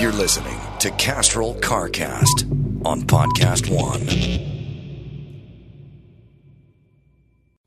You're 0.00 0.12
listening 0.12 0.58
to 0.78 0.90
Castrol 0.92 1.54
CarCast 1.56 2.86
on 2.86 3.02
Podcast 3.02 3.68
One. 3.68 4.06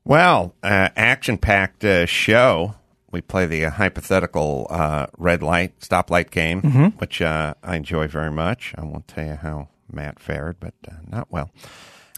Well, 0.04 0.54
uh, 0.62 0.88
action 0.96 1.36
packed 1.36 1.84
uh, 1.84 2.06
show. 2.06 2.74
We 3.10 3.20
play 3.20 3.44
the 3.44 3.66
uh, 3.66 3.70
hypothetical 3.70 4.66
uh, 4.70 5.08
red 5.18 5.42
light, 5.42 5.78
stoplight 5.80 6.30
game, 6.30 6.62
which 6.92 7.20
uh, 7.20 7.52
I 7.62 7.76
enjoy 7.76 8.08
very 8.08 8.30
much. 8.32 8.74
I 8.78 8.82
won't 8.84 9.06
tell 9.08 9.26
you 9.26 9.34
how 9.34 9.68
Matt 9.92 10.18
fared, 10.18 10.56
but 10.58 10.72
uh, 10.88 10.94
not 11.06 11.30
well. 11.30 11.50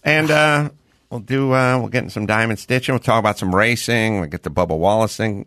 And 0.04 0.30
uh, 0.30 0.70
we'll 1.10 1.20
do, 1.20 1.52
uh, 1.52 1.78
we'll 1.78 1.88
get 1.88 2.04
in 2.04 2.10
some 2.10 2.26
diamond 2.26 2.60
stitching. 2.60 2.92
We'll 2.92 3.00
talk 3.00 3.18
about 3.18 3.38
some 3.38 3.52
racing. 3.54 4.20
We'll 4.20 4.30
get 4.30 4.44
the 4.44 4.50
Bubba 4.50 4.78
Wallace 4.78 5.16
thing 5.16 5.46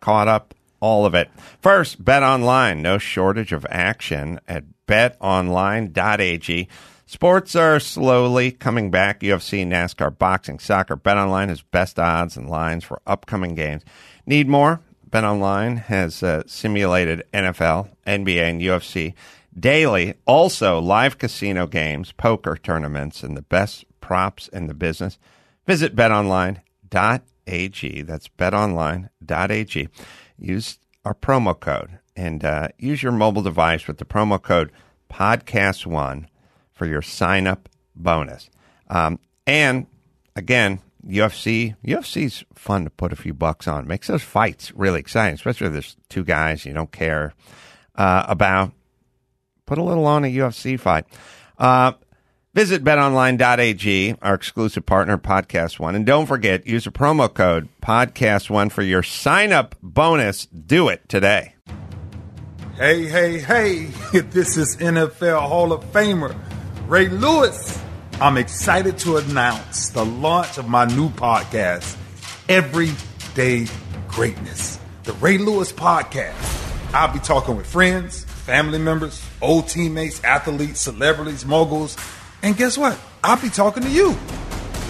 caught 0.00 0.26
up, 0.26 0.52
all 0.80 1.06
of 1.06 1.14
it. 1.14 1.30
First, 1.60 2.04
Bet 2.04 2.22
Online. 2.22 2.82
No 2.82 2.98
shortage 2.98 3.52
of 3.52 3.66
action 3.70 4.40
at 4.48 4.64
betonline.ag. 4.86 6.68
Sports 7.06 7.56
are 7.56 7.80
slowly 7.80 8.52
coming 8.52 8.90
back. 8.90 9.20
UFC, 9.20 9.66
NASCAR, 9.66 10.16
boxing, 10.16 10.60
soccer. 10.60 10.96
BetOnline 10.96 11.48
has 11.48 11.60
best 11.60 11.98
odds 11.98 12.36
and 12.36 12.48
lines 12.48 12.84
for 12.84 13.02
upcoming 13.04 13.56
games. 13.56 13.82
Need 14.26 14.48
more? 14.48 14.80
BetOnline 15.10 15.86
has 15.86 16.22
uh, 16.22 16.44
simulated 16.46 17.24
NFL, 17.34 17.88
NBA, 18.06 18.42
and 18.42 18.60
UFC 18.60 19.14
daily. 19.58 20.14
Also, 20.24 20.78
live 20.78 21.18
casino 21.18 21.66
games, 21.66 22.12
poker 22.12 22.56
tournaments, 22.56 23.24
and 23.24 23.36
the 23.36 23.42
best 23.42 23.84
props 24.00 24.46
in 24.46 24.68
the 24.68 24.74
business. 24.74 25.18
Visit 25.66 25.96
betonline.ag. 25.96 26.62
That's 28.02 28.28
betonline.ag. 28.28 29.88
Use 30.40 30.78
our 31.04 31.14
promo 31.14 31.58
code 31.58 31.98
and 32.16 32.44
uh, 32.44 32.68
use 32.78 33.02
your 33.02 33.12
mobile 33.12 33.42
device 33.42 33.86
with 33.86 33.98
the 33.98 34.04
promo 34.04 34.40
code 34.40 34.72
podcast1 35.10 36.26
for 36.72 36.86
your 36.86 37.02
sign 37.02 37.46
up 37.46 37.68
bonus. 37.94 38.50
Um, 38.88 39.18
and 39.46 39.86
again, 40.34 40.80
UFC 41.06 41.76
UFC's 41.84 42.44
fun 42.54 42.84
to 42.84 42.90
put 42.90 43.12
a 43.12 43.16
few 43.16 43.34
bucks 43.34 43.66
on. 43.66 43.86
Makes 43.86 44.08
those 44.08 44.22
fights 44.22 44.72
really 44.72 45.00
exciting, 45.00 45.34
especially 45.34 45.68
if 45.68 45.72
there's 45.72 45.96
two 46.08 46.24
guys 46.24 46.64
you 46.64 46.72
don't 46.72 46.92
care 46.92 47.34
uh, 47.94 48.24
about. 48.28 48.72
Put 49.66 49.78
a 49.78 49.82
little 49.82 50.06
on 50.06 50.24
a 50.24 50.34
UFC 50.34 50.78
fight. 50.78 51.06
Uh, 51.58 51.92
visit 52.54 52.82
betonline.ag, 52.82 54.16
our 54.22 54.34
exclusive 54.34 54.86
partner, 54.86 55.18
Podcast 55.18 55.78
One. 55.78 55.94
And 55.94 56.04
don't 56.04 56.26
forget, 56.26 56.66
use 56.66 56.84
the 56.84 56.90
promo 56.90 57.32
code 57.32 57.68
Podcast 57.82 58.50
One 58.50 58.70
for 58.70 58.82
your 58.82 59.02
sign 59.02 59.52
up 59.52 59.76
bonus. 59.82 60.46
Do 60.46 60.88
it 60.88 61.08
today. 61.08 61.54
Hey, 62.76 63.04
hey, 63.06 63.38
hey, 63.38 63.84
this 64.20 64.56
is 64.56 64.76
NFL 64.78 65.48
Hall 65.48 65.72
of 65.72 65.84
Famer 65.92 66.36
Ray 66.86 67.08
Lewis. 67.08 67.78
I'm 68.20 68.36
excited 68.36 68.98
to 68.98 69.16
announce 69.16 69.90
the 69.90 70.04
launch 70.04 70.58
of 70.58 70.68
my 70.68 70.84
new 70.84 71.08
podcast, 71.10 71.96
Everyday 72.48 73.66
Greatness, 74.08 74.78
the 75.04 75.12
Ray 75.14 75.38
Lewis 75.38 75.72
Podcast. 75.72 76.58
I'll 76.92 77.12
be 77.12 77.18
talking 77.20 77.56
with 77.56 77.66
friends, 77.66 78.24
family 78.24 78.78
members, 78.78 79.24
old 79.40 79.68
teammates, 79.68 80.22
athletes, 80.24 80.80
celebrities, 80.80 81.46
moguls, 81.46 81.96
and 82.42 82.56
guess 82.56 82.78
what? 82.78 82.98
I'll 83.22 83.40
be 83.40 83.50
talking 83.50 83.82
to 83.82 83.90
you. 83.90 84.16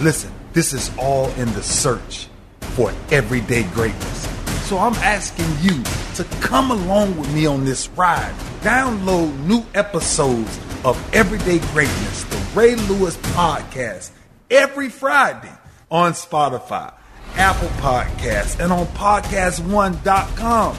Listen, 0.01 0.31
this 0.53 0.73
is 0.73 0.91
all 0.97 1.29
in 1.31 1.51
the 1.53 1.63
search 1.63 2.27
for 2.61 2.93
everyday 3.11 3.63
greatness. 3.63 4.27
So 4.67 4.77
I'm 4.77 4.93
asking 4.95 5.47
you 5.61 5.83
to 6.15 6.23
come 6.39 6.71
along 6.71 7.17
with 7.17 7.33
me 7.33 7.45
on 7.45 7.65
this 7.65 7.89
ride. 7.89 8.33
Download 8.61 9.37
new 9.45 9.65
episodes 9.73 10.59
of 10.85 10.97
Everyday 11.13 11.59
Greatness, 11.73 12.23
the 12.23 12.37
Ray 12.55 12.75
Lewis 12.75 13.17
podcast, 13.17 14.11
every 14.49 14.89
Friday 14.89 15.51
on 15.89 16.13
Spotify, 16.13 16.93
Apple 17.35 17.67
Podcasts, 17.79 18.59
and 18.59 18.71
on 18.71 18.85
podcastone.com. 18.87 20.77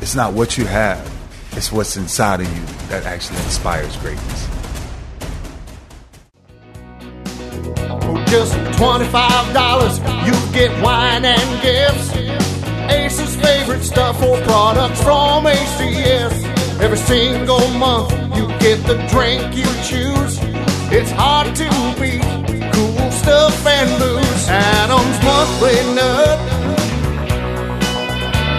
It's 0.00 0.14
not 0.14 0.32
what 0.32 0.58
you 0.58 0.64
have, 0.64 1.10
it's 1.52 1.70
what's 1.70 1.96
inside 1.96 2.40
of 2.40 2.56
you 2.56 2.64
that 2.88 3.04
actually 3.06 3.38
inspires 3.38 3.96
greatness. 3.98 4.59
Just 8.30 8.54
$25, 8.78 10.24
you 10.24 10.52
get 10.52 10.70
wine 10.82 11.24
and 11.24 11.62
gifts. 11.62 12.14
Ace's 12.88 13.34
favorite 13.34 13.82
stuff 13.82 14.22
or 14.22 14.40
products 14.42 15.02
from 15.02 15.46
ACS. 15.46 16.80
Every 16.80 16.96
single 16.96 17.66
month, 17.70 18.12
you 18.36 18.46
get 18.60 18.86
the 18.86 18.94
drink 19.10 19.56
you 19.56 19.66
choose. 19.82 20.38
It's 20.92 21.10
hard 21.10 21.56
to 21.56 21.68
beat 22.00 22.22
cool 22.72 23.10
stuff 23.10 23.66
and 23.66 23.90
booze. 23.98 24.48
Adam's 24.48 25.18
Monthly 25.24 25.94
Nut. 25.96 26.38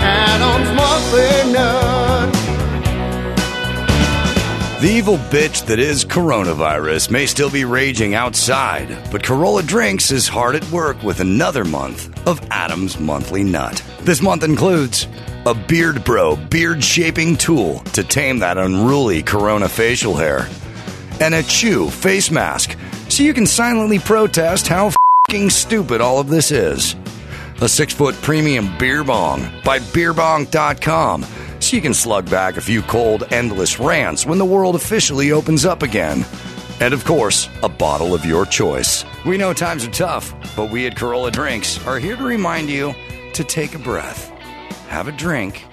Adam's 0.03 0.71
Monthly 0.75 1.53
Nut. 1.53 2.40
The 4.81 4.89
evil 4.89 5.17
bitch 5.17 5.67
that 5.67 5.77
is 5.77 6.03
coronavirus 6.03 7.11
may 7.11 7.27
still 7.27 7.51
be 7.51 7.65
raging 7.65 8.15
outside, 8.15 8.87
but 9.11 9.21
Carolla 9.21 9.63
Drinks 9.63 10.09
is 10.09 10.27
hard 10.27 10.55
at 10.55 10.71
work 10.71 11.03
with 11.03 11.19
another 11.19 11.63
month 11.63 12.09
of 12.27 12.41
Adam's 12.49 12.99
Monthly 12.99 13.43
Nut. 13.43 13.79
This 13.99 14.23
month 14.23 14.43
includes 14.43 15.07
a 15.45 15.53
Beard 15.53 16.03
Bro 16.03 16.37
beard 16.49 16.83
shaping 16.83 17.35
tool 17.37 17.81
to 17.93 18.03
tame 18.03 18.39
that 18.39 18.57
unruly 18.57 19.21
corona 19.21 19.69
facial 19.69 20.15
hair, 20.15 20.49
and 21.19 21.35
a 21.35 21.43
Chew 21.43 21.87
face 21.91 22.31
mask 22.31 22.75
so 23.07 23.21
you 23.21 23.35
can 23.35 23.45
silently 23.45 23.99
protest 23.99 24.67
how 24.67 24.91
fing 25.29 25.51
stupid 25.51 26.01
all 26.01 26.17
of 26.17 26.27
this 26.27 26.49
is. 26.49 26.95
A 27.61 27.69
six 27.69 27.93
foot 27.93 28.15
premium 28.23 28.75
beer 28.79 29.03
bong 29.03 29.41
by 29.63 29.77
beerbong.com 29.77 31.23
so 31.61 31.75
you 31.75 31.81
can 31.81 31.93
slug 31.93 32.29
back 32.29 32.57
a 32.57 32.61
few 32.61 32.81
cold, 32.81 33.23
endless 33.31 33.79
rants 33.79 34.25
when 34.25 34.37
the 34.37 34.45
world 34.45 34.75
officially 34.75 35.31
opens 35.31 35.65
up 35.65 35.83
again. 35.83 36.25
And 36.79 36.93
of 36.93 37.05
course, 37.05 37.47
a 37.61 37.69
bottle 37.69 38.13
of 38.13 38.25
your 38.25 38.45
choice. 38.45 39.05
We 39.25 39.37
know 39.37 39.53
times 39.53 39.85
are 39.85 39.91
tough, 39.91 40.33
but 40.55 40.71
we 40.71 40.87
at 40.87 40.95
Carolla 40.95 41.31
Drinks 41.31 41.85
are 41.85 41.99
here 41.99 42.15
to 42.15 42.23
remind 42.23 42.69
you 42.69 42.95
to 43.33 43.43
take 43.43 43.75
a 43.75 43.79
breath, 43.79 44.29
have 44.89 45.07
a 45.07 45.11
drink, 45.11 45.65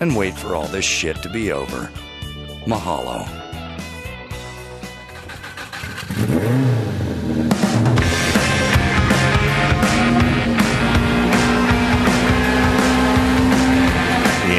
and 0.00 0.16
wait 0.16 0.34
for 0.34 0.54
all 0.54 0.66
this 0.66 0.84
shit 0.84 1.22
to 1.22 1.28
be 1.28 1.52
over. 1.52 1.90
Mahalo. 2.66 3.28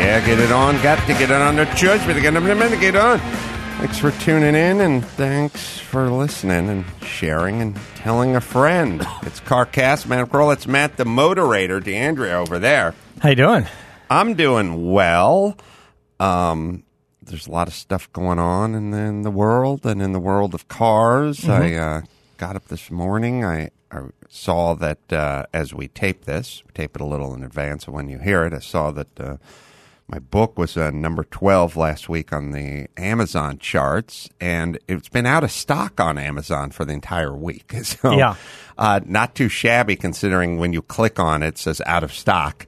Yeah, 0.05 0.23
get 0.23 0.39
it 0.39 0.51
on. 0.51 0.79
Got 0.83 0.99
to 1.07 1.13
get 1.13 1.31
it 1.31 1.31
on 1.31 1.55
the 1.55 1.65
church, 1.73 1.99
but 2.05 2.13
get 2.21 2.29
to 2.29 2.77
get 2.79 2.95
on. 2.95 3.17
Thanks 3.79 3.97
for 3.97 4.11
tuning 4.11 4.53
in 4.53 4.79
and 4.79 5.03
thanks 5.03 5.79
for 5.79 6.11
listening 6.11 6.69
and 6.69 6.85
sharing 7.01 7.59
and 7.59 7.75
telling 7.95 8.35
a 8.35 8.39
friend. 8.39 9.03
It's 9.23 9.39
CarCast, 9.39 10.05
man. 10.05 10.23
Girl, 10.25 10.51
it's 10.51 10.67
Matt 10.67 10.97
the 10.97 11.05
moderator, 11.05 11.79
D'Andrea 11.79 12.37
over 12.37 12.59
there. 12.59 12.93
How 13.19 13.29
you 13.29 13.35
doing? 13.35 13.65
I'm 14.07 14.35
doing 14.35 14.91
well. 14.91 15.57
Um, 16.19 16.83
there's 17.23 17.47
a 17.47 17.51
lot 17.51 17.67
of 17.67 17.73
stuff 17.73 18.13
going 18.13 18.37
on 18.37 18.75
in 18.75 18.91
the, 18.91 18.99
in 18.99 19.23
the 19.23 19.31
world 19.31 19.87
and 19.87 20.03
in 20.03 20.11
the 20.11 20.19
world 20.19 20.53
of 20.53 20.67
cars. 20.67 21.49
I 21.49 21.73
uh, 21.73 22.01
got 22.37 22.55
up 22.55 22.67
this 22.67 22.91
morning. 22.91 23.43
I, 23.43 23.71
I 23.89 24.01
saw 24.29 24.75
that 24.75 25.11
uh, 25.11 25.47
as 25.51 25.73
we 25.73 25.87
tape 25.87 26.25
this, 26.25 26.61
we 26.63 26.71
tape 26.73 26.95
it 26.95 27.01
a 27.01 27.05
little 27.05 27.33
in 27.33 27.43
advance 27.43 27.87
of 27.87 27.95
when 27.95 28.07
you 28.07 28.19
hear 28.19 28.45
it. 28.45 28.53
I 28.53 28.59
saw 28.59 28.91
that 28.91 29.19
uh, 29.19 29.37
my 30.07 30.19
book 30.19 30.57
was 30.57 30.77
uh, 30.77 30.91
number 30.91 31.23
12 31.23 31.75
last 31.75 32.07
week 32.09 32.31
on 32.31 32.51
the 32.51 32.87
Amazon 32.95 33.57
charts, 33.57 34.29
and 34.39 34.77
it's 34.87 35.09
been 35.09 35.25
out 35.25 35.43
of 35.43 35.51
stock 35.51 35.99
on 35.99 36.17
Amazon 36.19 36.69
for 36.71 36.85
the 36.85 36.93
entire 36.93 37.35
week. 37.35 37.73
So, 37.83 38.11
Yeah. 38.15 38.35
uh, 38.77 38.99
not 39.05 39.33
too 39.35 39.49
shabby 39.49 39.95
considering 39.95 40.57
when 40.59 40.73
you 40.73 40.81
click 40.83 41.19
on 41.19 41.41
it, 41.43 41.47
it 41.47 41.57
says 41.57 41.81
out 41.85 42.03
of 42.03 42.13
stock. 42.13 42.67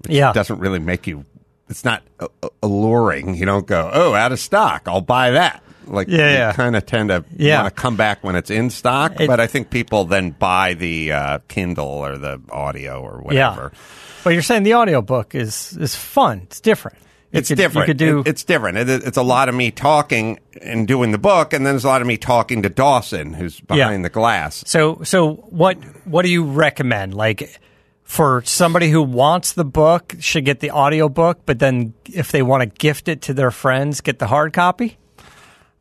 Which 0.00 0.12
Yeah. 0.12 0.32
doesn't 0.32 0.58
really 0.58 0.78
make 0.78 1.06
you. 1.06 1.24
It's 1.70 1.84
not 1.86 2.02
uh, 2.20 2.28
uh, 2.42 2.48
alluring. 2.62 3.34
You 3.36 3.46
don't 3.46 3.66
go, 3.66 3.90
oh, 3.92 4.12
out 4.14 4.32
of 4.32 4.38
stock. 4.38 4.82
I'll 4.86 5.00
buy 5.00 5.30
that. 5.30 5.62
Like 5.86 6.08
Yeah, 6.08 6.16
you 6.30 6.34
yeah. 6.36 6.52
kind 6.52 6.76
of 6.76 6.84
tend 6.84 7.08
to 7.08 7.24
Yeah. 7.36 7.62
want 7.62 7.74
to 7.74 7.80
come 7.80 7.96
back 7.96 8.22
when 8.22 8.36
it's 8.36 8.50
in 8.50 8.68
stock. 8.68 9.18
It- 9.20 9.26
but 9.26 9.40
I 9.40 9.46
think 9.46 9.70
people 9.70 10.04
then 10.04 10.30
buy 10.32 10.74
the 10.74 11.12
uh, 11.12 11.38
Kindle 11.48 11.86
or 11.88 12.18
the 12.18 12.40
audio 12.50 13.00
or 13.00 13.22
whatever. 13.22 13.72
Yeah. 13.72 13.78
But 14.24 14.32
you're 14.32 14.42
saying 14.42 14.62
the 14.64 14.74
audiobook 14.74 15.34
is 15.34 15.76
is 15.78 15.94
fun. 15.94 16.40
It's 16.44 16.60
different. 16.60 16.98
You 17.32 17.38
It's 17.40 17.48
could- 17.48 17.56
different. 17.58 17.88
You 17.88 17.90
could 17.94 17.98
do 17.98 18.20
It- 18.20 18.28
it's 18.28 18.44
different. 18.44 18.78
It, 18.78 18.88
it's 18.88 19.16
a 19.18 19.22
lot 19.22 19.48
of 19.48 19.54
me 19.54 19.70
talking 19.70 20.38
and 20.62 20.86
doing 20.88 21.10
the 21.12 21.18
book, 21.18 21.52
and 21.52 21.66
then 21.66 21.74
there's 21.74 21.84
a 21.84 21.88
lot 21.88 22.00
of 22.00 22.06
me 22.06 22.16
talking 22.16 22.62
to 22.62 22.68
Dawson, 22.68 23.34
who's 23.34 23.60
behind 23.60 24.04
the 24.04 24.08
glass. 24.10 24.62
So 24.66 25.00
so 25.04 25.34
what 25.50 25.76
what 26.06 26.22
do 26.22 26.30
you 26.30 26.44
recommend? 26.44 27.14
Like 27.14 27.60
for 28.02 28.42
somebody 28.44 28.90
who 28.90 29.02
wants 29.02 29.52
the 29.54 29.64
book 29.64 30.14
should 30.20 30.44
get 30.44 30.60
the 30.60 30.70
audiobook, 30.70 31.40
but 31.46 31.58
then 31.58 31.94
if 32.12 32.30
they 32.32 32.42
want 32.42 32.62
to 32.62 32.66
gift 32.66 33.08
it 33.08 33.22
to 33.22 33.34
their 33.34 33.50
friends, 33.50 34.00
get 34.00 34.18
the 34.18 34.26
hard 34.26 34.52
copy? 34.52 34.98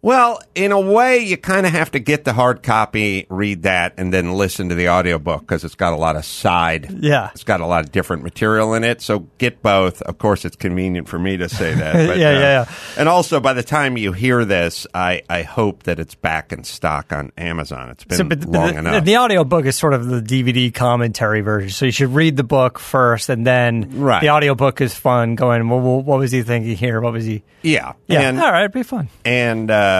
Well, 0.04 0.42
in 0.54 0.74
a 0.74 0.80
way, 0.82 1.20
you 1.20 1.38
kind 1.38 1.66
of 1.66 1.72
have 1.72 1.92
to 1.92 2.00
get 2.00 2.26
the 2.26 2.34
hard 2.34 2.62
copy, 2.62 3.26
read 3.30 3.64
that, 3.64 3.94
and 3.98 4.14
then 4.14 4.34
listen 4.34 4.68
to 4.68 4.76
the 4.76 4.90
audiobook 4.90 5.40
because 5.42 5.64
it's 5.64 5.76
got 5.76 5.94
a 5.94 5.96
lot 5.96 6.18
of 6.18 6.26
side. 6.26 6.94
Yeah. 7.00 7.30
It's 7.34 7.46
got 7.46 7.62
a 7.62 7.66
lot 7.66 7.86
of 7.86 7.94
different 7.94 8.22
material 8.22 8.74
in 8.74 8.84
it. 8.84 9.02
So 9.02 9.20
get 9.38 9.62
both. 9.62 10.02
Of 10.02 10.18
course, 10.18 10.44
it's 10.44 10.58
convenient 10.58 11.08
for 11.08 11.18
me 11.18 11.38
to 11.38 11.48
say 11.48 11.74
that. 11.76 11.94
But, 12.08 12.18
Yeah, 12.18 12.28
uh, 12.28 12.32
yeah, 12.34 12.40
yeah. 12.40 12.72
And 12.98 13.08
also, 13.08 13.40
by 13.40 13.54
the 13.54 13.64
time 13.64 13.96
you 13.96 14.12
hear 14.12 14.44
this, 14.44 14.86
I, 14.94 15.22
I 15.30 15.44
hope 15.44 15.84
that 15.84 16.00
it's 16.02 16.16
back 16.16 16.52
in 16.52 16.66
stock 16.66 17.14
on 17.14 17.32
Amazon. 17.38 17.90
It's 17.92 18.04
been 18.04 18.18
So, 18.18 18.24
but, 18.26 18.42
but 18.42 18.50
long 18.50 18.74
the, 18.74 18.80
enough. 18.80 19.06
the 19.06 19.16
audio 19.16 19.46
book 19.46 19.66
is 19.66 19.78
sort 19.78 19.94
of 19.94 20.06
the 20.08 20.22
DVD 20.22 20.74
commentary 20.74 21.40
version. 21.40 21.70
So 21.70 21.86
you 21.86 21.94
should 21.94 22.14
read 22.14 22.36
the 22.36 22.44
book 22.44 22.78
first, 22.78 23.30
and 23.30 23.48
then 23.48 24.02
Right. 24.02 24.20
the 24.20 24.28
audio 24.28 24.54
book 24.54 24.82
is 24.82 24.94
fun. 24.94 25.36
Going, 25.36 25.70
well, 25.70 25.80
well, 25.80 26.02
what 26.02 26.20
was 26.20 26.34
he 26.34 26.44
thinking 26.44 26.76
here? 26.76 27.00
What 27.00 27.14
was 27.14 27.24
he? 27.24 27.42
yeah. 27.62 27.94
Yeah, 28.08 28.28
And, 28.28 28.38
all 28.42 28.52
right, 28.52 28.64
it'd 28.64 28.74
be 28.74 28.84
fun. 28.84 29.08
and 29.24 29.72
uh, 29.72 29.92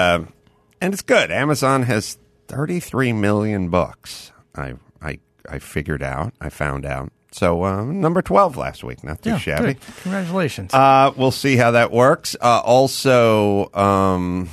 and 0.82 0.94
it's 0.94 1.02
good. 1.04 1.32
Amazon 1.32 1.84
has 1.84 2.18
33 2.48 3.14
million 3.14 3.70
books. 3.70 4.32
I 4.56 4.74
I 5.02 5.20
I 5.50 5.60
figured 5.60 6.04
out. 6.04 6.34
I 6.42 6.50
found 6.50 6.86
out. 6.86 7.12
So 7.32 7.64
uh, 7.64 7.84
number 7.84 8.22
12 8.22 8.58
last 8.58 8.84
week. 8.84 9.04
Not 9.04 9.22
too 9.24 9.32
Yeah, 9.32 9.38
shabby. 9.40 9.74
good. 9.74 9.78
Congratulations. 10.04 10.72
Uh, 10.74 11.12
we'll 11.18 11.32
see 11.32 11.56
how 11.56 11.72
that 11.72 11.92
works. 11.92 12.36
Uh, 12.40 12.62
also, 12.64 13.72
um, 13.74 14.50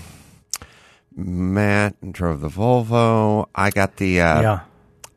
Matt 1.15 2.13
drove 2.13 2.41
the 2.41 2.49
Volvo. 2.49 3.47
I 3.55 3.71
got 3.71 3.97
the 3.97 4.21
uh, 4.21 4.41
yeah. 4.43 4.61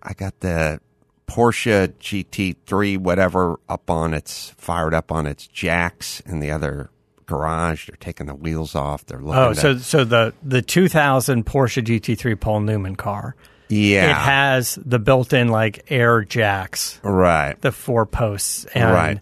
I 0.02 0.14
got 0.14 0.40
the 0.42 0.80
Porsche 1.28 1.94
GT3, 1.94 2.98
whatever, 2.98 3.58
up 3.70 3.90
on 3.90 4.14
its 4.14 4.50
fired 4.58 4.94
up 4.94 5.12
on 5.12 5.26
its 5.26 5.48
jacks 5.48 6.22
and 6.26 6.44
the 6.44 6.52
other 6.52 6.90
garage. 7.26 7.88
They're 7.88 7.96
taking 8.00 8.26
the 8.28 8.36
wheels 8.36 8.76
off. 8.76 9.06
They're 9.06 9.20
looking. 9.20 9.42
Oh, 9.42 9.54
to- 9.54 9.60
so 9.60 9.78
so 9.78 10.04
the 10.04 10.34
the 10.44 10.62
2000 10.62 11.46
Porsche 11.46 11.84
GT3 11.84 12.40
Paul 12.40 12.62
Newman 12.62 12.96
car. 12.96 13.36
yeah, 13.70 14.10
It 14.12 14.16
has 14.16 14.78
the 14.86 15.00
built-in 15.00 15.48
like 15.48 15.86
air 15.92 16.24
jacks, 16.24 17.00
right. 17.04 17.60
the 17.62 17.72
four 17.72 18.06
posts, 18.06 18.66
and 18.76 18.92
Right. 18.92 19.20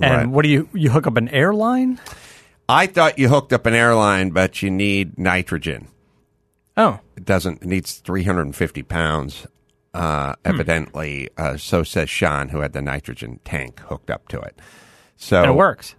and 0.00 0.14
Right. 0.16 0.26
what 0.28 0.42
do 0.42 0.48
you 0.48 0.68
you 0.72 0.90
hook 0.90 1.06
up 1.06 1.16
an 1.16 1.28
airline? 1.28 1.98
I 2.68 2.86
thought 2.86 3.18
you 3.18 3.28
hooked 3.28 3.52
up 3.52 3.66
an 3.66 3.74
airline, 3.74 4.30
but 4.30 4.62
you 4.62 4.70
need 4.70 5.18
nitrogen. 5.18 5.88
Oh, 6.76 7.00
It 7.16 7.24
doesn't. 7.26 7.62
It 7.62 7.68
needs 7.68 7.94
350 7.98 8.82
pounds. 8.82 9.46
Uh, 9.92 10.28
Hmm. 10.28 10.32
evidently, 10.54 11.28
uh, 11.36 11.58
so 11.58 11.82
says 11.82 12.08
Sean, 12.08 12.48
who 12.48 12.60
had 12.60 12.72
the 12.72 12.80
nitrogen 12.80 13.40
tank 13.44 13.78
hooked 13.88 14.10
up 14.10 14.26
to 14.28 14.40
it. 14.40 14.58
So 15.18 15.42
and 15.42 15.50
it 15.50 15.54
works. 15.54 15.94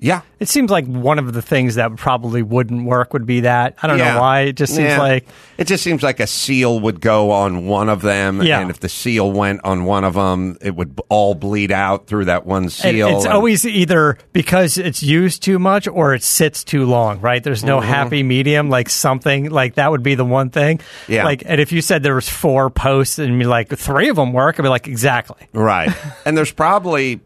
Yeah, 0.00 0.20
It 0.38 0.48
seems 0.48 0.70
like 0.70 0.86
one 0.86 1.18
of 1.18 1.32
the 1.32 1.42
things 1.42 1.74
that 1.74 1.96
probably 1.96 2.40
wouldn't 2.42 2.84
work 2.84 3.12
would 3.12 3.26
be 3.26 3.40
that. 3.40 3.74
I 3.82 3.88
don't 3.88 3.98
Yeah. 3.98 4.14
know 4.14 4.20
why. 4.20 4.40
It 4.42 4.52
just 4.56 4.74
seems 4.76 4.90
Yeah. 4.90 4.98
like 4.98 5.26
it 5.58 5.66
just 5.66 5.82
seems 5.82 6.04
like 6.04 6.20
a 6.20 6.26
seal 6.28 6.78
would 6.78 7.00
go 7.00 7.32
on 7.32 7.66
one 7.66 7.88
of 7.88 8.02
them, 8.02 8.40
Yeah. 8.42 8.60
and 8.60 8.70
if 8.70 8.78
the 8.78 8.88
seal 8.88 9.32
went 9.32 9.60
on 9.64 9.84
one 9.84 10.04
of 10.04 10.14
them, 10.14 10.56
it 10.60 10.76
would 10.76 11.00
all 11.08 11.34
bleed 11.34 11.72
out 11.72 12.06
through 12.06 12.26
that 12.26 12.46
one 12.46 12.62
and 12.64 12.72
seal. 12.72 13.08
it's 13.16 13.24
and- 13.24 13.34
always 13.34 13.66
either 13.66 14.16
because 14.32 14.78
it's 14.78 15.02
used 15.02 15.42
too 15.42 15.58
much 15.58 15.88
or 15.88 16.14
it 16.14 16.22
sits 16.22 16.62
too 16.62 16.84
long, 16.86 17.20
right? 17.20 17.42
There's 17.42 17.64
no 17.64 17.78
Mm-hmm. 17.80 17.88
happy 17.88 18.22
medium, 18.22 18.70
like 18.70 18.88
something 18.88 19.50
like 19.50 19.74
that 19.74 19.90
would 19.90 20.04
be 20.04 20.14
the 20.14 20.24
one 20.24 20.50
thing. 20.50 20.78
Yeah. 21.08 21.24
Like, 21.24 21.42
and 21.44 21.60
if 21.60 21.72
you 21.72 21.82
said 21.82 22.04
there 22.04 22.14
was 22.14 22.28
four 22.28 22.70
posts 22.70 23.18
and 23.18 23.36
be 23.38 23.46
like 23.46 23.68
three 23.76 24.08
of 24.10 24.14
them 24.16 24.32
work, 24.32 24.60
I'd 24.60 24.62
be 24.62 24.68
like, 24.68 24.86
exactly. 24.86 25.48
right. 25.52 25.90
and 26.24 26.36
there's 26.36 26.52
probably 26.52 27.18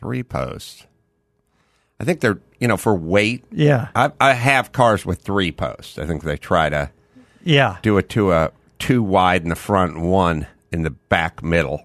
three 0.00 0.22
posts. 0.22 0.86
I 2.00 2.04
think 2.04 2.20
they're 2.20 2.38
you 2.60 2.68
know 2.68 2.76
for 2.76 2.94
weight. 2.94 3.44
Yeah. 3.50 3.88
I, 3.94 4.12
I 4.20 4.32
have 4.34 4.72
cars 4.72 5.04
with 5.06 5.20
three 5.20 5.52
posts. 5.52 5.98
I 5.98 6.06
think 6.06 6.22
they 6.22 6.36
try 6.36 6.68
to 6.68 6.90
Yeah. 7.44 7.76
do 7.82 7.96
it 7.98 8.08
to 8.10 8.32
a 8.32 8.50
two 8.78 9.02
wide 9.02 9.42
in 9.42 9.48
the 9.48 9.56
front, 9.56 9.98
one 10.00 10.46
in 10.72 10.82
the 10.82 10.90
back 10.90 11.42
middle. 11.42 11.82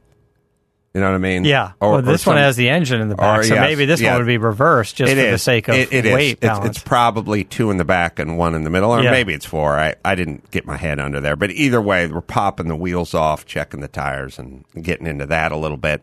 You 0.94 1.00
know 1.00 1.08
what 1.08 1.16
I 1.16 1.20
mean? 1.20 1.46
Yeah. 1.46 1.72
Or- 1.80 1.92
well, 1.92 2.00
or 2.00 2.02
this 2.02 2.26
one 2.26 2.36
has 2.36 2.58
the 2.58 2.68
engine 2.68 3.00
in 3.00 3.08
the 3.08 3.16
back, 3.16 3.40
or, 3.40 3.44
so 3.44 3.54
yes, 3.54 3.62
maybe 3.62 3.86
this 3.86 4.02
yeah. 4.02 4.12
one 4.12 4.20
would 4.24 4.28
be 4.28 4.38
reversed 4.38 4.98
just 4.98 5.10
It 5.14 5.16
for 5.24 5.32
the 5.32 5.38
sake 5.38 5.70
of 5.70 5.76
It- 5.76 5.94
it 5.94 6.06
is. 6.06 6.14
weight 6.14 6.32
It's- 6.42 6.58
balance. 6.58 6.76
It's, 6.76 6.84
probably 6.84 7.46
two 7.46 7.72
in 7.72 7.78
the 7.78 7.86
back 7.86 8.20
and 8.20 8.38
one 8.38 8.56
in 8.56 8.66
the 8.66 8.70
middle, 8.70 8.92
or 8.92 9.02
Yeah. 9.02 9.12
maybe 9.12 9.34
it's 9.34 9.46
four. 9.46 9.80
I, 9.80 9.96
I 10.04 10.16
didn't 10.16 10.52
get 10.52 10.66
my 10.66 10.76
head 10.76 11.00
under 11.00 11.22
there, 11.22 11.38
but 11.38 11.50
either 11.52 11.82
way, 11.82 12.08
we're 12.08 12.20
popping 12.20 12.68
the 12.68 12.76
wheels 12.76 13.14
off, 13.14 13.46
checking 13.46 13.80
the 13.80 13.88
tires, 13.88 14.38
and 14.38 14.66
getting 14.82 15.08
into 15.08 15.26
that 15.28 15.54
a 15.54 15.58
little 15.58 15.78
bit. 15.78 16.02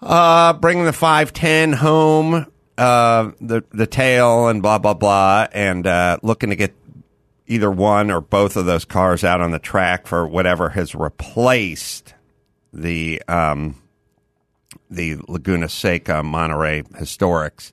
Uh, 0.00 0.54
bringing 0.54 0.86
the 0.86 0.92
five 0.94 1.34
ten 1.34 1.74
home, 1.74 2.46
uh, 2.78 3.32
the 3.40 3.64
the 3.70 3.86
tail 3.86 4.48
and 4.48 4.62
blah 4.62 4.78
blah 4.78 4.94
blah, 4.94 5.48
and 5.52 5.86
uh, 5.86 6.18
looking 6.22 6.50
to 6.50 6.56
get 6.56 6.74
either 7.46 7.70
one 7.70 8.10
or 8.10 8.20
both 8.20 8.56
of 8.56 8.66
those 8.66 8.84
cars 8.84 9.24
out 9.24 9.40
on 9.40 9.50
the 9.50 9.58
track 9.58 10.06
for 10.06 10.26
whatever 10.26 10.70
has 10.70 10.94
replaced 10.94 12.14
the 12.72 13.20
um, 13.26 13.82
the 14.90 15.16
Laguna 15.26 15.68
Seca 15.68 16.22
Monterey 16.22 16.82
Historics. 16.82 17.72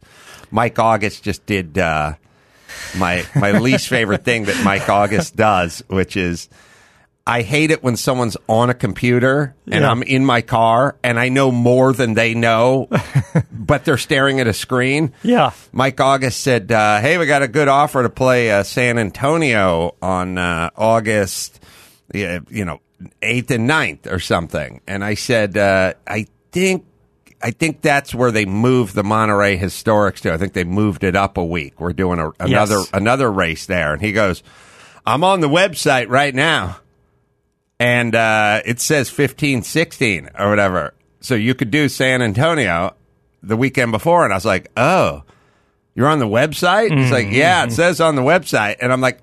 Mike 0.49 0.79
August 0.79 1.23
just 1.23 1.45
did 1.45 1.77
uh, 1.77 2.13
my 2.97 3.25
my 3.35 3.51
least 3.59 3.87
favorite 3.87 4.25
thing 4.25 4.45
that 4.45 4.63
Mike 4.63 4.89
August 4.89 5.35
does, 5.35 5.83
which 5.87 6.17
is 6.17 6.49
I 7.27 7.41
hate 7.41 7.71
it 7.71 7.81
when 7.83 7.95
someone's 7.97 8.37
on 8.47 8.69
a 8.69 8.75
computer 8.75 9.55
and 9.65 9.81
Yeah. 9.81 9.89
I'm 9.89 10.03
in 10.03 10.23
my 10.25 10.41
car 10.41 10.95
and 11.03 11.19
I 11.19 11.29
know 11.29 11.51
more 11.51 11.91
than 11.91 12.13
they 12.13 12.35
know, 12.35 12.87
but 13.51 13.83
they're 13.83 13.97
staring 13.97 14.39
at 14.39 14.45
a 14.47 14.53
screen. 14.53 15.11
yeah. 15.23 15.51
Mike 15.71 15.99
August 15.99 16.41
said, 16.41 16.71
uh, 16.71 16.99
"Hey, 17.01 17.17
we 17.17 17.25
got 17.25 17.41
a 17.41 17.47
good 17.47 17.67
offer 17.67 18.03
to 18.03 18.09
play 18.11 18.51
uh, 18.51 18.61
San 18.63 18.99
Antonio 18.99 19.95
on 20.03 20.37
uh, 20.37 20.69
August, 20.75 21.59
you 22.13 22.63
know, 22.65 22.79
eighth 23.21 23.49
and 23.51 23.67
9th 23.69 24.11
or 24.11 24.19
something." 24.19 24.81
And 24.87 25.03
I 25.03 25.15
said, 25.15 25.57
uh, 25.57 25.93
"I 26.07 26.27
think." 26.51 26.85
I 27.41 27.51
think 27.51 27.81
that's 27.81 28.15
where 28.15 28.31
they 28.31 28.45
moved 28.45 28.95
the 28.95 29.03
Monterey 29.03 29.57
Historics 29.59 30.21
to. 30.21 30.33
I 30.33 30.37
think 30.37 30.53
they 30.53 30.63
moved 30.63 31.03
it 31.03 31.15
up 31.15 31.37
a 31.37 31.43
week. 31.45 31.79
We're 31.79 31.93
doing 31.93 32.17
a, 32.17 32.31
another 32.39 32.77
Yes. 32.77 32.89
another 32.93 33.31
race 33.31 33.65
there, 33.67 33.93
and 33.93 34.01
he 34.01 34.13
goes, 34.13 34.41
"I'm 35.05 35.23
on 35.23 35.41
the 35.41 35.49
website 35.49 36.09
right 36.09 36.33
now, 36.33 36.77
and 37.79 38.15
uh, 38.15 38.61
it 38.65 38.79
says 38.79 39.09
15, 39.09 39.61
16 39.63 40.29
or 40.37 40.49
whatever. 40.49 40.93
So 41.21 41.35
you 41.35 41.55
could 41.55 41.71
do 41.71 41.89
San 41.89 42.21
Antonio 42.21 42.95
the 43.43 43.57
weekend 43.57 43.91
before." 43.91 44.23
And 44.23 44.33
I 44.33 44.37
was 44.37 44.45
like, 44.45 44.69
"Oh, 44.77 45.23
you're 45.95 46.07
on 46.07 46.19
the 46.19 46.27
website?" 46.27 46.95
He's 46.97 47.11
like, 47.11 47.31
"Yeah, 47.31 47.63
it 47.65 47.71
says 47.71 47.99
on 48.01 48.15
the 48.15 48.21
website." 48.21 48.77
And 48.81 48.91
I'm 48.93 49.01
like, 49.01 49.19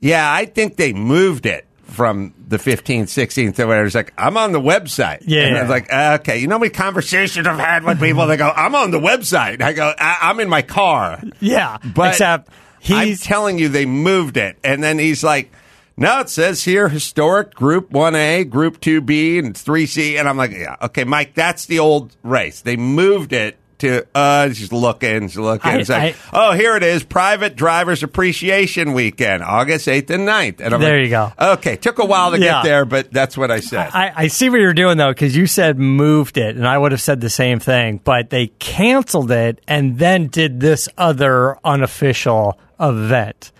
"Yeah, 0.00 0.30
I 0.32 0.44
think 0.46 0.76
they 0.76 0.92
moved 0.92 1.46
it 1.46 1.66
from 1.84 2.32
the 2.48 2.56
15th, 2.58 3.04
16th, 3.08 3.58
or 3.58 3.66
whatever." 3.66 3.84
He's 3.84 3.94
like, 3.94 4.12
"I'm 4.16 4.36
on 4.36 4.52
the 4.52 4.60
website." 4.60 5.22
Yeah. 5.26 5.42
And 5.42 5.56
I 5.58 5.60
was 5.62 5.70
like, 5.70 5.92
"Uh, 5.92 6.18
"Okay." 6.20 6.38
You 6.38 6.46
know 6.46 6.54
how 6.56 6.60
many 6.60 6.70
conversations 6.70 7.46
I've 7.46 7.58
had 7.58 7.84
with 7.84 8.00
people? 8.00 8.26
They 8.26 8.36
go, 8.36 8.52
"I'm 8.54 8.74
on 8.74 8.90
the 8.92 9.00
website." 9.00 9.60
I 9.60 9.72
go, 9.72 9.92
I- 9.98 10.18
"I'm 10.22 10.40
in 10.40 10.48
my 10.48 10.62
car." 10.62 11.20
Yeah. 11.40 11.78
But 11.94 12.10
Except 12.12 12.48
I'm 12.90 13.06
he's 13.08 13.22
telling 13.22 13.58
you, 13.58 13.68
they 13.68 13.86
moved 13.86 14.36
it. 14.36 14.56
And 14.62 14.82
then 14.84 14.98
he's 14.98 15.24
like, 15.24 15.50
no, 15.96 16.20
it 16.20 16.28
says 16.28 16.64
here 16.64 16.88
historic 16.88 17.54
group 17.54 17.90
1A, 17.90 18.48
group 18.50 18.80
2B, 18.80 19.38
and 19.38 19.54
3C. 19.54 20.18
And 20.18 20.28
I'm 20.28 20.36
like, 20.36 20.50
yeah, 20.52 20.76
okay, 20.82 21.04
Mike, 21.04 21.34
that's 21.34 21.66
the 21.66 21.78
old 21.78 22.16
race. 22.22 22.60
They 22.62 22.76
moved 22.76 23.32
it 23.32 23.56
to, 23.78 24.06
uh, 24.14 24.48
just 24.48 24.72
looking, 24.72 25.22
just 25.28 25.36
looking. 25.36 25.70
I- 25.70 25.82
like, 25.88 26.16
oh, 26.32 26.52
here 26.52 26.76
it 26.76 26.82
is, 26.84 27.02
Private 27.04 27.56
Drivers 27.56 28.02
Appreciation 28.04 28.92
Weekend, 28.92 29.42
August 29.42 29.88
8th 29.88 30.10
and 30.10 30.26
9th. 30.28 30.60
And 30.60 30.74
I'm 30.74 30.80
There 30.80 30.96
like, 30.98 31.04
you 31.04 31.10
go. 31.10 31.32
Okay, 31.54 31.76
took 31.76 31.98
a 31.98 32.04
while 32.04 32.30
to 32.30 32.38
Yeah. 32.38 32.62
get 32.62 32.64
there, 32.64 32.84
but 32.84 33.12
that's 33.12 33.36
what 33.36 33.50
I 33.50 33.58
said. 33.60 33.90
I, 33.92 34.12
I 34.14 34.26
see 34.28 34.48
what 34.48 34.60
you're 34.60 34.74
doing 34.74 34.96
though, 34.96 35.10
because 35.10 35.36
you 35.36 35.46
said 35.48 35.78
moved 35.78 36.38
it, 36.38 36.54
and 36.56 36.66
I 36.68 36.78
would 36.78 36.92
have 36.92 37.00
said 37.00 37.20
the 37.20 37.28
same 37.30 37.58
thing, 37.58 38.00
but 38.02 38.30
they 38.30 38.46
canceled 38.58 39.32
it 39.32 39.60
and 39.66 39.98
then 39.98 40.28
did 40.28 40.60
this 40.60 40.88
other 40.96 41.58
unofficial 41.64 42.58
event. 42.80 43.50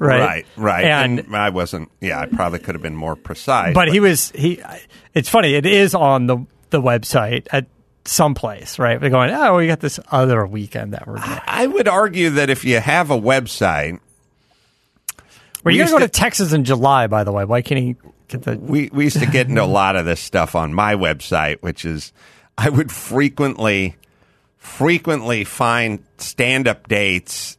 Right. 0.00 0.20
right, 0.20 0.46
right. 0.56 0.84
And, 0.84 1.18
And, 1.20 1.36
I 1.36 1.50
wasn't, 1.50 1.90
yeah, 2.00 2.20
I 2.20 2.26
probably 2.26 2.60
could 2.60 2.74
have 2.74 2.82
been 2.82 2.94
more 2.96 3.16
precise. 3.16 3.74
but 3.74 3.88
he 3.88 3.98
was 4.00 4.30
he. 4.30 4.62
It's 5.14 5.28
funny. 5.28 5.54
It 5.54 5.66
is 5.66 5.94
on 5.94 6.26
the 6.26 6.46
the 6.70 6.80
website 6.80 7.46
at 7.50 7.66
some 8.04 8.34
place, 8.34 8.78
right? 8.78 9.00
They're 9.00 9.10
going, 9.10 9.30
oh, 9.30 9.56
we 9.56 9.66
got 9.66 9.80
this 9.80 9.98
other 10.10 10.46
weekend 10.46 10.94
that 10.94 11.06
we're 11.06 11.16
doing. 11.16 11.38
I 11.46 11.66
would 11.66 11.88
argue 11.88 12.30
that 12.30 12.48
if 12.48 12.64
you 12.64 12.78
have 12.80 13.10
a 13.10 13.18
website, 13.20 13.98
Were 15.64 15.70
you 15.72 15.78
used 15.80 15.90
going 15.90 16.00
to 16.00 16.04
go 16.04 16.06
to 16.06 16.12
to- 16.12 16.20
Texas 16.20 16.52
in 16.52 16.64
July? 16.64 17.06
By 17.08 17.24
the 17.24 17.32
way, 17.32 17.44
why 17.44 17.60
can't 17.62 17.80
he 17.80 17.96
get 18.28 18.42
the? 18.42 18.56
we, 18.56 18.88
we 18.92 19.04
used 19.04 19.18
to 19.18 19.26
get 19.26 19.48
into 19.48 19.62
a 19.62 19.66
lot 19.66 19.96
of 19.96 20.04
this 20.06 20.20
stuff 20.20 20.54
on 20.54 20.72
my 20.72 20.94
website, 20.94 21.60
which 21.60 21.84
is 21.84 22.12
I 22.56 22.68
would 22.70 22.92
frequently, 22.92 23.96
frequently 24.58 25.44
find 25.44 26.04
stand 26.18 26.68
up 26.68 26.86
dates 26.88 27.58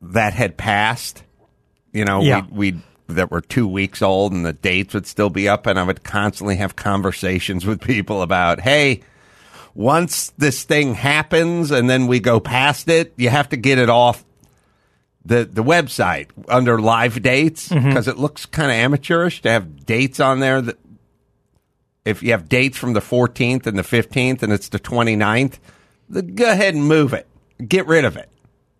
that 0.00 0.32
had 0.34 0.56
passed. 0.56 1.23
You 1.94 2.04
know, 2.04 2.20
Yeah. 2.20 2.42
we 2.50 2.74
that 3.08 3.30
were 3.30 3.40
two 3.40 3.68
weeks 3.68 4.02
old, 4.02 4.32
and 4.32 4.44
the 4.44 4.52
dates 4.52 4.92
would 4.94 5.06
still 5.06 5.30
be 5.30 5.48
up, 5.48 5.66
and 5.66 5.78
I 5.78 5.82
would 5.82 6.04
constantly 6.04 6.56
have 6.56 6.76
conversations 6.76 7.64
with 7.66 7.80
people 7.80 8.20
about, 8.20 8.60
hey. 8.60 9.00
Once 9.76 10.32
this 10.38 10.62
thing 10.62 10.94
happens 10.94 11.72
and 11.72 11.90
then 11.90 12.06
we 12.06 12.20
go 12.20 12.38
past 12.38 12.88
it, 12.88 13.12
you 13.16 13.28
have 13.28 13.48
to 13.48 13.56
get 13.56 13.76
it 13.76 13.90
off 13.90 14.24
the 15.24 15.44
the 15.44 15.64
website 15.64 16.28
under 16.48 16.78
live 16.78 17.20
dates 17.22 17.70
mm-hmm. 17.70 17.88
because 17.88 18.06
it 18.06 18.16
looks 18.16 18.46
kind 18.46 18.70
of 18.70 18.76
amateurish 18.76 19.42
to 19.42 19.50
have 19.50 19.84
dates 19.84 20.20
on 20.20 20.40
there 20.40 20.60
that 20.60 20.78
if 22.04 22.22
you 22.22 22.32
have 22.32 22.48
dates 22.48 22.76
from 22.76 22.92
the 22.92 23.00
14th 23.00 23.66
and 23.66 23.78
the 23.78 23.82
15th 23.82 24.42
and 24.42 24.52
it's 24.52 24.68
the 24.68 24.78
29th, 24.78 25.58
then 26.08 26.34
go 26.34 26.50
ahead 26.50 26.74
and 26.74 26.86
move 26.86 27.14
it. 27.14 27.26
Get 27.66 27.86
rid 27.86 28.04
of 28.04 28.16
it. 28.16 28.28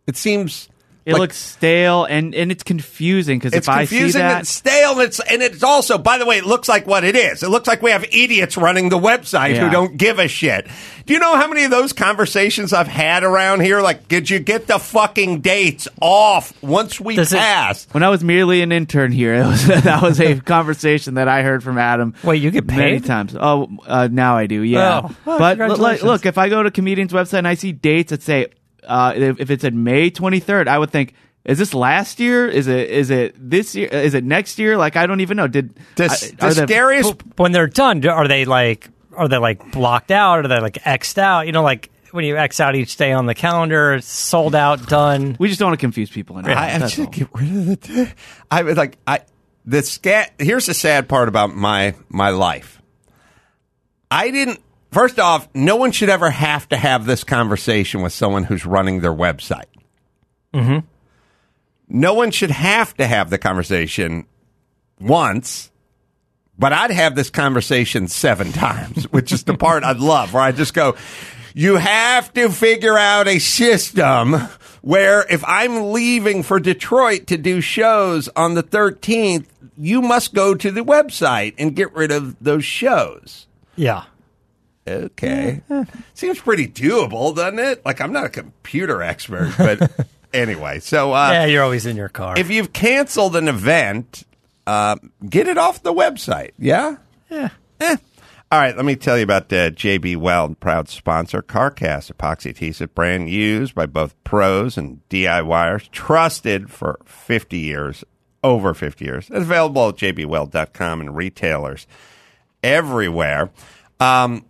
It 0.06 0.16
seems 0.16 0.68
It 1.06 1.12
like- 1.12 1.20
looks 1.20 1.36
stale 1.36 2.04
and, 2.04 2.34
and 2.34 2.50
it's 2.50 2.62
confusing 2.62 3.38
because 3.38 3.52
it's 3.52 3.68
if 3.68 3.74
I 3.74 3.84
see 3.84 4.10
that, 4.12 4.40
it's 4.40 4.50
stale 4.50 4.92
and 4.92 5.02
it's 5.02 5.20
and 5.20 5.42
it's 5.42 5.62
also 5.62 5.98
by 5.98 6.16
the 6.16 6.24
way 6.24 6.38
it 6.38 6.46
looks 6.46 6.66
like 6.68 6.86
what 6.86 7.04
it 7.04 7.14
is 7.14 7.42
it 7.42 7.48
looks 7.50 7.68
like 7.68 7.82
we 7.82 7.90
have 7.90 8.04
idiots 8.04 8.56
running 8.56 8.88
the 8.88 8.98
website 8.98 9.58
who 9.58 9.68
don't 9.70 9.98
give 9.98 10.18
a 10.18 10.28
shit 10.28 10.66
do 11.04 11.12
you 11.12 11.20
know 11.20 11.36
how 11.36 11.46
many 11.46 11.64
of 11.64 11.70
those 11.70 11.92
conversations 11.92 12.72
i've 12.72 12.88
had 12.88 13.22
around 13.22 13.60
here 13.60 13.82
like 13.82 14.08
did 14.08 14.30
you 14.30 14.38
get 14.38 14.66
the 14.66 14.78
fucking 14.78 15.40
dates 15.42 15.86
off 16.00 16.54
once 16.62 16.98
we 16.98 17.16
Does 17.16 17.34
it- 17.34 17.86
when 17.92 18.02
I 18.02 18.08
was 18.08 18.24
merely 18.24 18.62
an 18.62 18.72
intern 18.72 19.12
here, 19.12 19.34
it 19.42 19.46
was, 19.46 19.66
that 19.66 20.00
was 20.02 20.20
a 20.20 20.40
conversation 20.40 21.14
that 21.14 21.28
I 21.28 21.42
heard 21.42 21.62
from 21.62 21.76
Adam. 21.78 22.14
Wait, 22.24 22.40
you 22.42 22.50
get 22.50 22.66
paid 22.66 22.76
many 22.76 23.00
times. 23.00 23.36
Oh, 23.38 23.68
uh, 23.86 24.08
now 24.10 24.36
I 24.36 24.46
do. 24.46 24.62
Yeah, 24.62 25.02
Oh. 25.04 25.16
Oh, 25.26 25.38
but 25.38 25.60
l- 25.60 25.76
like, 25.76 26.02
look, 26.02 26.24
if 26.26 26.38
I 26.38 26.48
go 26.48 26.62
to 26.62 26.70
comedian's 26.70 27.12
website 27.12 27.38
and 27.38 27.48
I 27.48 27.54
see 27.54 27.72
dates 27.72 28.10
that 28.10 28.22
say 28.22 28.48
uh, 28.86 29.12
if, 29.16 29.40
if 29.40 29.50
it 29.50 29.60
said 29.60 29.74
May 29.74 30.10
twenty 30.10 30.40
third, 30.40 30.68
I 30.68 30.78
would 30.78 30.90
think. 30.90 31.14
Is 31.44 31.58
this 31.58 31.74
last 31.74 32.20
year? 32.20 32.48
Is 32.48 32.68
it 32.68 32.88
is 32.88 33.10
it 33.10 33.34
this 33.38 33.74
year? 33.74 33.88
Is 33.92 34.14
it 34.14 34.24
next 34.24 34.58
year? 34.58 34.78
Like 34.78 34.96
I 34.96 35.06
don't 35.06 35.20
even 35.20 35.36
know. 35.36 35.46
Did 35.46 35.78
the, 35.96 36.04
I- 36.04 36.08
the 36.08 36.46
are 36.46 36.54
the- 36.54 36.66
scariest 36.66 37.14
when 37.36 37.52
they're 37.52 37.66
done, 37.66 38.06
are 38.08 38.26
they 38.26 38.46
like 38.46 38.88
are 39.14 39.28
they 39.28 39.36
like 39.36 39.70
blocked 39.70 40.10
out? 40.10 40.38
Are 40.44 40.48
they 40.48 40.58
like 40.60 40.76
xed 40.84 41.18
out? 41.18 41.44
You 41.46 41.52
know, 41.52 41.62
like 41.62 41.90
when 42.12 42.24
you 42.24 42.38
x 42.38 42.60
out 42.60 42.76
each 42.76 42.96
day 42.96 43.12
on 43.12 43.26
the 43.26 43.34
calendar, 43.34 43.92
it's 43.92 44.06
sold 44.06 44.54
out, 44.54 44.88
done. 44.88 45.36
We 45.38 45.48
just 45.48 45.60
don't 45.60 45.68
want 45.68 45.80
to 45.80 45.84
confuse 45.84 46.08
people. 46.10 46.38
In 46.38 46.46
I, 46.46 46.76
I 46.76 46.78
that's 46.78 46.94
should 46.94 47.06
all. 47.06 47.10
get 47.12 47.28
rid 47.34 47.50
of 47.56 47.66
the. 47.66 48.12
I 48.50 48.62
was 48.62 48.78
like, 48.78 48.96
I 49.06 49.20
the 49.66 49.82
scat. 49.82 50.32
Here's 50.38 50.64
the 50.64 50.72
sad 50.74 51.10
part 51.10 51.28
about 51.28 51.54
my 51.54 51.94
my 52.08 52.30
life. 52.30 52.80
I 54.10 54.30
didn't. 54.30 54.60
First 54.94 55.18
off, 55.18 55.48
no 55.54 55.74
one 55.74 55.90
should 55.90 56.08
ever 56.08 56.30
have 56.30 56.68
to 56.68 56.76
have 56.76 57.04
this 57.04 57.24
conversation 57.24 58.00
with 58.00 58.12
someone 58.12 58.44
who's 58.44 58.64
running 58.64 59.00
their 59.00 59.12
website. 59.12 59.64
Mm-hmm. 60.52 60.86
No 61.88 62.14
one 62.14 62.30
should 62.30 62.52
have 62.52 62.94
to 62.98 63.06
have 63.08 63.28
the 63.28 63.36
conversation 63.36 64.24
once. 65.00 65.72
But 66.56 66.72
I'd 66.72 66.92
have 66.92 67.16
this 67.16 67.28
conversation 67.28 68.06
seven 68.06 68.52
times, 68.52 69.10
which 69.10 69.32
is 69.32 69.42
the 69.42 69.56
part 69.56 69.82
I'd 69.82 69.98
love, 69.98 70.32
where 70.32 70.44
I 70.44 70.52
just 70.52 70.74
go, 70.74 70.94
you 71.54 71.74
have 71.74 72.32
to 72.34 72.48
figure 72.48 72.96
out 72.96 73.26
a 73.26 73.40
system 73.40 74.34
where 74.80 75.26
if 75.28 75.42
I'm 75.44 75.90
leaving 75.90 76.44
for 76.44 76.60
Detroit 76.60 77.26
to 77.26 77.36
do 77.36 77.60
shows 77.60 78.28
on 78.36 78.54
the 78.54 78.62
13th, 78.62 79.46
you 79.76 80.02
must 80.02 80.34
go 80.34 80.54
to 80.54 80.70
the 80.70 80.84
website 80.84 81.54
and 81.58 81.74
get 81.74 81.92
rid 81.96 82.12
of 82.12 82.36
those 82.40 82.64
shows. 82.64 83.48
Yeah. 83.74 84.04
Okay. 84.86 85.62
Seems 86.14 86.40
pretty 86.40 86.68
doable, 86.68 87.34
doesn't 87.34 87.58
it? 87.58 87.84
Like, 87.84 88.00
I'm 88.00 88.12
not 88.12 88.24
a 88.24 88.28
computer 88.28 89.02
expert, 89.02 89.54
but 89.56 90.06
anyway. 90.34 90.80
So, 90.80 91.12
uh, 91.14 91.30
yeah, 91.32 91.44
you're 91.46 91.62
always 91.62 91.86
in 91.86 91.96
your 91.96 92.08
car. 92.10 92.38
if 92.38 92.50
you've 92.50 92.72
canceled 92.72 93.36
an 93.36 93.48
event, 93.48 94.24
uh, 94.66 94.96
get 95.28 95.48
it 95.48 95.58
off 95.58 95.82
the 95.82 95.92
website. 95.94 96.50
Yeah? 96.58 96.96
yeah. 97.30 97.48
Eh. 97.80 97.96
All 98.52 98.60
right, 98.60 98.76
let 98.76 98.84
me 98.84 98.94
tell 98.94 99.16
you 99.16 99.24
about 99.24 99.52
uh, 99.52 99.70
JB 99.70 100.16
Weld, 100.18 100.60
proud 100.60 100.88
sponsor. 100.88 101.42
CarCast 101.42 102.12
epoxy 102.12 102.50
adhesive 102.50 102.94
brand 102.94 103.28
used 103.28 103.74
by 103.74 103.86
both 103.86 104.14
pros 104.22 104.78
and 104.78 105.00
DIYers, 105.08 105.90
trusted 105.90 106.70
for 106.70 107.00
50 107.04 107.58
years, 107.58 108.04
over 108.44 108.72
50 108.72 109.04
years. 109.04 109.26
It's 109.30 109.38
available 109.38 109.88
at 109.88 109.96
jbweld.com 109.96 111.00
and 111.00 111.16
retailers 111.16 111.88
everywhere. 112.62 113.50
Um, 113.98 114.44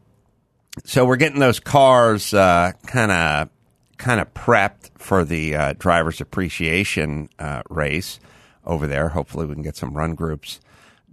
so 0.84 1.04
we're 1.04 1.16
getting 1.16 1.38
those 1.38 1.60
cars 1.60 2.30
kind 2.30 3.12
of 3.12 3.48
kind 3.96 4.20
of 4.20 4.32
prepped 4.34 4.90
for 4.98 5.24
the 5.24 5.54
uh, 5.54 5.74
drivers 5.78 6.20
appreciation 6.20 7.28
uh, 7.38 7.62
race 7.70 8.20
over 8.66 8.86
there. 8.86 9.10
Hopefully, 9.10 9.46
we 9.46 9.54
can 9.54 9.62
get 9.62 9.76
some 9.76 9.94
run 9.96 10.14
groups 10.14 10.60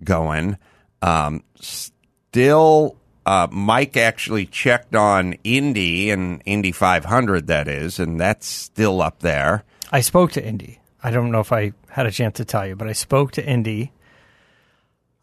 going. 0.03 0.57
Um, 1.01 1.43
still, 1.59 2.97
uh, 3.25 3.47
Mike 3.51 3.97
actually 3.97 4.45
checked 4.45 4.95
on 4.95 5.33
Indy 5.43 6.09
and 6.09 6.41
Indy 6.45 6.71
500, 6.71 7.47
that 7.47 7.67
is, 7.67 7.99
and 7.99 8.19
that's 8.19 8.47
still 8.47 9.01
up 9.01 9.19
there. 9.19 9.63
I 9.91 10.01
spoke 10.01 10.31
to 10.33 10.45
Indy. 10.45 10.79
I 11.03 11.11
don't 11.11 11.31
know 11.31 11.39
if 11.39 11.51
I 11.51 11.73
had 11.89 12.05
a 12.05 12.11
chance 12.11 12.37
to 12.37 12.45
tell 12.45 12.67
you, 12.67 12.75
but 12.75 12.87
I 12.87 12.93
spoke 12.93 13.31
to 13.33 13.45
Indy, 13.45 13.91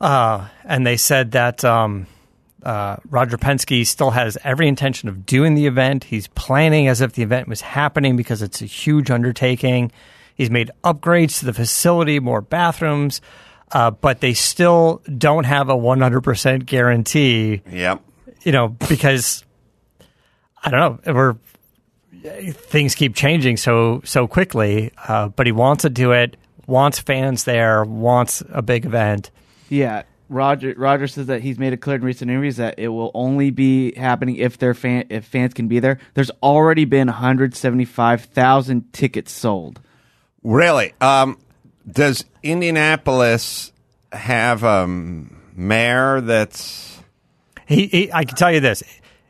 uh, 0.00 0.48
and 0.64 0.86
they 0.86 0.96
said 0.96 1.32
that 1.32 1.64
um, 1.64 2.06
uh, 2.62 2.96
Roger 3.08 3.38
Penske 3.38 3.86
still 3.86 4.10
has 4.10 4.36
every 4.44 4.66
intention 4.68 5.08
of 5.08 5.24
doing 5.26 5.54
the 5.54 5.66
event. 5.66 6.04
He's 6.04 6.26
planning 6.28 6.88
as 6.88 7.00
if 7.00 7.12
the 7.12 7.22
event 7.22 7.48
was 7.48 7.60
happening 7.60 8.16
because 8.16 8.42
it's 8.42 8.60
a 8.62 8.66
huge 8.66 9.10
undertaking. 9.10 9.92
He's 10.34 10.50
made 10.50 10.70
upgrades 10.84 11.38
to 11.40 11.46
the 11.46 11.52
facility, 11.52 12.20
more 12.20 12.40
bathrooms, 12.40 13.20
uh, 13.72 13.90
but 13.92 14.20
they 14.20 14.34
still 14.34 15.02
don't 15.16 15.44
have 15.44 15.68
a 15.68 15.74
100% 15.74 16.66
guarantee 16.66 17.62
Yep. 17.70 18.02
you 18.42 18.52
know, 18.52 18.68
because 18.68 19.44
I 20.64 20.70
don't 20.70 21.06
know, 21.06 21.12
we're 21.14 21.36
things 22.52 22.94
keep 22.94 23.14
changing 23.14 23.56
so 23.56 24.00
so 24.04 24.26
quickly. 24.26 24.90
Uh, 25.06 25.28
but 25.28 25.46
he 25.46 25.52
wants 25.52 25.82
to 25.82 25.90
do 25.90 26.12
it, 26.12 26.36
wants 26.66 26.98
fans 26.98 27.44
there, 27.44 27.84
wants 27.84 28.42
a 28.50 28.62
big 28.62 28.84
event. 28.84 29.30
Yeah, 29.68 30.02
Roger. 30.28 30.74
Roger 30.76 31.06
says 31.06 31.26
that 31.26 31.42
he's 31.42 31.58
made 31.58 31.72
it 31.72 31.78
clear 31.78 31.96
in 31.96 32.02
recent 32.02 32.30
interviews 32.30 32.56
that 32.56 32.78
it 32.78 32.88
will 32.88 33.10
only 33.14 33.50
be 33.50 33.94
happening 33.94 34.36
if 34.36 34.58
their 34.58 34.74
fan 34.74 35.04
if 35.10 35.24
fans 35.24 35.54
can 35.54 35.68
be 35.68 35.80
there. 35.80 35.98
There's 36.14 36.30
already 36.42 36.84
been 36.84 37.08
175,000 37.08 38.92
tickets 38.92 39.32
sold. 39.32 39.80
Really? 40.42 40.94
Um, 41.00 41.38
does 41.90 42.24
Indianapolis 42.42 43.72
have 44.12 44.62
a 44.62 44.86
mayor 44.86 46.20
that's. 46.20 46.98
He, 47.66 47.86
he, 47.86 48.12
I 48.12 48.24
can 48.24 48.36
tell 48.36 48.52
you 48.52 48.60
this. 48.60 48.82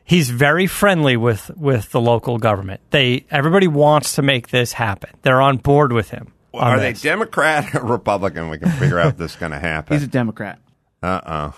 He's 0.03 0.29
very 0.29 0.65
friendly 0.65 1.17
with, 1.17 1.51
with 1.55 1.91
the 1.91 2.01
local 2.01 2.37
government. 2.37 2.81
They 2.89 3.25
everybody 3.29 3.67
wants 3.67 4.15
to 4.15 4.21
make 4.21 4.49
this 4.49 4.73
happen. 4.73 5.11
They're 5.21 5.41
on 5.41 5.57
board 5.57 5.93
with 5.93 6.09
him. 6.09 6.33
on 6.53 6.61
Are 6.61 6.79
they. 6.79 6.93
Democrat 6.93 7.75
or 7.75 7.83
Republican? 7.83 8.49
We 8.49 8.57
can 8.57 8.71
figure 8.71 8.97
out 8.99 9.09
if 9.09 9.17
this 9.17 9.31
is 9.33 9.37
going 9.37 9.51
to 9.51 9.59
happen. 9.59 9.97
He's 9.97 10.03
a 10.03 10.07
Democrat. 10.07 10.59
Uh 11.01 11.05
uh 11.23 11.51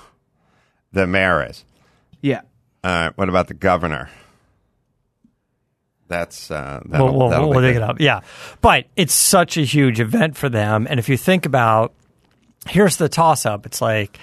The 0.93 1.07
mayor 1.07 1.47
is. 1.49 1.63
Yeah. 2.21 2.41
All 2.83 2.91
right. 2.91 3.17
What 3.17 3.29
about 3.29 3.47
the 3.47 3.53
governor? 3.53 4.09
That's 6.07 6.51
uh, 6.51 6.81
we'll, 6.83 6.91
that'll, 6.91 7.17
we'll, 7.19 7.29
that'll 7.29 7.49
we'll 7.49 7.61
dig 7.61 7.75
good. 7.75 7.83
it 7.83 7.89
up. 7.89 7.99
Yeah, 8.01 8.19
but 8.59 8.85
it's 8.97 9.13
such 9.13 9.55
a 9.57 9.61
huge 9.61 10.01
event 10.01 10.35
for 10.35 10.49
them. 10.49 10.85
And 10.89 10.99
if 10.99 11.07
you 11.07 11.15
think 11.15 11.45
about, 11.45 11.93
here's 12.67 12.97
the 12.97 13.07
toss 13.07 13.45
up. 13.45 13.65
It's 13.65 13.81
like, 13.81 14.19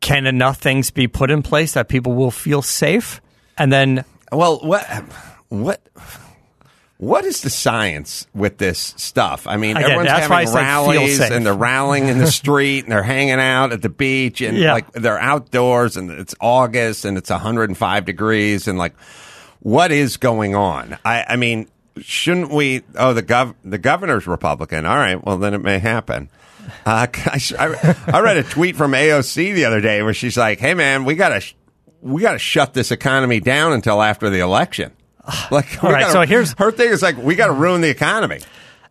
can 0.00 0.26
enough 0.26 0.58
things 0.58 0.90
be 0.90 1.06
put 1.06 1.30
in 1.30 1.42
place 1.42 1.74
that 1.74 1.88
people 1.88 2.14
will 2.14 2.32
feel 2.32 2.62
safe? 2.62 3.20
And 3.56 3.72
then 3.72 4.04
Well, 4.32 4.58
what 4.58 4.84
what 5.50 5.80
what 6.98 7.24
is 7.24 7.42
the 7.42 7.50
science 7.50 8.26
with 8.34 8.58
this 8.58 8.92
stuff? 8.96 9.46
I 9.46 9.56
mean, 9.56 9.76
it. 9.76 9.82
everyone's 9.84 10.08
That's 10.08 10.28
why 10.28 10.36
I 10.38 10.40
having 10.42 10.54
rallies 10.56 11.20
and 11.20 11.46
they're 11.46 11.54
rallying 11.54 12.08
in 12.08 12.18
the 12.18 12.26
street 12.30 12.84
and 12.84 12.92
they're 12.92 13.02
hanging 13.04 13.38
out 13.40 13.72
at 13.72 13.82
the 13.82 13.88
beach 13.88 14.40
and 14.40 14.56
Yeah. 14.56 14.72
like 14.72 14.92
they're 14.92 15.18
outdoors 15.18 15.96
and 15.96 16.10
it's 16.10 16.34
August 16.40 17.04
and 17.04 17.16
it's 17.16 17.30
105 17.30 18.04
degrees 18.04 18.66
and 18.68 18.78
like 18.78 18.94
what 19.60 19.92
is 19.92 20.16
going 20.16 20.54
on? 20.54 20.98
I, 21.04 21.24
I 21.30 21.36
mean, 21.36 21.68
shouldn't 22.00 22.50
we? 22.52 22.82
Oh, 22.96 23.12
the 23.12 23.22
gov 23.22 23.54
the 23.64 23.78
governor's 23.78 24.26
Republican. 24.26 24.84
All 24.86 24.96
right, 24.96 25.24
well 25.24 25.38
then 25.38 25.54
it 25.54 25.58
may 25.62 25.78
happen. 25.78 26.30
Uh, 26.84 27.06
I, 27.14 27.40
I, 27.58 27.96
I 28.12 28.20
read 28.20 28.36
a 28.38 28.42
tweet 28.42 28.76
from 28.76 28.92
AOC 28.92 29.54
the 29.54 29.64
other 29.64 29.80
day 29.80 30.02
where 30.02 30.14
she's 30.14 30.36
like, 30.36 30.58
"Hey 30.60 30.74
man, 30.74 31.04
we 31.04 31.14
gotta 31.14 31.42
we 32.00 32.22
gotta 32.22 32.38
shut 32.38 32.74
this 32.74 32.90
economy 32.90 33.40
down 33.40 33.72
until 33.72 34.02
after 34.02 34.30
the 34.30 34.40
election." 34.40 34.92
Like, 35.50 35.82
All 35.84 35.90
right, 35.90 36.00
gotta- 36.02 36.12
so 36.12 36.20
here's- 36.22 36.54
her 36.58 36.70
thing 36.70 36.90
is 36.90 37.02
like, 37.02 37.16
we 37.18 37.34
got 37.34 37.46
to 37.48 37.52
ruin 37.52 37.80
the 37.80 37.88
economy. 37.90 38.40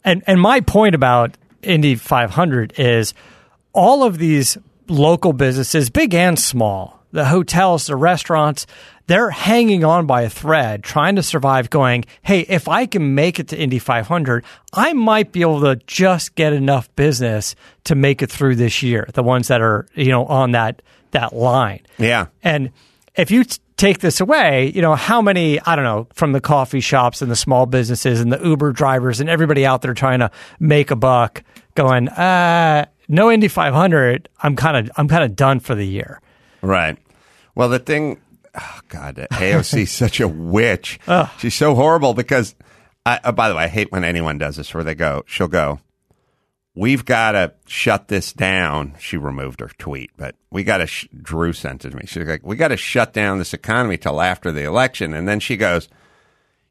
And 0.03 0.23
and 0.27 0.39
my 0.39 0.61
point 0.61 0.95
about 0.95 1.37
Indy 1.63 1.95
500 1.95 2.73
is 2.79 3.13
all 3.73 4.03
of 4.03 4.17
these 4.17 4.57
local 4.87 5.33
businesses, 5.33 5.89
big 5.89 6.13
and 6.13 6.39
small, 6.39 7.03
the 7.11 7.25
hotels, 7.25 7.87
the 7.87 7.95
restaurants, 7.95 8.65
they're 9.07 9.29
hanging 9.31 9.83
on 9.83 10.05
by 10.05 10.21
a 10.23 10.29
thread, 10.29 10.83
trying 10.83 11.15
to 11.15 11.23
survive. 11.23 11.69
Going, 11.69 12.05
hey, 12.21 12.41
if 12.41 12.67
I 12.67 12.85
can 12.85 13.15
make 13.15 13.39
it 13.39 13.47
to 13.49 13.57
Indy 13.57 13.79
500, 13.79 14.43
I 14.73 14.93
might 14.93 15.31
be 15.31 15.41
able 15.41 15.61
to 15.61 15.77
just 15.87 16.35
get 16.35 16.53
enough 16.53 16.93
business 16.95 17.55
to 17.85 17.95
make 17.95 18.21
it 18.21 18.29
through 18.31 18.55
this 18.57 18.83
year. 18.83 19.07
The 19.13 19.23
ones 19.23 19.47
that 19.47 19.61
are 19.61 19.87
you 19.95 20.09
know 20.09 20.25
on 20.25 20.51
that 20.51 20.81
that 21.11 21.33
line. 21.33 21.81
Yeah. 21.97 22.27
And 22.43 22.71
if 23.15 23.31
you 23.31 23.43
take 23.77 23.99
this 23.99 24.19
away, 24.19 24.71
you 24.75 24.81
know, 24.81 24.95
how 24.95 25.21
many, 25.21 25.59
I 25.61 25.75
don't 25.75 25.85
know, 25.85 26.07
from 26.13 26.31
the 26.31 26.41
coffee 26.41 26.79
shops 26.79 27.21
and 27.21 27.31
the 27.31 27.35
small 27.35 27.65
businesses 27.65 28.19
and 28.19 28.33
the 28.33 28.43
Uber 28.43 28.71
drivers 28.73 29.19
and 29.19 29.29
everybody 29.29 29.65
out 29.65 29.81
there 29.83 29.93
trying 29.93 30.19
to 30.19 30.31
make 30.59 30.91
a 30.91 30.95
buck 30.95 31.43
going, 31.75 32.09
uh, 32.09 32.85
no 33.07 33.31
Indy 33.31 33.47
500, 33.47 34.27
I'm 34.41 34.55
kind 34.55 34.77
of 34.77 34.91
I'm 34.97 35.07
kind 35.07 35.23
of 35.23 35.35
done 35.35 35.59
for 35.59 35.75
the 35.75 35.85
year. 35.85 36.19
Right. 36.61 36.97
Well, 37.55 37.69
the 37.69 37.79
thing, 37.79 38.19
oh 38.55 38.79
God, 38.89 39.15
AOC 39.31 39.83
is 39.83 39.91
such 39.91 40.19
a 40.19 40.27
witch. 40.27 40.99
She's 41.37 41.55
so 41.55 41.75
horrible 41.75 42.13
because, 42.13 42.55
I, 43.05 43.19
oh, 43.23 43.31
by 43.31 43.47
the 43.47 43.55
way, 43.55 43.63
I 43.63 43.67
hate 43.67 43.91
when 43.91 44.03
anyone 44.03 44.37
does 44.37 44.57
this 44.57 44.73
where 44.73 44.83
they 44.83 44.95
go, 44.95 45.23
she'll 45.27 45.47
go, 45.47 45.79
we've 46.77 47.05
got 47.05 47.31
to 47.31 47.53
shut 47.65 48.07
this 48.07 48.31
down. 48.31 48.93
She 48.99 49.17
removed 49.17 49.61
her 49.61 49.71
tweet, 49.79 50.11
but 50.15 50.35
we 50.51 50.63
got 50.63 50.77
to, 50.77 50.87
sh- 50.87 51.07
Drew 51.21 51.51
sent 51.51 51.83
it 51.85 51.89
to 51.89 51.97
me. 51.97 52.03
She's 52.05 52.25
like, 52.25 52.45
we 52.45 52.55
got 52.55 52.67
to 52.67 52.77
shut 52.77 53.13
down 53.13 53.39
this 53.39 53.53
economy 53.53 53.97
till 53.97 54.21
after 54.21 54.51
the 54.51 54.63
election. 54.63 55.13
And 55.13 55.27
then 55.27 55.39
she 55.39 55.57
goes, 55.57 55.89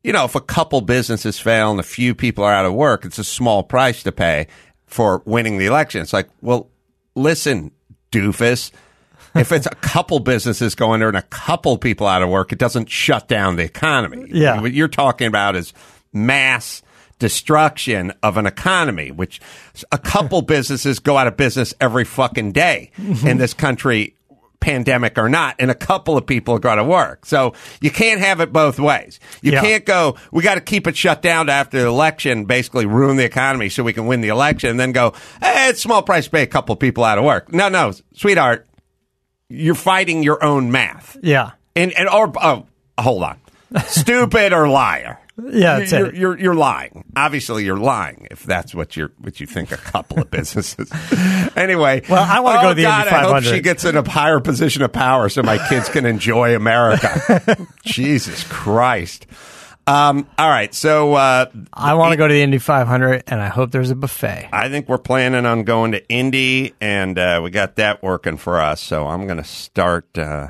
you 0.04 0.12
know, 0.12 0.24
if 0.24 0.36
a 0.36 0.40
couple 0.40 0.80
businesses 0.80 1.40
fail 1.40 1.72
and 1.72 1.80
a 1.80 1.82
few 1.82 2.14
people 2.14 2.44
are 2.44 2.52
out 2.52 2.64
of 2.64 2.72
work, 2.72 3.04
it's 3.04 3.18
a 3.18 3.24
small 3.24 3.64
price 3.64 4.04
to 4.04 4.12
pay 4.12 4.46
for 4.86 5.22
winning 5.26 5.58
the 5.58 5.66
election. 5.66 6.00
It's 6.00 6.12
like, 6.12 6.28
well, 6.40 6.70
listen, 7.16 7.72
doofus. 8.12 8.70
If 9.34 9.50
it's 9.50 9.66
a 9.66 9.74
couple 9.74 10.20
businesses 10.20 10.76
going 10.76 10.94
under 10.94 11.08
and 11.08 11.16
a 11.16 11.22
couple 11.22 11.76
people 11.78 12.06
out 12.06 12.22
of 12.22 12.28
work, 12.28 12.52
it 12.52 12.58
doesn't 12.58 12.88
shut 12.88 13.26
down 13.26 13.56
the 13.56 13.64
economy. 13.64 14.28
Yeah. 14.30 14.60
What 14.60 14.72
you're 14.72 14.86
talking 14.88 15.26
about 15.26 15.56
is 15.56 15.74
mass 16.12 16.82
destruction 17.18 18.12
of 18.22 18.36
an 18.36 18.46
economy, 18.46 19.10
which 19.10 19.40
a 19.92 19.98
couple 19.98 20.42
businesses 20.56 20.98
go 20.98 21.16
out 21.16 21.26
of 21.26 21.36
business 21.36 21.74
every 21.80 22.04
fucking 22.04 22.52
day 22.52 22.90
in 23.24 23.38
this 23.38 23.54
country, 23.54 24.14
pandemic 24.60 25.16
or 25.18 25.28
not, 25.28 25.54
and 25.58 25.70
a 25.70 25.74
couple 25.74 26.16
of 26.16 26.26
people 26.26 26.58
go 26.58 26.74
to 26.74 26.82
work. 26.84 27.24
So 27.26 27.52
you 27.80 27.90
can't 27.90 28.20
have 28.20 28.40
it 28.40 28.52
both 28.52 28.78
ways. 28.80 29.20
You 29.42 29.52
Yeah. 29.52 29.60
can't 29.60 29.84
go, 29.84 30.16
we 30.32 30.42
got 30.42 30.56
to 30.56 30.60
keep 30.60 30.86
it 30.86 30.96
shut 30.96 31.22
down 31.22 31.48
after 31.48 31.80
the 31.80 31.86
election, 31.86 32.46
basically 32.46 32.86
ruin 32.86 33.16
the 33.16 33.24
economy 33.24 33.68
so 33.68 33.82
we 33.82 33.92
can 33.92 34.06
win 34.06 34.22
the 34.22 34.28
election, 34.28 34.70
and 34.70 34.80
then 34.80 34.92
go, 34.92 35.12
eh, 35.42 35.68
it's 35.70 35.80
small 35.82 36.02
price 36.02 36.24
to 36.24 36.30
pay 36.30 36.42
a 36.42 36.46
couple 36.46 36.72
of 36.72 36.78
people 36.80 37.04
out 37.04 37.18
of 37.18 37.24
work. 37.24 37.52
No, 37.52 37.68
no, 37.68 37.92
sweetheart, 38.14 38.66
you're 39.48 39.74
fighting 39.74 40.22
your 40.22 40.42
own 40.42 40.72
math. 40.72 41.16
Yeah. 41.22 41.52
And, 41.76 41.92
and 41.92 42.08
or, 42.08 42.32
oh, 42.42 42.66
hold 42.98 43.22
on. 43.22 43.38
Stupid 43.86 44.52
or 44.52 44.68
liar. 44.68 45.20
Yeah, 45.38 45.80
that's 45.80 45.92
you're, 45.92 46.06
it. 46.06 46.14
you're 46.14 46.38
you're 46.38 46.54
lying. 46.54 47.04
Obviously, 47.14 47.64
you're 47.64 47.76
lying 47.76 48.26
if 48.30 48.42
that's 48.44 48.74
what 48.74 48.96
you're 48.96 49.12
what 49.18 49.38
you 49.38 49.46
think 49.46 49.70
a 49.72 49.76
couple 49.76 50.20
of 50.20 50.30
businesses. 50.30 50.90
anyway, 51.56 52.02
Well, 52.08 52.24
I 52.24 52.40
wanna 52.40 52.62
go 52.62 52.66
oh, 52.66 52.70
to 52.70 52.74
the 52.74 52.82
God, 52.82 53.06
Indy 53.06 53.16
I 53.16 53.20
hope 53.20 53.32
500. 53.42 53.54
she 53.56 53.60
gets 53.60 53.84
in 53.84 53.96
a 53.96 54.08
higher 54.08 54.40
position 54.40 54.82
of 54.82 54.92
power 54.92 55.28
so 55.28 55.42
my 55.42 55.58
kids 55.68 55.88
can 55.90 56.06
enjoy 56.06 56.56
America. 56.56 57.66
Jesus 57.84 58.44
Christ! 58.44 59.26
Um, 59.88 60.26
all 60.36 60.48
right, 60.48 60.74
so 60.74 61.14
uh, 61.14 61.46
I 61.72 61.94
want 61.94 62.10
to 62.12 62.16
go 62.16 62.26
to 62.26 62.34
the 62.34 62.42
Indy 62.42 62.58
500 62.58 63.22
and 63.28 63.40
I 63.40 63.46
hope 63.48 63.70
there's 63.70 63.90
a 63.90 63.94
buffet. 63.94 64.48
I 64.52 64.68
think 64.68 64.88
we're 64.88 64.98
planning 64.98 65.46
on 65.46 65.62
going 65.62 65.92
to 65.92 66.08
Indy, 66.08 66.74
and 66.80 67.16
uh, 67.18 67.40
we 67.44 67.50
got 67.50 67.76
that 67.76 68.02
working 68.02 68.36
for 68.36 68.58
us. 68.60 68.80
So 68.80 69.06
I'm 69.06 69.26
going 69.26 69.36
to 69.38 69.44
start 69.44 70.16
uh, 70.18 70.48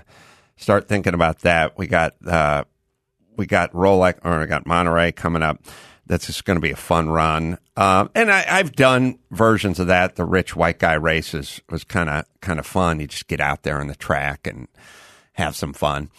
start 0.56 0.88
thinking 0.88 1.12
about 1.12 1.40
that. 1.40 1.76
We 1.76 1.86
got 1.86 2.14
uh, 2.26 2.64
we 3.36 3.46
got 3.46 3.72
Rolex, 3.72 4.18
or 4.24 4.40
we 4.40 4.46
got 4.46 4.66
Monterey 4.66 5.12
coming 5.12 5.42
up. 5.42 5.60
That's 6.08 6.26
just 6.26 6.44
going 6.44 6.56
to 6.56 6.60
be 6.60 6.70
a 6.70 6.76
fun 6.76 7.08
run. 7.08 7.58
Um, 7.76 8.10
and 8.14 8.30
I, 8.30 8.44
I've 8.48 8.72
done 8.72 9.18
versions 9.32 9.80
of 9.80 9.88
that. 9.88 10.14
The 10.14 10.24
rich 10.24 10.54
white 10.54 10.78
guy 10.78 10.94
races 10.94 11.60
was 11.68 11.82
kind 11.82 12.08
of 12.08 12.24
kind 12.40 12.58
of 12.60 12.66
fun. 12.66 13.00
You 13.00 13.08
just 13.08 13.26
get 13.26 13.40
out 13.40 13.64
there 13.64 13.80
on 13.80 13.88
the 13.88 13.96
track 13.96 14.46
and 14.46 14.68
have 15.32 15.56
some 15.56 15.72
fun. 15.72 16.10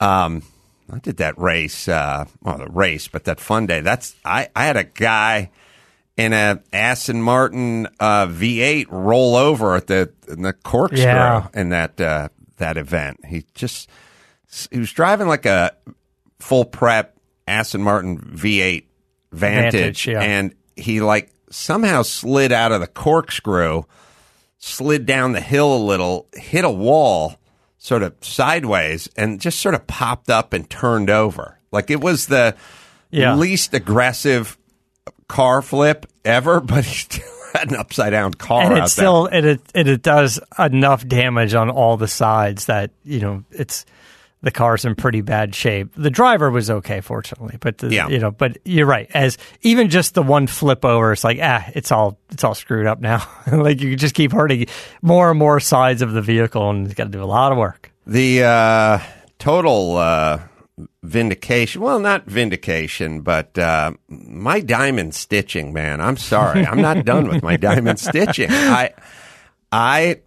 Um, 0.00 0.42
I 0.90 0.98
did 0.98 1.18
that 1.18 1.38
race, 1.38 1.88
uh, 1.88 2.24
well, 2.42 2.58
the 2.58 2.68
race, 2.70 3.06
but 3.08 3.24
that 3.24 3.38
fun 3.38 3.66
day. 3.66 3.80
That's 3.80 4.14
I, 4.24 4.48
I 4.56 4.64
had 4.64 4.76
a 4.78 4.84
guy 4.84 5.50
in 6.16 6.32
a 6.32 6.62
Aston 6.72 7.20
Martin 7.22 7.86
uh, 8.00 8.26
V8 8.26 8.86
roll 8.88 9.36
over 9.36 9.74
at 9.76 9.88
the 9.88 10.10
in 10.28 10.40
the 10.42 10.52
corkscrew 10.54 11.02
Yeah. 11.02 11.48
in 11.52 11.68
that 11.68 12.00
uh, 12.00 12.28
that 12.56 12.78
event. 12.78 13.26
He 13.26 13.44
just 13.54 13.90
he 14.70 14.78
was 14.78 14.90
driving 14.92 15.26
like 15.28 15.44
a 15.44 15.72
full 16.44 16.64
prep 16.66 17.16
Aston 17.48 17.82
Martin 17.82 18.18
V8 18.18 18.84
Vantage, 19.32 19.72
Vantage, 19.72 20.06
yeah. 20.06 20.20
and 20.20 20.54
he 20.76 21.00
like 21.00 21.30
somehow 21.50 22.02
slid 22.02 22.52
out 22.52 22.70
of 22.70 22.80
the 22.80 22.86
corkscrew, 22.86 23.82
slid 24.58 25.06
down 25.06 25.32
the 25.32 25.40
hill 25.40 25.74
a 25.74 25.82
little, 25.82 26.26
hit 26.34 26.64
a 26.64 26.70
wall, 26.70 27.36
sort 27.78 28.02
of 28.02 28.14
sideways, 28.20 29.08
and 29.16 29.40
just 29.40 29.58
sort 29.60 29.74
of 29.74 29.86
popped 29.86 30.30
up 30.30 30.52
and 30.52 30.68
turned 30.68 31.10
over. 31.10 31.58
Like 31.72 31.90
it 31.90 32.00
was 32.00 32.26
the 32.26 32.54
Yeah. 33.10 33.34
least 33.34 33.74
aggressive 33.74 34.56
car 35.28 35.62
flip 35.62 36.06
ever, 36.24 36.60
but 36.60 36.84
he 36.84 36.94
still 36.94 37.24
had 37.54 37.70
an 37.70 37.76
upside 37.76 38.10
down 38.12 38.34
car 38.34 38.64
and 38.72 38.84
it 38.84 38.88
still 38.88 39.26
it, 39.26 39.44
it 39.44 39.60
it 39.74 39.88
it 39.88 40.02
does 40.02 40.38
enough 40.58 41.06
damage 41.06 41.54
on 41.54 41.70
all 41.70 41.96
the 41.96 42.08
sides 42.08 42.66
that 42.66 42.90
you 43.04 43.20
know 43.20 43.44
it's 43.50 43.84
the 44.44 44.50
car's 44.50 44.84
in 44.84 44.94
pretty 44.94 45.20
bad 45.22 45.54
shape. 45.54 45.92
The 45.96 46.10
driver 46.10 46.50
was 46.50 46.70
okay, 46.70 47.00
fortunately, 47.00 47.56
but 47.60 47.78
the, 47.78 47.88
Yeah. 47.92 48.08
you 48.08 48.18
know, 48.18 48.30
but 48.30 48.58
you're 48.64 48.86
right. 48.86 49.10
As 49.14 49.36
even 49.62 49.88
just 49.90 50.14
the 50.14 50.22
one 50.22 50.46
flip 50.46 50.84
over, 50.84 51.12
it's 51.12 51.24
like 51.24 51.38
ah, 51.42 51.68
it's 51.74 51.90
all 51.90 52.18
it's 52.30 52.44
all 52.44 52.54
screwed 52.54 52.86
up 52.86 53.00
now. 53.00 53.26
like 53.52 53.80
you 53.80 53.96
just 53.96 54.14
keep 54.14 54.32
hurting 54.32 54.66
more 55.02 55.30
and 55.30 55.38
more 55.38 55.58
sides 55.60 56.02
of 56.02 56.12
the 56.12 56.22
vehicle, 56.22 56.70
and 56.70 56.86
it's 56.86 56.94
got 56.94 57.04
to 57.04 57.10
do 57.10 57.22
a 57.22 57.26
lot 57.26 57.50
of 57.52 57.58
work. 57.58 57.90
The 58.06 58.44
uh, 58.44 58.98
total 59.38 59.96
uh, 59.96 60.40
vindication. 61.02 61.80
Well, 61.80 61.98
not 61.98 62.26
vindication, 62.26 63.22
but 63.22 63.58
uh, 63.58 63.92
my 64.08 64.60
diamond 64.60 65.14
stitching, 65.14 65.72
man. 65.72 66.00
I'm 66.00 66.16
sorry, 66.16 66.66
I'm 66.66 66.80
not 66.82 67.04
done 67.04 67.28
with 67.28 67.42
my 67.42 67.56
diamond 67.56 67.98
stitching. 68.08 68.50
I, 68.50 68.90
I, 69.72 70.20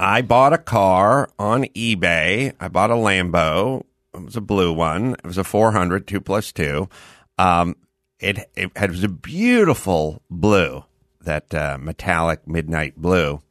I 0.00 0.22
bought 0.22 0.54
a 0.54 0.58
car 0.58 1.28
on 1.38 1.64
eBay. 1.64 2.54
I 2.58 2.68
bought 2.68 2.90
a 2.90 2.94
Lambo. 2.94 3.84
It 4.14 4.24
was 4.24 4.34
a 4.34 4.40
blue 4.40 4.72
one. 4.72 5.12
It 5.12 5.24
was 5.26 5.36
a 5.36 5.44
400, 5.44 6.08
two 6.08 6.22
plus 6.22 6.52
two. 6.52 6.88
Um, 7.36 7.76
it, 8.18 8.38
it, 8.56 8.70
it 8.74 8.90
was 8.90 9.04
a 9.04 9.08
beautiful 9.08 10.22
blue, 10.30 10.84
that 11.20 11.54
uh, 11.54 11.76
metallic 11.78 12.48
midnight 12.48 12.96
blue. 12.96 13.42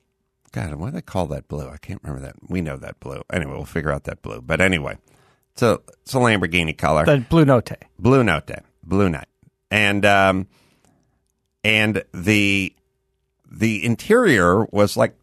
God, 0.51 0.73
why 0.73 0.88
do 0.89 0.95
they 0.95 1.01
call 1.03 1.27
that 1.27 1.47
blue? 1.47 1.69
I 1.69 1.77
can't 1.77 2.01
remember 2.01 2.25
that. 2.25 2.35
We 2.49 2.62
know 2.62 2.77
that 2.77 2.99
blue. 2.99 3.21
Anyway, 3.31 3.53
we'll 3.53 3.65
figure 3.65 3.91
out 3.91 4.05
that 4.05 4.23
blue. 4.23 4.41
But 4.41 4.59
anyway, 4.59 4.97
it's 5.51 5.62
a 5.62 5.79
it's 6.01 6.15
a 6.15 6.17
Lamborghini 6.17 6.75
color, 6.75 7.05
The 7.05 7.23
Blue 7.29 7.45
Note. 7.45 7.71
blue 7.99 8.23
note, 8.23 8.49
blue 8.83 9.09
night, 9.09 9.27
and 9.69 10.03
um, 10.03 10.47
and 11.63 12.03
the 12.12 12.73
the 13.51 13.85
interior 13.85 14.65
was 14.65 14.97
like 14.97 15.15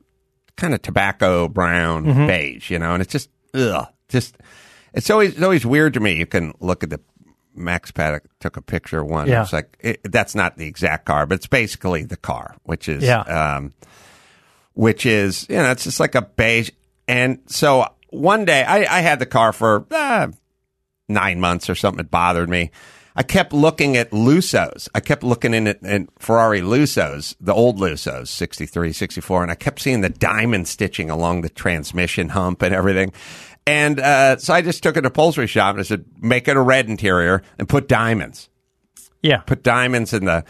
kind 0.57 0.75
of 0.75 0.83
tobacco 0.83 1.49
brown 1.49 2.27
beige, 2.27 2.71
you 2.71 2.79
know, 2.79 2.93
and 2.95 3.03
it's 3.03 3.13
just 3.13 3.31
ugh, 3.55 3.87
just 4.09 4.37
it's 4.95 5.11
always 5.11 5.35
it's 5.35 5.43
always 5.43 5.67
weird 5.67 5.95
to 5.95 6.01
me. 6.01 6.13
You 6.17 6.27
can 6.27 6.53
look 6.61 6.83
at 6.83 6.91
the 6.91 7.01
Max 7.55 7.91
Paddock 7.91 8.25
took 8.41 8.57
a 8.57 8.63
picture 8.63 9.01
of 9.01 9.07
one. 9.07 9.29
Yeah. 9.29 9.43
It's 9.43 9.53
like 9.53 9.77
it, 9.81 10.01
that's 10.05 10.35
not 10.35 10.57
the 10.59 10.67
exact 10.67 11.07
car, 11.07 11.27
but 11.27 11.37
it's 11.37 11.47
basically 11.47 12.05
the 12.05 12.17
car, 12.17 12.57
which 12.65 12.89
is 12.89 13.03
Yeah. 13.03 13.21
um, 13.21 13.73
which 14.75 15.07
is 15.07 15.47
you 15.49 15.57
know 15.57 15.71
it's 15.71 15.85
just 15.85 16.01
like 16.01 16.15
a 16.15 16.23
beige. 16.23 16.71
And 17.09 17.39
so 17.47 17.87
one 18.11 18.45
day 18.45 18.63
I, 18.65 18.99
I 18.99 19.01
had 19.01 19.19
the 19.19 19.27
car 19.27 19.53
for 19.53 19.87
uh, 19.91 20.29
nine 21.09 21.41
months 21.41 21.71
or 21.71 21.75
something. 21.75 22.01
It 22.05 22.11
bothered 22.11 22.49
me. 22.51 22.71
I 23.17 23.23
kept 23.23 23.53
looking 23.53 23.97
at 23.97 24.11
Lussos. 24.11 24.89
I 24.95 25.01
kept 25.01 25.23
looking 25.23 25.55
in 25.55 25.67
at, 25.67 25.83
at 25.85 26.03
Ferrari 26.19 26.61
Lussos, 26.61 27.35
the 27.41 27.55
old 27.55 27.79
Lussos, 27.79 28.29
63, 28.29 28.93
64, 28.93 29.43
and 29.43 29.51
I 29.51 29.55
kept 29.55 29.81
seeing 29.81 30.03
the 30.03 30.11
diamond 30.11 30.69
stitching 30.69 31.09
along 31.11 31.41
the 31.41 31.49
transmission 31.49 32.29
hump 32.31 32.63
and 32.63 32.75
everything. 32.75 33.13
And 33.67 33.99
uh, 33.99 34.37
so 34.37 34.55
I 34.55 34.63
just 34.63 34.83
took 34.83 34.97
it 34.97 35.01
to 35.01 35.09
upholstery 35.09 35.47
shop 35.47 35.71
and 35.71 35.81
I 35.81 35.83
said, 35.83 36.05
make 36.21 36.47
it 36.47 36.57
a 36.57 36.61
red 36.61 36.89
interior 36.89 37.43
and 37.59 37.69
put 37.69 37.89
diamonds 37.89 38.49
Yeah, 39.23 39.39
put 39.39 39.63
diamonds 39.63 40.13
in 40.13 40.27
the 40.27 40.45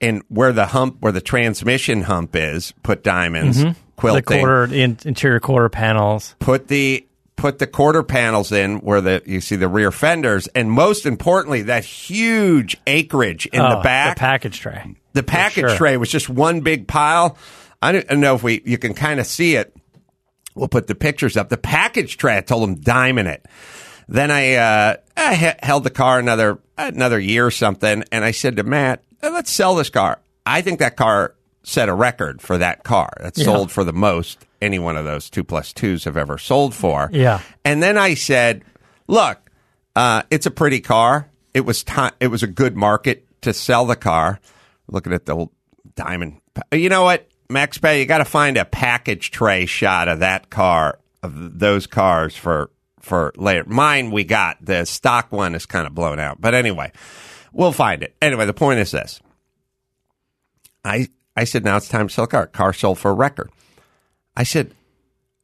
in 0.00 0.22
where 0.28 0.52
the 0.52 0.66
hump 0.66 0.96
where 1.00 1.12
the 1.12 1.20
transmission 1.22 2.02
hump 2.02 2.34
is 2.36 2.72
put 2.82 3.02
diamonds 3.02 3.62
the 3.62 3.74
quilting 3.96 4.40
quarter 4.40 4.66
the 4.66 4.82
in- 4.82 4.98
interior 5.06 5.40
quarter 5.40 5.68
panels. 5.70 6.34
put 6.38 6.68
the 6.68 7.06
put 7.36 7.58
the 7.58 7.66
quarter 7.66 8.02
panels 8.02 8.50
in 8.50 8.78
where 8.78 9.00
the 9.00 9.22
you 9.26 9.40
see 9.40 9.56
the 9.56 9.68
rear 9.68 9.92
fenders 9.92 10.46
and 10.48 10.70
most 10.70 11.04
importantly 11.06 11.62
that 11.62 11.84
huge 11.84 12.76
acreage 12.86 13.46
in 13.46 13.60
the 13.62 13.78
Oh, 13.78 13.82
back 13.82 14.16
the 14.16 14.20
package 14.20 14.58
tray. 14.60 14.94
the 15.12 15.22
package 15.22 15.68
sure. 15.68 15.76
tray 15.76 15.96
was 15.98 16.10
just 16.10 16.28
one 16.30 16.60
big 16.62 16.88
pile. 16.88 17.36
I 17.82 17.92
don't 17.92 18.20
know 18.20 18.34
if 18.34 18.42
we 18.42 18.62
you 18.64 18.78
can 18.78 18.94
kind 18.94 19.20
of 19.20 19.26
see 19.26 19.54
it. 19.56 19.74
We'll 20.54 20.68
put 20.68 20.86
the 20.86 20.94
pictures 20.94 21.36
up. 21.36 21.50
The 21.50 21.58
package 21.58 22.16
tray. 22.16 22.38
I 22.38 22.40
told 22.40 22.66
him 22.66 22.76
diamond 22.76 23.28
it. 23.28 23.44
Then 24.08 24.30
I 24.30 24.54
uh, 24.54 24.96
I 25.16 25.56
held 25.62 25.84
the 25.84 25.90
car 25.90 26.18
another 26.18 26.58
another 26.78 27.18
year 27.20 27.44
or 27.46 27.50
something, 27.50 28.02
and 28.10 28.24
I 28.24 28.30
said 28.30 28.56
to 28.56 28.62
Matt, 28.62 29.02
"Uh, 29.22 29.30
"Let's 29.30 29.50
sell 29.50 29.74
this 29.74 29.90
car." 29.90 30.20
I 30.46 30.62
think 30.62 30.78
that 30.78 30.96
car 30.96 31.34
set 31.68 31.88
a 31.88 31.94
record 31.94 32.40
for 32.40 32.56
that 32.58 32.84
car. 32.84 33.10
That 33.20 33.36
Yeah. 33.36 33.44
sold 33.44 33.72
for 33.72 33.82
the 33.82 33.92
most 33.92 34.46
any 34.62 34.78
one 34.78 34.96
of 34.96 35.04
those 35.04 35.28
two 35.28 35.42
plus 35.42 35.72
twos 35.72 36.04
have 36.04 36.16
ever 36.16 36.38
sold 36.38 36.74
for. 36.74 37.10
Yeah. 37.12 37.40
And 37.64 37.82
then 37.82 37.98
I 37.98 38.14
said, 38.14 38.62
"Look, 39.08 39.38
uh, 39.96 40.22
it's 40.30 40.46
a 40.46 40.50
pretty 40.52 40.80
car. 40.80 41.28
It 41.52 41.62
was 41.66 41.82
time. 41.82 42.12
It 42.20 42.28
was 42.28 42.44
a 42.44 42.46
good 42.46 42.76
market 42.76 43.26
to 43.42 43.52
sell 43.52 43.84
the 43.84 43.96
car. 43.96 44.38
Looking 44.86 45.12
at 45.12 45.26
the 45.26 45.34
old 45.34 45.50
diamond. 45.96 46.40
You 46.72 46.88
know 46.88 47.02
what, 47.02 47.28
Max 47.50 47.78
Pay? 47.78 47.98
You 48.00 48.06
got 48.06 48.18
to 48.18 48.24
find 48.24 48.56
a 48.56 48.64
package 48.64 49.32
tray 49.32 49.66
shot 49.66 50.06
of 50.06 50.20
that 50.20 50.48
car, 50.50 51.00
of 51.24 51.58
those 51.58 51.88
cars 51.88 52.36
for 52.36 52.70
for 53.00 53.32
later. 53.36 53.64
Mine 53.66 54.12
we 54.12 54.22
got 54.22 54.58
the 54.64 54.84
stock 54.84 55.32
one 55.32 55.56
is 55.56 55.66
kind 55.66 55.86
of 55.88 55.94
blown 55.96 56.20
out, 56.20 56.40
but 56.40 56.54
anyway, 56.54 56.92
we'll 57.52 57.72
find 57.72 58.04
it. 58.04 58.14
Anyway, 58.22 58.46
the 58.46 58.54
point 58.54 58.78
is 58.78 58.92
this. 58.92 59.20
I 60.84 61.08
I 61.36 61.44
said 61.44 61.64
now 61.64 61.76
it's 61.76 61.88
time 61.88 62.08
to 62.08 62.14
sell 62.14 62.24
a 62.24 62.28
car. 62.28 62.46
Car 62.46 62.72
sold 62.72 62.98
for 62.98 63.10
a 63.10 63.14
record. 63.14 63.50
I 64.36 64.42
said, 64.42 64.74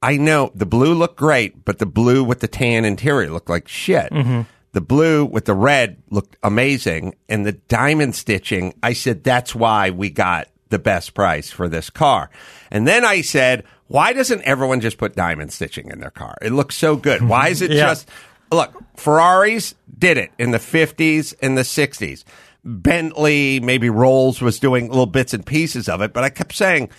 I 0.00 0.16
know 0.16 0.50
the 0.54 0.66
blue 0.66 0.94
looked 0.94 1.16
great, 1.16 1.64
but 1.64 1.78
the 1.78 1.86
blue 1.86 2.24
with 2.24 2.40
the 2.40 2.48
tan 2.48 2.84
interior 2.84 3.30
looked 3.30 3.50
like 3.50 3.68
shit. 3.68 4.10
Mm-hmm. 4.10 4.42
The 4.72 4.80
blue 4.80 5.24
with 5.24 5.44
the 5.44 5.54
red 5.54 6.02
looked 6.10 6.36
amazing, 6.42 7.14
and 7.28 7.44
the 7.44 7.52
diamond 7.52 8.14
stitching. 8.14 8.74
I 8.82 8.94
said 8.94 9.22
that's 9.22 9.54
why 9.54 9.90
we 9.90 10.08
got 10.10 10.48
the 10.70 10.78
best 10.78 11.12
price 11.12 11.50
for 11.50 11.68
this 11.68 11.90
car. 11.90 12.30
And 12.70 12.88
then 12.88 13.04
I 13.04 13.20
said, 13.20 13.64
why 13.88 14.14
doesn't 14.14 14.40
everyone 14.42 14.80
just 14.80 14.96
put 14.96 15.14
diamond 15.14 15.52
stitching 15.52 15.90
in 15.90 16.00
their 16.00 16.10
car? 16.10 16.38
It 16.40 16.52
looks 16.52 16.74
so 16.76 16.96
good. 16.96 17.20
Why 17.28 17.48
is 17.48 17.60
it 17.60 17.70
Yeah. 17.70 17.82
just 17.88 18.08
look? 18.50 18.72
Ferraris 18.96 19.74
did 19.98 20.16
it 20.16 20.30
in 20.38 20.50
the 20.52 20.58
fifties 20.58 21.34
and 21.42 21.58
the 21.58 21.64
sixties. 21.64 22.24
Bentley, 22.64 23.60
maybe 23.60 23.90
Rolls 23.90 24.40
was 24.40 24.58
doing 24.58 24.88
little 24.88 25.06
bits 25.06 25.34
and 25.34 25.44
pieces 25.44 25.88
of 25.88 26.00
it, 26.02 26.12
but 26.12 26.24
I 26.24 26.30
kept 26.30 26.54
saying 26.54 26.90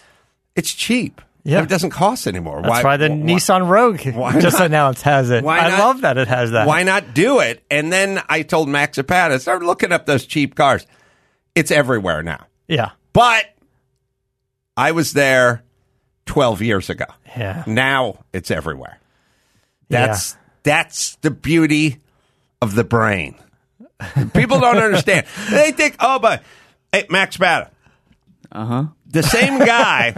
it's 0.56 0.73
cheap. 0.73 1.21
Yeah. 1.45 1.62
It 1.62 1.67
doesn't 1.69 1.89
cost 1.89 2.26
anymore. 2.26 2.62
That's 2.62 2.84
why, 2.84 2.95
the 2.97 3.10
why- 3.10 3.15
Nissan 3.17 3.67
Rogue 3.67 4.02
why 4.15 4.39
just 4.39 4.60
not? 4.60 4.67
announced 4.67 5.02
has 5.04 5.30
it. 5.30 5.43
Why 5.43 5.60
I 5.60 5.69
not? 5.69 5.80
love 5.80 6.02
that 6.02 6.17
it 6.17 6.28
has 6.30 6.52
that. 6.52 6.67
Why 6.67 6.84
not 6.84 7.13
do 7.13 7.39
it? 7.39 7.63
And 7.69 7.91
then 7.91 8.21
I 8.30 8.43
told 8.43 8.69
Max 8.69 8.95
Zapata, 8.95 9.39
start 9.39 9.62
looking 9.62 9.91
up 9.91 10.06
those 10.06 10.26
cheap 10.26 10.56
cars. 10.56 10.86
It's 11.54 11.69
everywhere 11.69 12.23
now. 12.23 12.47
Yeah. 12.67 12.91
But 13.12 13.45
I 14.78 14.91
was 14.93 15.12
there 15.13 15.63
12 16.28 16.62
years 16.62 16.89
ago. 16.89 17.06
Yeah. 17.38 17.63
Now 17.67 18.23
it's 18.32 18.49
everywhere. 18.49 18.99
That's 19.89 20.36
that's 20.63 21.15
the 21.17 21.30
beauty 21.32 21.99
of 22.62 22.73
the 22.73 22.84
brain. 22.86 23.36
People 24.34 24.60
don't 24.60 24.77
understand. 24.77 25.25
They 25.49 25.71
think, 25.71 25.95
oh, 25.99 26.19
but 26.19 26.43
hey, 26.91 27.06
Max 27.10 27.38
Bata, 27.38 27.71
Uh 28.51 28.65
huh. 28.65 28.84
the 29.06 29.23
same 29.23 29.60
guy, 29.60 30.15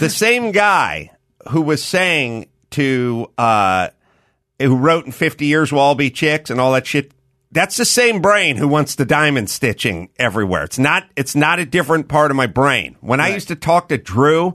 the 0.00 0.08
same 0.10 0.52
guy 0.52 1.10
who 1.50 1.60
was 1.62 1.82
saying 1.84 2.46
to, 2.70 3.30
uh, 3.36 3.88
who 4.58 4.76
wrote 4.76 5.04
in 5.06 5.12
50 5.12 5.44
years 5.46 5.72
we'll 5.72 5.80
all 5.82 5.94
be 5.94 6.10
chicks 6.10 6.48
and 6.50 6.60
all 6.60 6.72
that 6.72 6.86
shit. 6.86 7.12
That's 7.50 7.76
the 7.76 7.84
same 7.84 8.22
brain 8.22 8.56
who 8.56 8.66
wants 8.66 8.94
the 8.94 9.04
diamond 9.04 9.50
stitching 9.50 10.08
everywhere. 10.18 10.64
It's 10.64 10.78
not, 10.78 11.04
it's 11.16 11.36
not 11.36 11.58
a 11.58 11.66
different 11.66 12.08
part 12.08 12.30
of 12.30 12.36
my 12.36 12.46
brain. 12.46 12.96
When 13.02 13.20
I 13.20 13.28
used 13.34 13.48
to 13.48 13.56
talk 13.56 13.88
to 13.90 13.98
Drew 13.98 14.54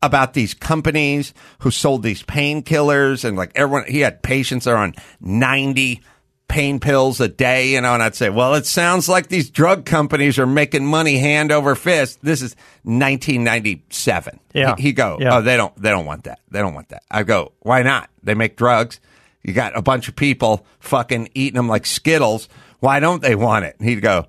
about 0.00 0.34
these 0.34 0.54
companies 0.54 1.34
who 1.60 1.72
sold 1.72 2.04
these 2.04 2.22
painkillers 2.22 3.24
and 3.24 3.36
like 3.36 3.50
everyone, 3.56 3.86
he 3.90 4.00
had 4.00 4.22
patients 4.22 4.66
that 4.66 4.70
are 4.70 4.76
on 4.76 4.94
90 5.20 6.00
pain 6.48 6.80
pills 6.80 7.20
a 7.20 7.28
day, 7.28 7.72
you 7.72 7.80
know, 7.80 7.92
and 7.94 8.02
I'd 8.02 8.14
say, 8.14 8.30
well, 8.30 8.54
it 8.54 8.64
sounds 8.66 9.08
like 9.08 9.28
these 9.28 9.50
drug 9.50 9.84
companies 9.84 10.38
are 10.38 10.46
making 10.46 10.86
money 10.86 11.18
hand 11.18 11.52
over 11.52 11.74
fist. 11.74 12.18
This 12.22 12.40
is 12.42 12.56
1997. 12.84 14.40
Yeah. 14.54 14.74
He, 14.76 14.82
he 14.84 14.92
go, 14.92 15.18
Yeah. 15.20 15.36
oh, 15.36 15.42
they 15.42 15.56
don't, 15.56 15.74
they 15.80 15.90
don't 15.90 16.06
want 16.06 16.24
that. 16.24 16.40
They 16.50 16.60
don't 16.60 16.74
want 16.74 16.88
that. 16.90 17.02
I 17.10 17.22
go, 17.22 17.52
why 17.60 17.82
not? 17.82 18.10
They 18.22 18.34
make 18.34 18.56
drugs. 18.56 19.00
You 19.42 19.52
got 19.52 19.76
a 19.76 19.82
bunch 19.82 20.08
of 20.08 20.16
people 20.16 20.66
fucking 20.80 21.30
eating 21.34 21.56
them 21.56 21.68
like 21.68 21.86
Skittles. 21.86 22.48
Why 22.80 23.00
don't 23.00 23.22
they 23.22 23.34
want 23.34 23.64
it? 23.64 23.76
And 23.78 23.88
he'd 23.88 24.00
go, 24.00 24.26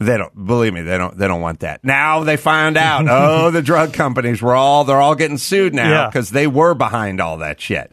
they 0.00 0.16
don't 0.16 0.46
believe 0.46 0.74
me. 0.74 0.82
They 0.82 0.98
don't. 0.98 1.16
They 1.16 1.28
don't 1.28 1.40
want 1.40 1.60
that. 1.60 1.84
Now 1.84 2.24
they 2.24 2.36
found 2.36 2.76
out. 2.76 3.06
oh, 3.08 3.50
the 3.52 3.62
drug 3.62 3.92
companies 3.92 4.42
were 4.42 4.54
all. 4.54 4.82
They're 4.84 5.00
all 5.00 5.14
getting 5.14 5.38
sued 5.38 5.72
now 5.72 5.88
Yeah. 5.88 6.06
because 6.08 6.30
they 6.30 6.46
were 6.48 6.74
behind 6.74 7.20
all 7.20 7.38
that 7.38 7.60
shit. 7.60 7.92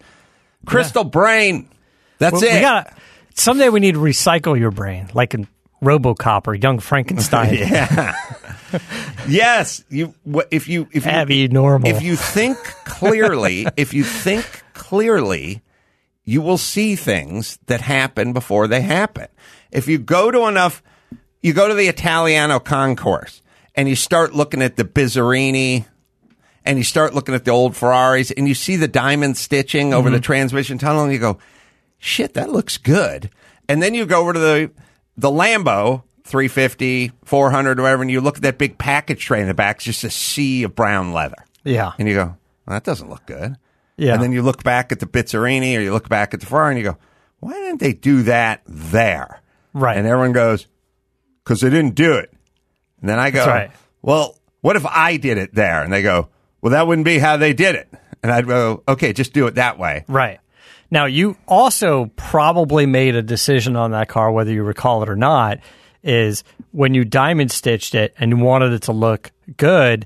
Crystal 0.65 1.03
Brain. 1.03 1.69
That's 2.17 2.33
Well, 2.33 2.43
it. 2.43 2.53
We 2.55 2.61
gotta, 2.61 2.93
someday 3.35 3.69
we 3.69 3.79
need 3.79 3.93
to 3.93 3.99
recycle 3.99 4.57
your 4.57 4.71
brain, 4.71 5.09
like 5.13 5.33
in 5.33 5.47
RoboCop 5.83 6.47
or 6.47 6.55
Young 6.55 6.79
Frankenstein. 6.79 7.53
yeah. 7.57 8.15
yes. 9.27 9.83
You. 9.89 10.13
If 10.51 10.67
you. 10.67 10.87
If 10.91 11.05
you. 11.05 11.11
Abby 11.11 11.47
normal. 11.47 11.89
If 11.89 12.01
you 12.01 12.15
think 12.15 12.57
clearly. 12.85 13.67
if 13.77 13.93
you 13.93 14.03
think 14.03 14.63
clearly, 14.73 15.61
you 16.23 16.41
will 16.41 16.57
see 16.57 16.95
things 16.95 17.59
that 17.65 17.81
happen 17.81 18.33
before 18.33 18.67
they 18.67 18.81
happen. 18.81 19.27
If 19.71 19.87
you 19.87 19.97
go 19.97 20.31
to 20.31 20.47
enough, 20.47 20.83
you 21.41 21.53
go 21.53 21.67
to 21.67 21.73
the 21.73 21.87
Italiano 21.87 22.59
concourse 22.59 23.41
and 23.75 23.89
you 23.89 23.95
start 23.95 24.33
looking 24.33 24.61
at 24.61 24.75
the 24.75 24.83
Bizzarini 24.83 25.85
and 26.65 26.77
you 26.77 26.83
start 26.83 27.15
looking 27.15 27.33
at 27.33 27.45
the 27.45 27.51
old 27.51 27.75
Ferraris 27.75 28.31
and 28.31 28.47
you 28.47 28.53
see 28.53 28.75
the 28.75 28.87
diamond 28.87 29.37
stitching 29.37 29.93
over 29.93 30.09
the 30.09 30.17
mm-hmm. 30.17 30.23
transmission 30.23 30.77
tunnel 30.77 31.03
and 31.03 31.13
you 31.13 31.19
go, 31.19 31.39
shit, 32.01 32.33
that 32.33 32.49
looks 32.49 32.77
good. 32.77 33.29
And 33.69 33.81
then 33.81 33.93
you 33.93 34.05
go 34.05 34.19
over 34.19 34.33
to 34.33 34.39
the, 34.39 34.71
the 35.15 35.29
Lambo 35.29 36.03
350, 36.25 37.11
400, 37.23 37.79
whatever, 37.79 38.01
and 38.01 38.11
you 38.11 38.19
look 38.19 38.37
at 38.37 38.41
that 38.41 38.57
big 38.57 38.77
package 38.77 39.23
tray 39.23 39.39
in 39.39 39.47
the 39.47 39.53
back, 39.53 39.77
it's 39.77 39.85
just 39.85 40.03
a 40.03 40.09
sea 40.09 40.63
of 40.63 40.75
brown 40.75 41.13
leather. 41.13 41.45
yeah. 41.63 41.93
And 41.97 42.07
you 42.07 42.15
go, 42.15 42.25
well, 42.65 42.75
that 42.75 42.83
doesn't 42.83 43.09
look 43.09 43.25
good. 43.25 43.55
Yeah. 43.97 44.15
And 44.15 44.23
then 44.23 44.31
you 44.31 44.41
look 44.41 44.63
back 44.63 44.91
at 44.91 44.99
the 44.99 45.05
Bizzarini 45.05 45.77
or 45.77 45.81
you 45.81 45.93
look 45.93 46.09
back 46.09 46.33
at 46.33 46.39
the 46.39 46.45
Ferrari 46.45 46.75
and 46.75 46.83
you 46.83 46.91
go, 46.91 46.97
why 47.39 47.53
didn't 47.53 47.79
they 47.79 47.93
do 47.93 48.23
that 48.23 48.61
there? 48.65 49.41
Right. 49.73 49.97
And 49.97 50.07
everyone 50.07 50.31
goes, 50.31 50.67
because 51.43 51.61
they 51.61 51.69
didn't 51.69 51.95
do 51.95 52.13
it. 52.13 52.31
And 52.99 53.09
then 53.09 53.19
I 53.19 53.31
go, 53.31 53.45
right. 53.45 53.71
well, 54.01 54.39
what 54.61 54.75
if 54.75 54.85
I 54.85 55.17
did 55.17 55.37
it 55.37 55.53
there? 55.53 55.83
And 55.83 55.91
they 55.91 56.01
go, 56.01 56.29
well, 56.61 56.71
that 56.71 56.87
wouldn't 56.87 57.05
be 57.05 57.19
how 57.19 57.37
they 57.37 57.53
did 57.53 57.75
it. 57.75 57.89
And 58.23 58.31
I'd 58.31 58.47
go, 58.47 58.83
okay, 58.87 59.13
just 59.13 59.33
do 59.33 59.47
it 59.47 59.55
that 59.55 59.79
way. 59.79 60.05
Right. 60.07 60.39
Now, 60.91 61.05
you 61.05 61.37
also 61.47 62.11
probably 62.17 62.85
made 62.85 63.15
a 63.15 63.21
decision 63.23 63.77
on 63.77 63.91
that 63.91 64.09
car, 64.09 64.31
whether 64.31 64.51
you 64.51 64.63
recall 64.63 65.01
it 65.01 65.09
or 65.09 65.15
not, 65.15 65.59
is 66.03 66.43
when 66.71 66.93
you 66.93 67.05
diamond 67.05 67.51
stitched 67.51 67.95
it 67.95 68.13
and 68.17 68.31
you 68.31 68.37
wanted 68.37 68.73
it 68.73 68.83
to 68.83 68.91
look 68.91 69.31
good, 69.55 70.05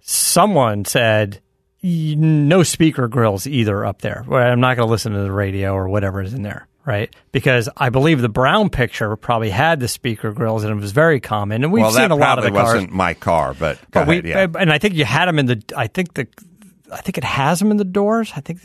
someone 0.00 0.86
said, 0.86 1.40
no 1.82 2.62
speaker 2.62 3.08
grills 3.08 3.46
either 3.46 3.84
up 3.84 4.00
there. 4.00 4.24
I'm 4.32 4.60
not 4.60 4.76
going 4.76 4.86
to 4.86 4.90
listen 4.90 5.12
to 5.12 5.20
the 5.20 5.32
radio 5.32 5.74
or 5.74 5.88
whatever 5.88 6.22
is 6.22 6.32
in 6.32 6.42
there, 6.42 6.66
right? 6.86 7.14
Because 7.30 7.68
I 7.76 7.90
believe 7.90 8.22
the 8.22 8.30
brown 8.30 8.70
picture 8.70 9.14
probably 9.16 9.50
had 9.50 9.80
the 9.80 9.88
speaker 9.88 10.32
grills 10.32 10.64
and 10.64 10.72
it 10.72 10.80
was 10.80 10.92
very 10.92 11.20
common. 11.20 11.62
And 11.62 11.70
we've 11.70 11.82
well, 11.82 11.92
seen 11.92 12.10
a 12.10 12.16
lot 12.16 12.38
of 12.38 12.44
the 12.44 12.50
cars. 12.50 12.74
wasn't 12.74 12.92
my 12.92 13.12
car, 13.12 13.52
but 13.52 13.78
But 13.90 14.06
we, 14.06 14.22
yeah. 14.22 14.46
and 14.58 14.72
I 14.72 14.78
think 14.78 14.94
you 14.94 15.04
had 15.04 15.26
them 15.26 15.38
in 15.38 15.44
the. 15.44 15.62
I 15.76 15.86
think 15.86 16.14
the, 16.14 16.26
I 16.90 17.02
think 17.02 17.18
it 17.18 17.24
has 17.24 17.58
them 17.58 17.70
in 17.70 17.76
the 17.76 17.84
doors. 17.84 18.32
I 18.34 18.40
think 18.40 18.60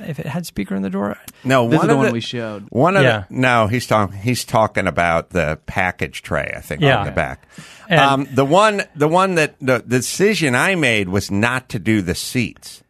if 0.00 0.18
it 0.18 0.26
had 0.26 0.46
speaker 0.46 0.74
in 0.74 0.82
the 0.82 0.90
door, 0.90 1.16
No, 1.42 1.68
This 1.68 1.78
one 1.78 1.84
is 1.84 1.88
the 1.88 1.92
of 1.92 1.98
one 1.98 2.06
the, 2.06 2.12
we 2.12 2.20
showed. 2.20 2.66
One 2.70 2.96
of 2.96 3.02
Yeah. 3.02 3.24
the, 3.28 3.34
no, 3.34 3.66
he's 3.66 3.86
talking. 3.86 4.16
He's 4.18 4.44
talking 4.44 4.86
about 4.86 5.30
the 5.30 5.58
package 5.66 6.22
tray. 6.22 6.52
I 6.56 6.60
think 6.60 6.80
Yeah. 6.80 6.98
on 6.98 7.06
the 7.06 7.12
back. 7.12 7.46
And- 7.88 8.00
um, 8.00 8.28
the 8.32 8.44
one, 8.44 8.82
the 8.96 9.08
one 9.08 9.34
that 9.36 9.56
the, 9.60 9.82
the 9.86 9.98
decision 9.98 10.54
I 10.54 10.74
made 10.74 11.08
was 11.08 11.30
not 11.30 11.68
to 11.70 11.78
do 11.78 12.02
the 12.02 12.14
seats. 12.14 12.82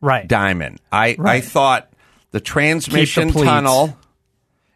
right? 0.00 0.26
Diamond. 0.26 0.80
I 0.90 1.16
I 1.24 1.40
thought 1.40 1.88
the 2.32 2.40
transmission 2.40 3.30
pleats. 3.30 3.46
tunnel. 3.46 3.96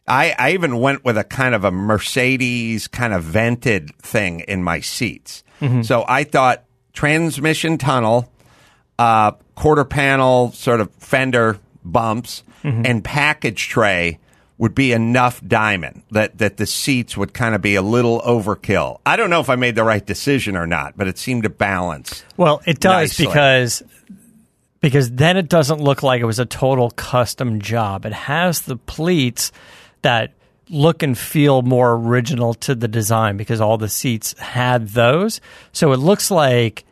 I 0.07 0.35
I 0.39 0.53
even 0.53 0.79
went 0.79 1.05
with 1.05 1.19
a 1.19 1.25
kind 1.25 1.53
of 1.55 1.65
a 1.65 1.73
Mercedes 1.73 2.87
kind 2.87 3.13
of 3.13 3.25
vented 3.25 3.91
thing 4.03 4.41
in 4.41 4.63
my 4.63 4.79
seats. 4.81 5.43
Mm-hmm. 5.61 5.83
So 5.83 6.05
I 6.07 6.23
thought 6.23 6.63
transmission 6.93 7.77
tunnel, 7.79 8.31
uh, 8.99 9.33
quarter 9.55 9.85
panel 9.85 10.53
sort 10.53 10.81
of 10.81 10.91
fender 10.95 11.59
bumps, 11.85 12.43
Mm-hmm. 12.65 12.83
and 12.85 13.05
package 13.05 13.69
tray 13.69 14.19
would 14.59 14.75
be 14.75 14.91
enough 14.91 15.41
diamond 15.47 16.03
that 16.11 16.39
that 16.39 16.57
the 16.57 16.67
seats 16.67 17.17
would 17.17 17.33
kind 17.33 17.55
of 17.55 17.63
be 17.63 17.77
a 17.77 17.83
little 17.83 18.21
overkill. 18.23 18.99
I 19.07 19.15
don't 19.17 19.31
know 19.31 19.39
if 19.41 19.49
I 19.49 19.55
made 19.55 19.77
the 19.77 19.85
right 19.85 20.05
decision 20.05 20.57
or 20.57 20.67
not, 20.67 20.97
but 20.97 21.07
it 21.07 21.17
seemed 21.17 21.45
to 21.45 21.49
balance. 21.51 22.25
Well, 22.37 22.63
it 22.67 22.81
does 22.81 23.11
Nicely. 23.11 23.27
because 23.27 23.83
because 24.81 25.11
then 25.13 25.37
it 25.37 25.49
doesn't 25.49 25.81
look 25.81 26.03
like 26.03 26.21
it 26.21 26.25
was 26.25 26.41
a 26.41 26.47
total 26.47 26.91
custom 26.91 27.61
job. 27.61 28.05
It 28.05 28.13
has 28.15 28.63
the 28.63 28.77
pleats 28.77 29.53
that 30.03 30.33
look 30.69 31.05
and 31.05 31.17
feel 31.17 31.63
more 31.63 31.93
original 31.93 32.55
to 32.55 32.75
the 32.75 32.89
design 32.89 33.37
because 33.37 33.61
all 33.61 33.79
the 33.79 33.89
seats 33.89 34.33
had 34.39 34.89
those. 34.89 35.41
So 35.73 35.93
it 35.93 35.99
looks 35.99 36.31
like 36.33 36.85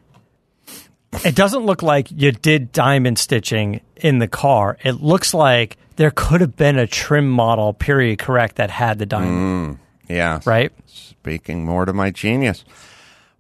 it 1.25 1.35
doesn't 1.35 1.65
look 1.65 1.83
like 1.83 2.11
you 2.11 2.33
did 2.33 2.73
diamond 2.73 3.19
stitching 3.19 3.81
in 3.97 4.19
the 4.19 4.29
car. 4.29 4.79
It 4.83 5.03
looks 5.03 5.35
like 5.35 5.77
there 5.97 6.11
could 6.11 6.41
have 6.41 6.57
been 6.57 6.79
a 6.79 6.87
trim 6.87 7.29
model, 7.29 7.73
period 7.73 8.19
correct, 8.19 8.57
that 8.57 8.71
had 8.71 8.99
the 8.99 9.07
diamond, 9.07 9.79
Yeah, 10.09 10.41
right? 10.45 10.73
Speaking 10.87 11.65
more 11.65 11.85
to 11.85 11.93
my 11.93 12.11
genius. 12.11 12.65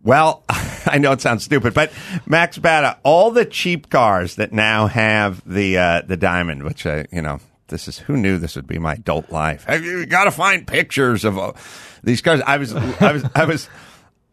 Well, 0.02 0.44
I 0.86 0.98
know 0.98 1.12
it 1.12 1.20
sounds 1.20 1.44
stupid, 1.44 1.74
but 1.74 1.92
Max 2.26 2.58
Bata, 2.58 2.98
all 3.02 3.30
the 3.30 3.44
cheap 3.44 3.88
cars 3.90 4.36
that 4.36 4.52
now 4.52 4.86
have 4.86 5.42
the 5.50 5.78
uh, 5.78 6.02
the 6.02 6.16
diamond, 6.16 6.62
which 6.62 6.86
I, 6.86 7.06
you 7.10 7.22
know, 7.22 7.40
this 7.68 7.88
is 7.88 7.98
who 7.98 8.16
knew 8.16 8.38
this 8.38 8.54
would 8.56 8.66
be 8.66 8.78
my 8.78 8.94
adult 8.94 9.30
life. 9.30 9.64
Have 9.64 9.82
you 9.84 10.04
got 10.06 10.24
to 10.24 10.30
find 10.30 10.66
pictures 10.66 11.24
of 11.24 11.38
uh, 11.38 11.52
these 12.02 12.20
cars? 12.20 12.42
I 12.46 12.58
was, 12.58 12.74
I 12.74 13.12
was, 13.12 13.24
I 13.34 13.44
was, 13.46 13.68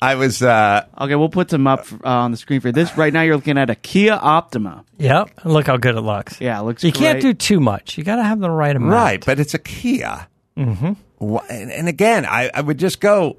I 0.01 0.15
was. 0.15 0.41
Uh, 0.41 0.85
Okay, 0.99 1.15
we'll 1.15 1.29
put 1.29 1.49
some 1.51 1.67
up 1.67 1.85
uh, 2.03 2.07
on 2.09 2.31
the 2.31 2.37
screen 2.37 2.59
for 2.61 2.69
you. 2.69 2.71
this. 2.73 2.97
Right 2.97 3.13
now, 3.13 3.21
you're 3.21 3.35
looking 3.35 3.57
at 3.57 3.69
a 3.69 3.75
Kia 3.75 4.13
Optima. 4.13 4.83
Yep. 4.97 5.45
Look 5.45 5.67
how 5.67 5.77
good 5.77 5.95
it 5.95 6.01
looks. 6.01 6.39
Yeah, 6.41 6.59
it 6.59 6.63
looks 6.63 6.83
You 6.83 6.91
can't 6.91 7.21
do 7.21 7.33
too 7.33 7.59
much. 7.59 7.97
You 7.97 8.03
got 8.03 8.15
to 8.17 8.23
have 8.23 8.39
the 8.39 8.49
right 8.49 8.75
amount. 8.75 8.91
Right, 8.93 9.25
but 9.25 9.39
it's 9.39 9.53
a 9.53 9.59
Kia. 9.59 10.27
Mm-hmm. 10.57 10.93
And, 11.49 11.71
and 11.71 11.87
again, 11.87 12.25
I, 12.25 12.49
I 12.53 12.61
would 12.61 12.77
just 12.79 12.99
go 12.99 13.37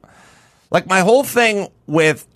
like 0.70 0.86
my 0.86 1.00
whole 1.00 1.24
thing 1.24 1.68
with 1.86 2.26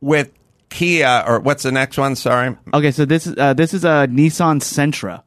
with 0.00 0.32
Kia 0.70 1.24
or 1.26 1.40
what's 1.40 1.62
the 1.62 1.72
next 1.72 1.96
one? 1.98 2.16
Sorry. 2.16 2.56
Okay, 2.74 2.90
so 2.90 3.04
this 3.04 3.26
is 3.26 3.34
uh, 3.36 3.52
this 3.54 3.72
is 3.74 3.84
a 3.84 4.08
Nissan 4.10 4.60
Sentra. 4.60 5.22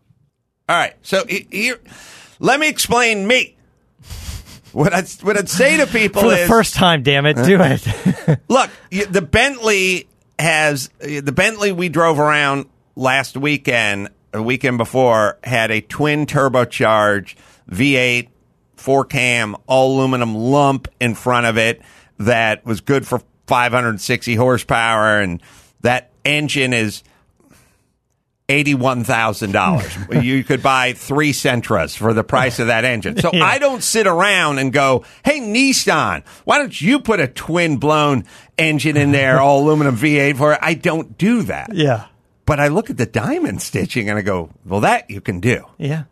All 0.67 0.75
right, 0.75 0.93
so 1.01 1.23
he- 1.27 1.47
here, 1.51 1.79
let 2.39 2.59
me 2.59 2.67
explain 2.67 3.25
me. 3.27 3.55
What 4.71 4.93
I'd, 4.93 5.09
what 5.21 5.37
I'd 5.37 5.49
say 5.49 5.77
to 5.77 5.87
people 5.87 6.21
For 6.21 6.29
the 6.29 6.43
is, 6.43 6.47
first 6.49 6.75
time, 6.75 7.03
damn 7.03 7.25
it, 7.25 7.35
do 7.35 7.59
it. 7.59 8.39
look, 8.47 8.69
the 8.89 9.21
Bentley 9.21 10.07
has 10.37 10.89
the 10.99 11.31
Bentley 11.31 11.71
we 11.71 11.89
drove 11.89 12.19
around 12.19 12.69
last 12.95 13.35
weekend, 13.35 14.09
a 14.33 14.41
weekend 14.41 14.77
before, 14.77 15.37
had 15.43 15.71
a 15.71 15.81
twin 15.81 16.25
turbocharged 16.25 17.35
V8 17.69 18.29
four 18.79 19.05
cam 19.05 19.55
all 19.67 19.97
aluminum 19.97 20.33
lump 20.35 20.87
in 20.99 21.13
front 21.13 21.45
of 21.45 21.57
it 21.57 21.81
that 22.17 22.65
was 22.65 22.81
good 22.81 23.05
for 23.05 23.21
560 23.47 24.35
horsepower, 24.35 25.19
and 25.19 25.41
that 25.81 26.11
engine 26.23 26.73
is 26.73 27.03
eighty-one 28.49 29.03
thousand 29.03 29.51
dollars. 29.53 29.95
you 30.21 30.43
could 30.43 30.61
buy 30.61 30.93
three 30.93 31.31
Sentras 31.33 31.95
for 31.95 32.13
the 32.13 32.23
price 32.23 32.59
of 32.59 32.67
that 32.67 32.83
engine. 32.83 33.17
So 33.17 33.29
Yeah. 33.31 33.43
I 33.45 33.59
don't 33.59 33.81
sit 33.83 34.07
around 34.07 34.59
and 34.59 34.73
go, 34.73 35.05
"Hey 35.23 35.39
Nissan, 35.39 36.23
why 36.43 36.57
don't 36.57 36.79
you 36.81 36.99
put 36.99 37.19
a 37.19 37.27
twin-blown 37.27 38.25
engine 38.57 38.97
in 38.97 39.11
there, 39.11 39.39
all 39.41 39.63
aluminum 39.63 39.95
V8 39.95 40.35
for 40.37 40.53
it?" 40.53 40.59
I 40.61 40.73
don't 40.73 41.17
do 41.17 41.43
that. 41.43 41.69
yeah. 41.73 42.05
But 42.45 42.59
I 42.59 42.67
look 42.69 42.89
at 42.89 42.97
the 42.97 43.05
diamond 43.05 43.61
stitching 43.61 44.09
and 44.09 44.17
I 44.17 44.23
go, 44.23 44.49
"Well, 44.65 44.79
that 44.81 45.09
you 45.11 45.21
can 45.21 45.39
do," 45.39 45.65
Yeah. 45.77 46.03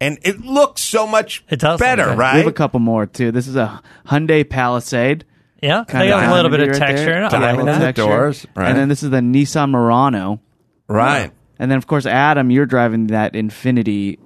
and 0.00 0.16
it 0.22 0.40
looks 0.44 0.80
so 0.80 1.06
much 1.08 1.44
It 1.50 1.58
does 1.58 1.80
better, 1.80 2.04
good. 2.04 2.18
right? 2.18 2.34
We 2.34 2.38
have 2.42 2.46
a 2.46 2.52
couple 2.52 2.78
more 2.78 3.06
too. 3.06 3.32
This 3.32 3.48
is 3.48 3.56
a 3.56 3.82
Hyundai 4.06 4.48
Palisade. 4.48 5.24
Yeah. 5.60 5.84
Kinda 5.88 6.04
They 6.04 6.08
got 6.10 6.24
a 6.30 6.34
little 6.34 6.50
bit 6.52 6.60
of 6.60 6.68
right 6.68 6.76
texture 6.78 7.04
there. 7.06 7.22
in 7.24 7.30
Diamond 7.30 7.66
like 7.66 7.74
in 7.76 7.80
that. 7.82 7.88
it. 7.90 7.94
doors, 7.96 8.46
right. 8.54 8.68
And 8.68 8.78
then 8.78 8.88
this 8.88 9.02
is 9.02 9.10
the 9.10 9.18
Nissan 9.18 9.70
Murano. 9.70 10.40
right. 10.88 11.30
And 11.62 11.70
then 11.70 11.78
of 11.78 11.86
course 11.86 12.06
Adam, 12.06 12.50
you're 12.50 12.66
driving 12.66 13.06
that 13.06 13.34
Infiniti 13.34 14.18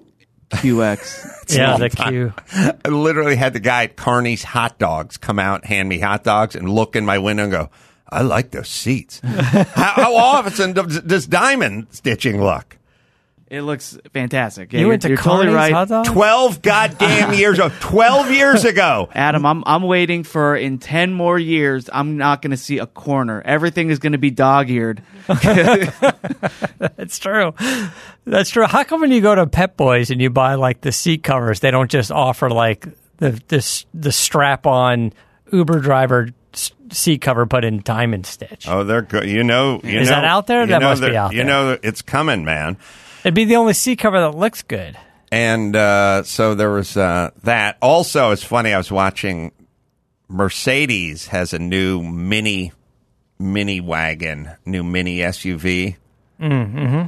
QX. 0.50 1.34
Yeah, 1.48 1.76
the 1.76 1.88
time. 1.88 2.10
Q. 2.12 2.32
I 2.84 2.88
literally 2.88 3.36
had 3.36 3.52
the 3.52 3.60
guy 3.60 3.84
at 3.84 3.94
Carney's 3.94 4.42
Hot 4.42 4.80
Dogs 4.80 5.16
come 5.16 5.38
out, 5.38 5.64
hand 5.64 5.88
me 5.88 6.00
hot 6.00 6.24
dogs, 6.24 6.56
and 6.56 6.68
look 6.68 6.96
in 6.96 7.06
my 7.06 7.18
window 7.18 7.44
and 7.44 7.52
go, 7.52 7.70
I 8.10 8.22
like 8.22 8.50
those 8.50 8.68
seats. 8.68 9.20
how, 9.24 9.92
how 9.92 10.16
often 10.16 10.72
does, 10.72 11.02
does 11.02 11.28
diamond 11.28 11.86
stitching 11.90 12.42
look? 12.42 12.78
It 13.48 13.62
looks 13.62 13.96
fantastic. 14.12 14.72
Yeah, 14.72 14.80
You 14.80 14.88
went 14.88 15.02
to 15.02 15.08
you're 15.08 15.16
totally 15.18 15.46
Carney's 15.46 15.54
right. 15.54 15.72
hot 15.72 15.88
dog? 15.88 16.06
12 16.06 16.62
goddamn 16.62 17.32
years 17.38 17.58
ago. 17.60 17.70
12 17.78 18.32
years 18.32 18.64
ago. 18.64 19.08
Adam, 19.14 19.46
I'm 19.46 19.62
I'm 19.66 19.82
waiting 19.84 20.24
for 20.24 20.56
in 20.56 20.78
ten 20.78 21.12
more 21.12 21.38
years. 21.38 21.88
I'm 21.92 22.16
not 22.16 22.42
going 22.42 22.50
to 22.50 22.56
see 22.56 22.78
a 22.78 22.86
corner. 22.86 23.40
Everything 23.44 23.90
is 23.90 24.00
going 24.00 24.12
to 24.12 24.18
be 24.18 24.32
dog 24.32 24.68
eared. 24.68 25.00
That's 26.78 27.18
true. 27.18 27.54
That's 28.24 28.50
true. 28.50 28.64
How 28.66 28.82
come 28.84 29.00
when 29.02 29.12
you 29.12 29.20
go 29.20 29.34
to 29.34 29.46
Pep 29.46 29.76
Boys 29.76 30.10
and 30.10 30.20
you 30.20 30.30
buy 30.30 30.54
like 30.54 30.80
the 30.80 30.92
seat 30.92 31.22
covers, 31.22 31.60
they 31.60 31.70
don't 31.70 31.90
just 31.90 32.10
offer 32.10 32.50
like 32.50 32.86
the 33.18 33.40
this 33.48 33.86
the 33.94 34.12
strap 34.12 34.66
on 34.66 35.12
Uber 35.52 35.80
driver 35.80 36.28
seat 36.90 37.20
cover 37.20 37.46
put 37.46 37.64
in 37.64 37.80
diamond 37.82 38.26
stitch? 38.26 38.66
Oh, 38.68 38.84
they're 38.84 39.02
good. 39.02 39.28
You 39.28 39.44
know, 39.44 39.80
you 39.84 40.00
Is 40.00 40.08
know, 40.10 40.16
that 40.16 40.24
out 40.24 40.46
there? 40.46 40.66
That 40.66 40.82
must 40.82 41.00
be 41.00 41.08
that- 41.08 41.16
out 41.16 41.30
You 41.32 41.38
there. 41.38 41.46
know, 41.46 41.78
it's 41.82 42.02
coming, 42.02 42.44
man. 42.44 42.76
It'd 43.26 43.34
be 43.34 43.44
the 43.44 43.56
only 43.56 43.72
seat 43.72 43.96
cover 43.96 44.20
that 44.20 44.36
looks 44.36 44.62
good. 44.62 44.96
And 45.32 45.74
uh, 45.74 46.22
so 46.22 46.54
there 46.54 46.70
was 46.70 46.96
uh, 46.96 47.32
that. 47.42 47.76
Also, 47.82 48.30
it's 48.30 48.44
funny. 48.44 48.72
I 48.72 48.78
was 48.78 48.92
watching. 48.92 49.50
Mercedes 50.28 51.26
has 51.26 51.52
a 51.52 51.58
new 51.58 52.04
mini 52.04 52.70
mini 53.36 53.80
wagon, 53.80 54.52
new 54.64 54.84
mini 54.84 55.18
SUV. 55.18 55.96
Mm-hmm. 56.40 57.06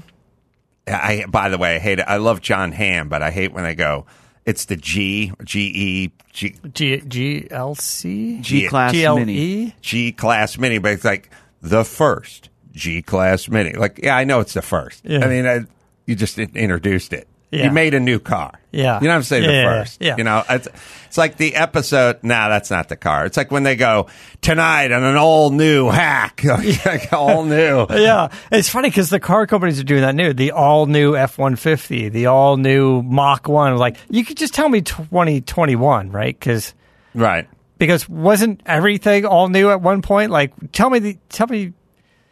I 0.89 1.25
by 1.29 1.51
the 1.51 1.57
way, 1.57 1.77
I 1.77 1.79
hate 1.79 2.01
it. 2.01 2.07
I 2.09 2.17
love 2.17 2.41
Jon 2.41 2.73
Hamm, 2.73 3.09
but 3.09 3.23
I 3.23 3.31
hate 3.31 3.53
when 3.53 3.63
they 3.63 3.77
go. 3.77 4.05
It's 4.45 4.65
the 4.65 4.75
G 4.75 5.31
G 5.45 5.61
E 5.61 6.13
G 6.33 6.57
G 6.75 6.99
GLC 6.99 8.41
G 8.41 8.67
class 8.67 8.91
GLE. 8.91 9.19
mini. 9.21 9.73
G 9.83 10.11
class 10.11 10.59
mini, 10.59 10.79
but 10.79 10.95
it's 10.95 11.05
like 11.05 11.31
the 11.63 11.85
first 11.85 12.49
G 12.73 13.03
class 13.03 13.49
mini. 13.49 13.75
Like, 13.75 14.01
yeah, 14.03 14.17
I 14.17 14.25
know 14.25 14.41
it's 14.41 14.55
the 14.55 14.63
first. 14.63 15.05
Yeah. 15.05 15.25
I 15.25 15.29
mean, 15.29 15.47
I, 15.47 15.61
you 16.09 16.17
just 16.17 16.39
introduced 16.39 17.13
it. 17.13 17.29
Yeah. 17.51 17.65
You 17.65 17.71
made 17.71 17.95
a 17.95 18.01
new 18.01 18.19
car. 18.19 18.61
Yeah. 18.73 19.01
You 19.01 19.05
know 19.07 19.13
what 19.15 19.17
I'm 19.17 19.23
saying? 19.23 19.45
Yeah, 19.45 19.49
the 19.49 19.55
yeah, 19.55 19.65
first. 19.65 20.03
yeah. 20.03 20.17
You 20.19 20.25
know, 20.25 20.43
it's, 20.51 20.69
it's 21.07 21.17
like 21.17 21.39
the 21.39 21.55
episode. 21.55 22.19
Nah, 22.23 22.51
that's 22.51 22.71
not 22.71 22.91
the 22.91 22.97
car. 22.97 23.25
It's 23.25 23.39
like 23.39 23.51
when 23.51 23.63
they 23.63 23.75
go 23.75 24.09
tonight 24.43 24.93
on 24.93 25.03
an 25.03 25.17
all 25.17 25.51
new 25.51 25.89
hack. 25.89 26.43
Like, 26.85 27.11
all 27.13 27.45
new. 27.45 27.87
Yeah, 27.91 28.29
it's 28.53 28.69
funny 28.69 28.91
because 28.91 29.09
the 29.09 29.19
car 29.21 29.47
companies 29.47 29.81
are 29.81 29.85
doing 29.85 30.03
that 30.03 30.15
new. 30.15 30.35
The 30.35 30.51
all 30.53 30.85
new 30.85 31.17
F 31.17 31.39
one 31.39 31.57
fifty, 31.57 32.11
the 32.11 32.27
all 32.27 32.59
new 32.59 33.01
Mach 33.03 33.49
one. 33.49 33.79
Like 33.79 33.97
you 34.11 34.27
could 34.27 34.37
just 34.37 34.53
tell 34.53 34.69
me 34.69 34.83
twenty 34.83 35.41
twenty 35.41 35.75
one, 35.77 36.11
right? 36.11 36.39
Because 36.39 36.75
Right. 37.15 37.49
because 37.79 38.07
wasn't 38.11 38.61
everything 38.67 39.25
all 39.25 39.49
new 39.49 39.71
at 39.71 39.81
one 39.81 40.03
point? 40.03 40.31
Like 40.31 40.53
tell 40.73 40.91
me 40.91 40.99
the 40.99 41.19
tell 41.31 41.47
me 41.47 41.73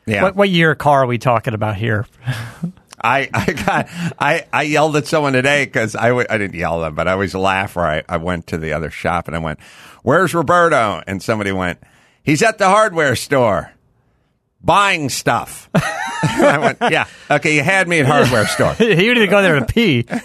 Yeah. 0.05 0.25
what 0.25 0.37
what 0.37 0.51
year 0.51 0.75
car 0.75 1.05
are 1.05 1.07
we 1.07 1.17
talking 1.17 1.55
about 1.55 1.77
here? 1.77 2.07
I, 3.03 3.29
I 3.35 3.53
got 3.53 3.89
I, 4.19 4.47
I 4.53 4.63
yelled 4.63 4.97
at 4.97 5.07
someone 5.07 5.33
today 5.33 5.65
because 5.65 5.95
I, 5.97 6.09
w- 6.09 6.27
I 6.29 6.39
didn't 6.39 6.55
yell 6.57 6.83
at 6.83 6.89
them, 6.89 6.95
but 6.95 7.09
I 7.09 7.13
always 7.13 7.35
laugh. 7.35 7.77
Where 7.77 7.87
I, 7.87 8.03
I 8.09 8.17
went 8.17 8.47
to 8.49 8.59
the 8.59 8.73
other 8.73 8.91
shop 8.91 9.27
and 9.29 9.37
I 9.37 9.39
went, 9.39 9.61
"Where's 10.03 10.35
Roberto?" 10.35 11.03
And 11.07 11.23
somebody 11.23 11.53
went, 11.53 11.79
"He's 12.23 12.43
at 12.43 12.59
the 12.59 12.69
hardware 12.69 13.17
store 13.17 13.73
buying 14.63 15.09
stuff." 15.09 15.69
I 15.75 16.59
went, 16.59 16.79
"Yeah, 16.93 17.07
okay, 17.31 17.55
you 17.57 17.63
had 17.63 17.89
me 17.89 18.01
at 18.01 18.07
hardware 18.07 18.47
store." 18.47 18.75
you 18.81 18.95
need 19.15 19.21
to 19.21 19.27
go 19.27 19.43
there 19.43 19.61
to 19.61 19.67
pee. 19.67 20.07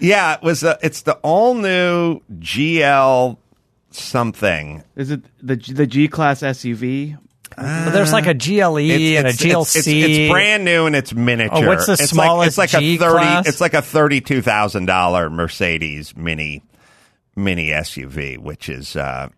Yeah, 0.00 0.34
it 0.36 0.42
was. 0.42 0.62
A, 0.64 0.78
it's 0.82 1.02
the 1.02 1.14
all 1.16 1.54
new 1.54 2.20
GL 2.38 3.36
something. 3.90 4.82
Is 4.96 5.10
it 5.10 5.22
the 5.42 5.56
the 5.56 5.86
G 5.86 6.08
class 6.08 6.40
SUV? 6.40 7.18
But 7.60 7.90
there's 7.90 8.12
like 8.12 8.26
a 8.26 8.34
GLE 8.34 8.78
and 8.78 9.26
a 9.26 9.32
GLC. 9.32 9.60
It's, 9.60 9.76
it's, 9.76 9.86
it's 9.86 10.30
brand 10.30 10.64
new 10.64 10.86
and 10.86 10.96
it's 10.96 11.12
miniature. 11.12 11.58
Oh, 11.64 11.66
what's 11.66 11.86
the 11.86 11.92
it's 11.92 12.10
smallest 12.10 12.56
like, 12.58 12.68
it's 12.68 12.74
like 12.74 12.82
G 12.82 12.94
a 12.94 12.98
thirty. 12.98 13.12
class? 13.12 13.46
It's 13.48 13.60
like 13.60 13.74
a 13.74 13.82
thirty-two 13.82 14.42
thousand 14.42 14.86
dollar 14.86 15.28
Mercedes 15.28 16.16
mini 16.16 16.62
mini 17.36 17.68
SUV, 17.68 18.38
which 18.38 18.68
is 18.68 18.96
uh, 18.96 19.28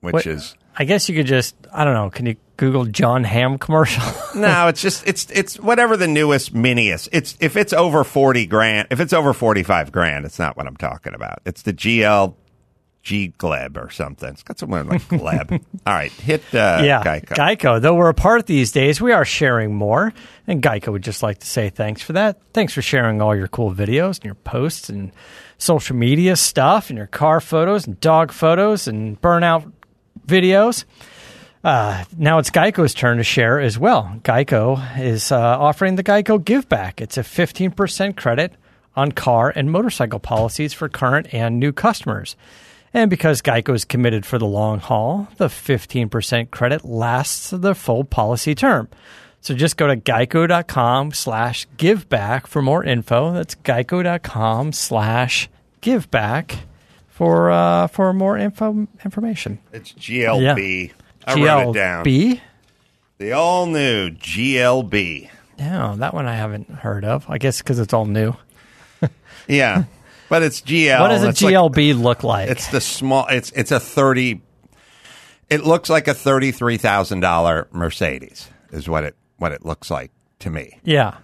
which 0.00 0.12
What- 0.12 0.26
is 0.26 0.54
I 0.76 0.84
guess 0.84 1.08
you 1.08 1.14
could 1.14 1.26
just 1.26 1.54
I 1.72 1.84
don't 1.84 1.94
know. 1.94 2.08
Can 2.10 2.24
you 2.26 2.36
Google 2.56 2.86
Jon 2.86 3.24
Hamm 3.24 3.58
commercial? 3.58 4.02
no. 4.40 4.68
It's 4.68 4.80
just 4.80 5.06
it's 5.06 5.30
it's 5.30 5.58
whatever 5.60 5.96
the 5.96 6.08
newest 6.08 6.54
mini 6.54 6.88
is. 6.88 7.08
It's 7.12 7.36
if 7.40 7.56
it's 7.56 7.72
over 7.72 8.04
forty 8.04 8.46
grand. 8.46 8.88
If 8.90 8.98
it's 9.00 9.12
over 9.12 9.32
forty-five 9.34 9.92
grand, 9.92 10.24
it's 10.24 10.38
not 10.38 10.56
what 10.56 10.66
I'm 10.66 10.76
talking 10.76 11.14
about. 11.14 11.40
It's 11.44 11.62
the 11.62 11.72
GL. 11.74 12.34
G 13.02 13.32
Gleb 13.36 13.76
or 13.76 13.90
something. 13.90 14.28
It's 14.28 14.42
got 14.42 14.58
somewhere 14.58 14.84
like 14.84 15.02
Gleb. 15.02 15.50
All 15.86 15.92
right, 15.92 16.12
hit 16.12 16.42
uh, 16.54 16.82
yeah, 16.84 17.02
Geico. 17.02 17.80
Though 17.80 17.94
we're 17.94 18.08
apart 18.08 18.46
these 18.46 18.70
days, 18.70 19.00
we 19.00 19.12
are 19.12 19.24
sharing 19.24 19.74
more, 19.74 20.12
and 20.46 20.62
Geico 20.62 20.92
would 20.92 21.02
just 21.02 21.22
like 21.22 21.38
to 21.38 21.46
say 21.46 21.68
thanks 21.68 22.00
for 22.00 22.12
that. 22.12 22.40
Thanks 22.52 22.72
for 22.72 22.82
sharing 22.82 23.20
all 23.20 23.34
your 23.34 23.48
cool 23.48 23.74
videos 23.74 24.18
and 24.18 24.26
your 24.26 24.36
posts 24.36 24.88
and 24.88 25.10
social 25.58 25.96
media 25.96 26.36
stuff, 26.36 26.90
and 26.90 26.96
your 26.96 27.08
car 27.08 27.40
photos 27.40 27.86
and 27.86 27.98
dog 27.98 28.30
photos 28.30 28.86
and 28.86 29.20
burnout 29.20 29.70
videos. 30.26 30.84
Uh, 31.64 32.04
now 32.16 32.38
it's 32.38 32.50
Geico's 32.50 32.94
turn 32.94 33.18
to 33.18 33.24
share 33.24 33.60
as 33.60 33.78
well. 33.78 34.16
Geico 34.22 34.98
is 34.98 35.30
uh, 35.30 35.38
offering 35.38 35.96
the 35.96 36.04
Geico 36.04 36.44
Give 36.44 36.68
Back. 36.68 37.00
It's 37.00 37.16
a 37.16 37.22
15% 37.22 38.16
credit 38.16 38.52
on 38.96 39.12
car 39.12 39.52
and 39.54 39.70
motorcycle 39.70 40.18
policies 40.18 40.72
for 40.72 40.88
current 40.88 41.32
and 41.32 41.58
new 41.58 41.72
customers. 41.72 42.36
And 42.94 43.08
because 43.08 43.40
Geico 43.40 43.74
is 43.74 43.84
committed 43.84 44.26
for 44.26 44.38
the 44.38 44.46
long 44.46 44.78
haul, 44.78 45.28
the 45.38 45.46
15% 45.48 46.50
credit 46.50 46.84
lasts 46.84 47.50
the 47.50 47.74
full 47.74 48.04
policy 48.04 48.54
term. 48.54 48.88
So 49.40 49.54
just 49.54 49.76
go 49.76 49.86
to 49.88 49.96
geico.com 49.96 51.12
slash 51.12 51.66
giveback 51.76 52.46
for 52.46 52.62
more 52.62 52.84
info. 52.84 53.32
That's 53.32 53.54
geico.com 53.56 54.72
slash 54.72 55.48
giveback 55.80 56.58
for 57.08 57.50
uh, 57.50 57.86
for 57.88 58.12
more 58.12 58.36
info 58.38 58.86
information. 59.04 59.58
It's 59.72 59.92
GLB. 59.94 60.92
I 61.26 61.34
wrote 61.34 61.70
it 61.70 61.74
down. 61.74 62.04
GLB. 62.04 62.40
The 63.18 63.32
all 63.32 63.66
new 63.66 64.10
GLB. 64.10 65.28
Yeah, 65.58 65.94
that 65.98 66.14
one 66.14 66.26
I 66.26 66.34
haven't 66.34 66.68
heard 66.70 67.04
of. 67.04 67.28
I 67.28 67.38
guess 67.38 67.58
because 67.62 67.78
it's 67.78 67.92
all 67.92 68.06
new. 68.06 68.34
Yeah, 69.48 69.84
but 70.32 70.42
it's 70.42 70.62
GL. 70.62 70.98
what 70.98 71.08
does 71.08 71.22
a 71.24 71.28
It's 71.28 71.42
like- 71.42 71.52
GLB 71.54 71.92
look 72.02 72.24
like? 72.24 72.48
it's 72.48 72.68
the 72.68 72.80
small. 72.80 73.26
It's 73.28 73.50
it's 73.52 73.70
a 73.70 73.78
thirty. 73.78 74.40
It 75.50 75.64
looks 75.64 75.90
like 75.90 76.08
a 76.08 76.14
thirty 76.14 76.52
three 76.52 76.78
thousand 76.78 77.20
dollar 77.20 77.68
Mercedes. 77.70 78.48
Is 78.72 78.88
what 78.88 79.04
it 79.04 79.14
what 79.36 79.52
it 79.52 79.66
looks 79.66 79.90
like 79.90 80.10
to 80.40 80.48
me. 80.50 80.80
yeah. 80.84 81.16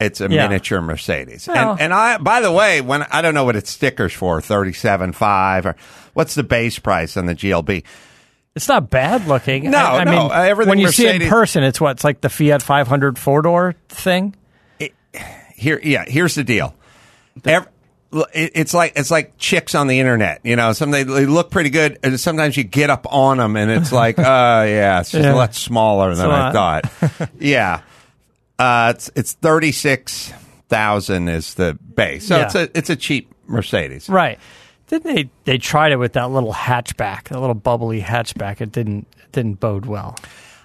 It's 0.00 0.20
a 0.20 0.28
Yeah. 0.28 0.48
miniature 0.48 0.80
Mercedes. 0.82 1.46
Well- 1.46 1.72
and 1.74 1.80
and 1.80 1.94
I 1.94 2.18
by 2.18 2.40
the 2.40 2.50
way, 2.50 2.80
when 2.80 3.04
I 3.04 3.22
don't 3.22 3.34
know 3.34 3.44
what 3.44 3.54
its 3.54 3.70
stickers 3.70 4.12
for, 4.12 4.40
thirty 4.40 4.72
seven 4.72 5.12
five 5.12 5.64
or 5.64 5.76
what's 6.14 6.34
the 6.34 6.42
base 6.42 6.78
price 6.80 7.16
on 7.16 7.26
the 7.26 7.34
GLB? 7.36 7.84
It's 8.56 8.66
not 8.68 8.90
bad 8.90 9.28
looking. 9.28 9.70
No, 9.70 9.78
I, 9.78 10.00
I 10.00 10.04
no, 10.04 10.10
mean, 10.10 10.30
everything 10.32 10.70
when 10.70 10.78
you 10.80 10.88
see 10.90 11.06
it 11.06 11.22
in 11.22 11.28
person, 11.28 11.62
it's 11.62 11.80
what 11.80 11.92
it's 11.92 12.04
like 12.04 12.20
the 12.22 12.28
Fiat 12.28 12.62
500 12.62 13.18
four 13.18 13.42
door 13.42 13.74
thing. 13.88 14.34
Here 15.54 15.80
yeah, 15.82 16.04
here's 16.06 16.34
the 16.34 16.44
deal. 16.44 16.74
Ev- 17.44 17.62
it- 17.62 17.68
it's 18.12 18.72
like 18.72 18.92
it's 18.96 19.10
like 19.10 19.36
chicks 19.38 19.74
on 19.74 19.86
the 19.88 19.98
internet, 20.00 20.40
you 20.44 20.56
know. 20.56 20.72
Some 20.72 20.90
they, 20.90 21.02
they 21.02 21.26
look 21.26 21.50
pretty 21.50 21.70
good, 21.70 21.98
and 22.02 22.18
sometimes 22.18 22.56
you 22.56 22.64
get 22.64 22.88
up 22.90 23.06
on 23.12 23.38
them, 23.38 23.56
and 23.56 23.70
it's 23.70 23.92
like, 23.92 24.18
uh, 24.18 24.22
yeah, 24.68 25.00
it's 25.00 25.10
just 25.10 25.24
Yeah. 25.24 25.34
a 25.34 25.36
lot 25.36 25.54
smaller 25.54 26.14
than 26.14 26.30
I 26.30 26.50
lot. 26.52 26.86
thought. 26.86 27.30
yeah, 27.40 27.80
uh, 28.58 28.92
it's 28.94 29.10
it's 29.16 29.32
thirty 29.32 29.72
six 29.72 30.32
thousand 30.68 31.28
is 31.28 31.54
the 31.54 31.74
base, 31.94 32.26
so 32.28 32.36
Yeah. 32.36 32.44
it's 32.46 32.54
a 32.54 32.78
it's 32.78 32.90
a 32.90 32.96
cheap 32.96 33.32
Mercedes. 33.46 34.08
Right. 34.08 34.38
Didn't 34.88 35.14
they? 35.14 35.30
They 35.44 35.58
tried 35.58 35.90
it 35.92 35.96
with 35.96 36.12
that 36.12 36.30
little 36.30 36.52
hatchback, 36.52 37.24
that 37.24 37.40
little 37.40 37.54
bubbly 37.54 38.00
hatchback. 38.00 38.60
It 38.60 38.70
didn't 38.72 39.06
it 39.18 39.32
didn't 39.32 39.58
bode 39.60 39.84
well. 39.86 40.16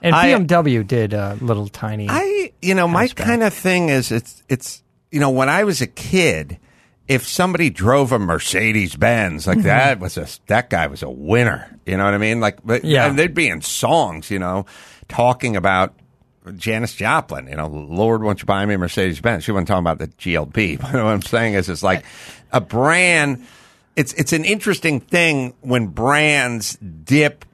And 0.03 0.15
I- 0.15 0.33
BMW 0.33 0.85
did 0.85 1.13
a 1.13 1.37
little 1.41 1.67
tiny. 1.67 2.07
I, 2.09 2.51
you 2.61 2.75
know, 2.75 2.87
my 2.87 3.07
kind 3.07 3.41
of 3.43 3.51
thing 3.53 3.89
is 3.89 4.11
it's 4.11 4.43
it's 4.47 4.83
you 5.11 5.19
know 5.19 5.31
when 5.31 5.49
I 5.49 5.63
was 5.63 5.81
a 5.81 5.87
kid, 5.87 6.57
if 7.07 7.27
somebody 7.27 7.69
drove 7.69 8.11
a 8.11 8.19
Mercedes 8.19 8.95
Benz 8.95 9.45
Mm-hmm. 9.45 9.57
like 9.59 9.65
that 9.65 9.99
was 9.99 10.17
a 10.17 10.27
that 10.47 10.69
guy 10.69 10.87
was 10.87 11.03
a 11.03 11.09
winner. 11.09 11.77
You 11.85 11.97
know 11.97 12.05
what 12.05 12.13
I 12.13 12.17
mean? 12.19 12.39
Like, 12.39 12.59
but 12.63 12.83
Yeah. 12.85 13.05
and 13.07 13.17
they'd 13.19 13.33
be 13.33 13.47
in 13.49 13.61
songs, 13.61 14.29
you 14.31 14.39
know, 14.39 14.65
talking 15.07 15.55
about. 15.55 15.93
Janis 16.55 16.95
Joplin, 16.95 17.45
you 17.47 17.55
know, 17.55 17.67
Lord, 17.67 18.23
won't 18.23 18.39
you 18.41 18.47
buy 18.47 18.65
me 18.65 18.73
a 18.73 18.77
Mercedes 18.79 19.21
Benz? 19.21 19.43
She 19.43 19.51
wasn't 19.51 19.67
talking 19.67 19.83
about 19.83 19.99
the 19.99 20.07
GLB. 20.07 20.81
But 20.81 20.91
what 20.93 21.05
I'm 21.05 21.21
saying 21.21 21.53
is, 21.53 21.69
it's 21.69 21.83
like 21.83 22.03
a 22.51 22.59
brand. 22.59 23.45
It's 23.95 24.11
it's 24.13 24.33
an 24.33 24.43
interesting 24.43 25.01
thing 25.01 25.53
when 25.61 25.85
brands 25.85 26.77
dip 26.77 27.45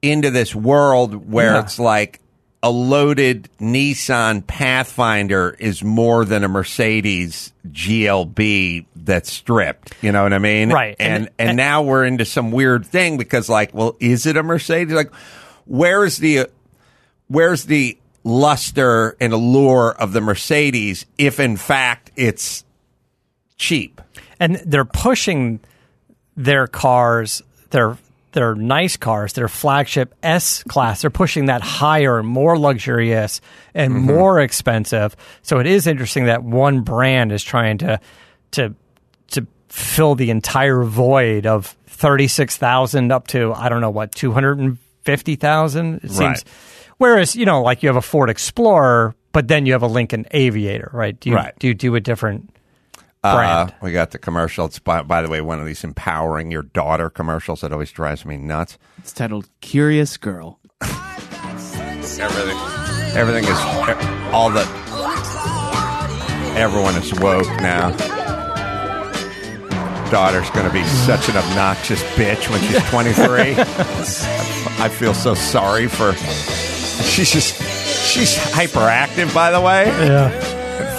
into 0.00 0.30
this 0.30 0.54
world 0.54 1.28
where 1.28 1.54
Yeah. 1.54 1.60
it's 1.62 1.80
like 1.80 2.20
a 2.62 2.70
loaded 2.70 3.48
Nissan 3.60 4.44
Pathfinder 4.46 5.54
is 5.60 5.84
more 5.84 6.24
than 6.24 6.42
a 6.44 6.48
Mercedes 6.48 7.52
GLB 7.70 8.86
that's 8.96 9.30
stripped. 9.32 9.94
You 10.02 10.10
know 10.12 10.24
what 10.24 10.32
I 10.32 10.38
mean? 10.38 10.70
Right. 10.72 10.96
And 10.98 11.12
And- 11.24 11.30
and, 11.38 11.48
and- 11.50 11.56
now 11.56 11.82
we're 11.82 12.04
into 12.04 12.24
some 12.24 12.50
weird 12.50 12.84
thing 12.84 13.16
because 13.16 13.48
like, 13.48 13.72
well, 13.74 13.96
is 14.00 14.26
it 14.26 14.36
a 14.36 14.42
Mercedes? 14.42 14.92
Like, 14.94 15.12
where's 15.66 16.18
the 16.18 16.46
where's 17.28 17.64
the 17.64 17.96
luster 18.24 19.16
and 19.20 19.32
allure 19.32 19.92
of 19.92 20.12
the 20.12 20.20
Mercedes 20.20 21.06
if 21.16 21.38
in 21.40 21.56
fact 21.56 22.10
it's 22.16 22.64
cheap? 23.56 24.00
and 24.40 24.56
they're 24.66 24.84
pushing 24.84 25.58
their 26.36 26.66
cars, 26.68 27.42
their 27.70 27.96
their 28.32 28.54
nice 28.54 28.96
cars, 28.96 29.32
their 29.32 29.48
flagship 29.48 30.14
S 30.22 30.62
class. 30.64 31.00
They're 31.00 31.10
pushing 31.10 31.46
that 31.46 31.62
higher, 31.62 32.22
more 32.22 32.58
luxurious, 32.58 33.40
and 33.74 33.92
Mm-hmm. 33.92 34.06
more 34.06 34.40
expensive. 34.40 35.16
So 35.42 35.58
it 35.60 35.66
is 35.66 35.86
interesting 35.86 36.26
that 36.26 36.42
one 36.42 36.82
brand 36.82 37.32
is 37.32 37.42
trying 37.42 37.78
to 37.78 38.00
to 38.52 38.74
to 39.32 39.46
fill 39.68 40.14
the 40.14 40.30
entire 40.30 40.82
void 40.82 41.46
of 41.46 41.76
thirty 41.86 42.28
six 42.28 42.56
thousand 42.56 43.12
up 43.12 43.28
to 43.28 43.52
I 43.54 43.68
don't 43.68 43.80
know 43.80 43.90
what 43.90 44.12
two 44.12 44.32
hundred 44.32 44.58
and 44.58 44.78
fifty 45.02 45.36
thousand. 45.36 46.00
It 46.04 46.10
seems. 46.10 46.20
Right. 46.20 46.44
Whereas 46.98 47.34
you 47.36 47.46
know, 47.46 47.62
like 47.62 47.82
you 47.82 47.88
have 47.88 47.96
a 47.96 48.02
Ford 48.02 48.28
Explorer, 48.28 49.14
but 49.32 49.48
then 49.48 49.66
you 49.66 49.72
have 49.72 49.82
a 49.82 49.86
Lincoln 49.88 50.26
Aviator, 50.32 50.90
right? 50.92 51.18
Do 51.18 51.30
you 51.30 51.36
Right. 51.36 51.54
do 51.58 51.68
you 51.68 51.74
do 51.74 51.94
a 51.94 52.00
different 52.00 52.50
brand? 53.22 53.70
Uh, 53.70 53.74
we 53.82 53.92
got 53.92 54.10
the 54.12 54.18
commercial. 54.18 54.66
It's 54.66 54.78
by, 54.78 55.02
by 55.02 55.22
the 55.22 55.28
way 55.28 55.40
one 55.40 55.58
of 55.60 55.66
these 55.66 55.84
empowering 55.84 56.50
your 56.50 56.62
daughter 56.62 57.10
commercials 57.10 57.60
that 57.62 57.72
always 57.72 57.90
drives 57.90 58.24
me 58.24 58.36
nuts. 58.36 58.78
It's 58.98 59.12
titled 59.12 59.48
"Curious 59.60 60.16
Girl." 60.16 60.60
Everything, 62.20 62.56
everything 63.16 63.44
is 63.44 63.58
all 64.32 64.50
the. 64.50 64.66
Everyone 66.56 66.94
is 66.96 67.12
woke 67.20 67.46
now. 67.60 67.90
Daughter's 70.10 70.48
going 70.50 70.66
to 70.66 70.72
be 70.72 70.82
such 70.84 71.28
an 71.28 71.36
obnoxious 71.36 72.02
bitch 72.14 72.48
when 72.50 72.60
she's 72.62 72.82
23. 72.90 73.54
I 74.82 74.88
feel 74.88 75.12
so 75.14 75.34
sorry 75.34 75.86
for. 75.86 76.14
She's 77.04 77.30
just. 77.30 77.54
She's 78.08 78.34
hyperactive, 78.36 79.32
by 79.34 79.50
the 79.50 79.60
way. 79.60 79.84
yeah. 79.86 80.30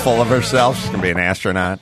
Full 0.03 0.21
of 0.21 0.27
herself. 0.27 0.77
She's 0.77 0.85
going 0.89 0.97
to 0.99 1.03
be 1.03 1.09
an 1.09 1.17
astronaut. 1.19 1.79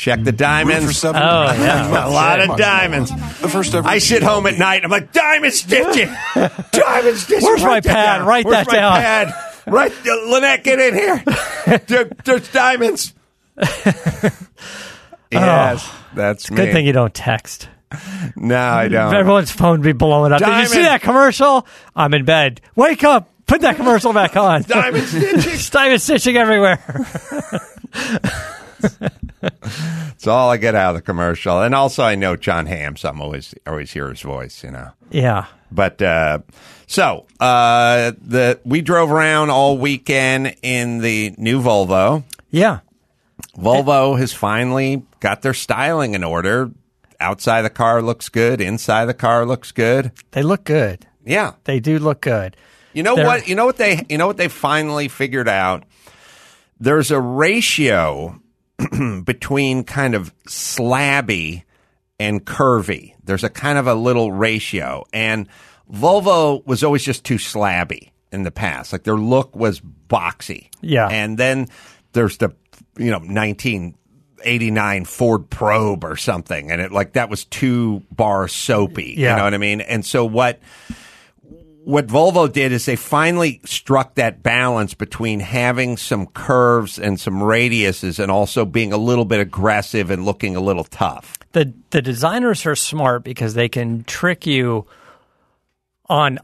Check 0.00 0.20
the 0.20 0.30
Root 0.30 0.38
for 0.38 0.38
diamonds. 0.38 0.96
seven. 0.96 1.22
Oh, 1.22 1.44
yeah. 1.52 2.06
A 2.06 2.08
lot 2.08 2.40
of 2.40 2.56
diamonds. 2.56 3.10
The 3.10 3.50
first 3.50 3.74
ever. 3.74 3.86
I 3.86 3.98
sit 3.98 4.22
home 4.22 4.46
at 4.46 4.58
night. 4.58 4.82
I'm 4.82 4.90
like, 4.90 5.12
diamond 5.12 5.52
stitching, 5.52 6.08
diamond 6.72 7.18
stitching. 7.18 7.44
Where's 7.44 7.62
my 7.62 7.82
pad? 7.82 8.22
Write 8.22 8.22
that 8.22 8.22
down. 8.22 8.26
Write 8.26 8.44
Where's 8.46 8.66
that 8.66 8.66
my 8.66 8.72
down. 8.72 9.00
Pad? 9.00 9.34
Right, 9.66 9.92
uh, 9.92 10.30
Lynette, 10.30 10.64
get 10.64 10.80
in 10.80 10.94
here. 10.94 11.22
there, 11.86 12.04
there's 12.24 12.50
diamonds. 12.50 13.12
yes, 15.30 15.92
that's 16.14 16.50
me. 16.50 16.56
Good 16.56 16.72
thing 16.72 16.86
you 16.86 16.94
don't 16.94 17.12
text. 17.14 17.68
no, 18.36 18.56
I 18.58 18.88
don't. 18.88 19.14
Everyone's 19.14 19.50
phone 19.52 19.80
would 19.80 19.82
be 19.84 19.92
blowing 19.92 20.32
up. 20.32 20.40
Did 20.40 20.48
you 20.48 20.66
see 20.66 20.82
that 20.82 21.02
commercial? 21.02 21.66
I'm 21.94 22.14
in 22.14 22.24
bed. 22.24 22.62
Wake 22.74 23.04
up. 23.04 23.28
Put 23.46 23.60
that 23.60 23.76
commercial 23.76 24.12
back 24.14 24.34
on. 24.36 24.62
Diamond 24.62 25.06
stitching. 25.06 25.70
Diamond 25.70 26.00
stitching 26.02 26.36
everywhere. 26.38 26.82
It's 30.12 30.26
all 30.26 30.50
I 30.50 30.58
get 30.58 30.74
out 30.74 30.90
of 30.90 30.96
the 30.96 31.02
commercial, 31.02 31.62
and 31.62 31.74
also 31.74 32.02
I 32.02 32.14
know 32.14 32.36
Jon 32.36 32.66
Hamm, 32.66 32.96
so 32.96 33.08
I'm 33.08 33.22
always 33.22 33.54
always 33.66 33.90
hear 33.90 34.10
his 34.10 34.20
voice. 34.20 34.62
You 34.62 34.70
know. 34.70 34.90
Yeah. 35.10 35.46
But 35.72 36.02
uh, 36.02 36.40
so 36.86 37.26
uh, 37.40 38.12
the 38.20 38.60
we 38.64 38.82
drove 38.82 39.10
around 39.10 39.48
all 39.48 39.78
weekend 39.78 40.56
in 40.62 40.98
the 40.98 41.34
new 41.38 41.62
Volvo. 41.62 42.24
Yeah. 42.50 42.80
Volvo 43.56 44.18
has 44.18 44.32
finally 44.34 45.02
got 45.20 45.40
their 45.40 45.54
styling 45.54 46.14
in 46.14 46.22
order. 46.22 46.70
Outside 47.18 47.62
the 47.62 47.70
car 47.70 48.02
looks 48.02 48.28
good. 48.28 48.60
Inside 48.60 49.06
the 49.06 49.14
car 49.14 49.46
looks 49.46 49.72
good. 49.72 50.12
They 50.32 50.42
look 50.42 50.64
good. 50.64 51.06
Yeah. 51.24 51.52
They 51.64 51.80
do 51.80 51.98
look 51.98 52.20
good. 52.20 52.56
You 52.92 53.02
know 53.04 53.16
They're- 53.16 53.26
what? 53.26 53.48
You 53.48 53.54
know 53.54 53.64
what 53.64 53.76
they 53.78 54.04
you 54.10 54.18
know 54.18 54.26
what 54.26 54.36
they 54.36 54.48
finally 54.48 55.08
figured 55.08 55.48
out? 55.48 55.84
There's 56.78 57.10
a 57.10 57.20
ratio 57.20 58.39
between 59.24 59.84
kind 59.84 60.14
of 60.14 60.34
slabby 60.46 61.64
and 62.18 62.44
curvy. 62.44 63.14
There's 63.24 63.44
a 63.44 63.48
kind 63.48 63.78
of 63.78 63.86
a 63.86 63.94
little 63.94 64.30
ratio. 64.30 65.04
And 65.12 65.48
Volvo 65.90 66.64
was 66.66 66.84
always 66.84 67.02
just 67.02 67.24
too 67.24 67.36
slabby 67.36 68.10
in 68.30 68.42
the 68.42 68.50
past. 68.50 68.92
Like 68.92 69.04
their 69.04 69.16
look 69.16 69.56
was 69.56 69.80
boxy. 69.80 70.68
Yeah. 70.80 71.08
And 71.08 71.38
then 71.38 71.68
there's 72.12 72.36
the 72.36 72.54
you 72.98 73.10
know 73.10 73.18
1989 73.18 75.04
Ford 75.04 75.48
Probe 75.48 76.04
or 76.04 76.16
something 76.16 76.70
and 76.70 76.80
it 76.80 76.92
like 76.92 77.14
that 77.14 77.30
was 77.30 77.44
too 77.46 78.02
bar 78.10 78.48
soapy. 78.48 79.14
Yeah. 79.16 79.30
You 79.30 79.36
know 79.38 79.44
what 79.44 79.54
I 79.54 79.58
mean? 79.58 79.80
And 79.80 80.04
so 80.04 80.24
what 80.24 80.60
what 81.84 82.06
Volvo 82.06 82.50
did 82.50 82.72
is 82.72 82.86
they 82.86 82.96
finally 82.96 83.60
struck 83.64 84.14
that 84.14 84.42
balance 84.42 84.94
between 84.94 85.40
having 85.40 85.96
some 85.96 86.26
curves 86.26 86.98
and 86.98 87.18
some 87.18 87.34
radiuses 87.34 88.18
and 88.18 88.30
also 88.30 88.64
being 88.64 88.92
a 88.92 88.96
little 88.96 89.24
bit 89.24 89.40
aggressive 89.40 90.10
and 90.10 90.24
looking 90.24 90.56
a 90.56 90.60
little 90.60 90.84
tough. 90.84 91.38
The 91.52 91.72
the 91.90 92.02
designers 92.02 92.66
are 92.66 92.76
smart 92.76 93.24
because 93.24 93.54
they 93.54 93.68
can 93.68 94.04
trick 94.04 94.46
you 94.46 94.86
on 96.08 96.38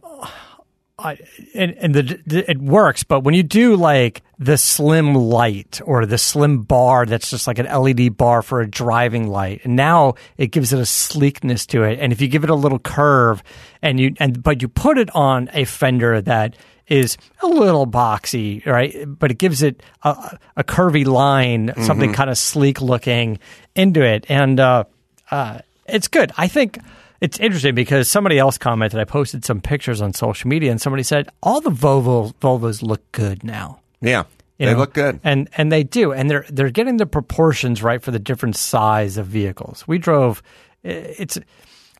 I 0.99 1.19
and, 1.55 1.75
and 1.75 1.95
the, 1.95 2.21
the 2.27 2.51
it 2.51 2.59
works, 2.59 3.05
but 3.05 3.21
when 3.21 3.35
you 3.35 3.43
do 3.43 3.77
like 3.77 4.23
the 4.39 4.57
slim 4.57 5.15
light 5.15 5.81
or 5.85 6.07
the 6.07 6.17
slim 6.17 6.63
bar 6.63 7.05
that's 7.05 7.29
just 7.29 7.47
like 7.47 7.59
an 7.59 7.67
LED 7.67 8.17
bar 8.17 8.41
for 8.41 8.63
a 8.63 8.67
driving 8.67 9.29
light, 9.29 9.61
and 9.65 9.77
now 9.77 10.15
it 10.39 10.53
gives 10.53 10.73
it 10.73 10.79
a 10.79 10.87
sleekness 10.87 11.67
to 11.67 11.83
it. 11.83 11.99
And 12.01 12.13
if 12.15 12.23
you 12.23 12.29
give 12.29 12.45
it 12.45 12.51
a 12.51 12.55
little 12.55 12.79
curve, 12.79 13.43
and 13.83 14.01
you 14.01 14.15
and 14.19 14.43
but 14.43 14.63
you 14.63 14.69
put 14.69 14.97
it 14.97 15.15
on 15.15 15.51
a 15.53 15.65
fender 15.67 16.23
that 16.23 16.57
is 16.87 17.19
a 17.43 17.47
little 17.47 17.87
boxy, 17.87 18.65
right? 18.65 19.05
But 19.07 19.31
it 19.31 19.37
gives 19.37 19.63
it 19.63 19.83
a, 20.03 20.39
a 20.57 20.65
curvy 20.65 21.05
line, 21.05 21.75
something 21.83 22.15
kind 22.15 22.31
of 22.31 22.39
sleek 22.39 22.81
looking 22.81 23.39
into 23.75 24.03
it, 24.03 24.25
and 24.31 24.59
uh, 24.59 24.85
uh, 25.31 25.59
it's 25.87 26.09
good. 26.09 26.33
I 26.39 26.49
think 26.49 26.79
it's 27.21 27.39
interesting 27.39 27.75
because 27.75 28.11
somebody 28.11 28.39
else 28.39 28.59
commented. 28.59 29.01
I 29.01 29.05
posted 29.05 29.45
some 29.45 29.61
pictures 29.61 30.01
on 30.03 30.13
social 30.13 30.49
media, 30.49 30.71
and 30.71 30.81
somebody 30.81 31.03
said 31.03 31.29
all 31.43 31.61
the 31.61 31.71
Volvo 31.71 32.35
Volvos 32.37 32.83
look 32.83 33.11
good 33.13 33.43
now. 33.45 33.81
Yeah, 34.01 34.25
You 34.59 34.67
they 34.67 34.73
know? 34.73 34.79
look 34.79 34.93
good. 34.95 35.21
and 35.25 35.49
and 35.57 35.73
they 35.73 35.83
do, 35.83 36.13
and 36.13 36.31
they're 36.31 36.45
they're 36.51 36.71
getting 36.71 36.97
the 36.99 37.07
proportions 37.07 37.83
right 37.83 38.03
for 38.03 38.11
the 38.11 38.19
different 38.19 38.57
size 38.57 39.17
of 39.17 39.27
vehicles. 39.27 39.87
We 39.89 39.99
drove, 39.99 40.43
it's, 40.83 41.39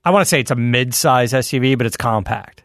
I 0.05 0.11
want 0.11 0.23
to 0.23 0.29
say 0.29 0.41
it's 0.41 0.51
a 0.51 0.57
mid-size 0.57 1.33
SUV, 1.33 1.77
but 1.79 1.87
it's 1.87 1.97
compact. 1.97 2.63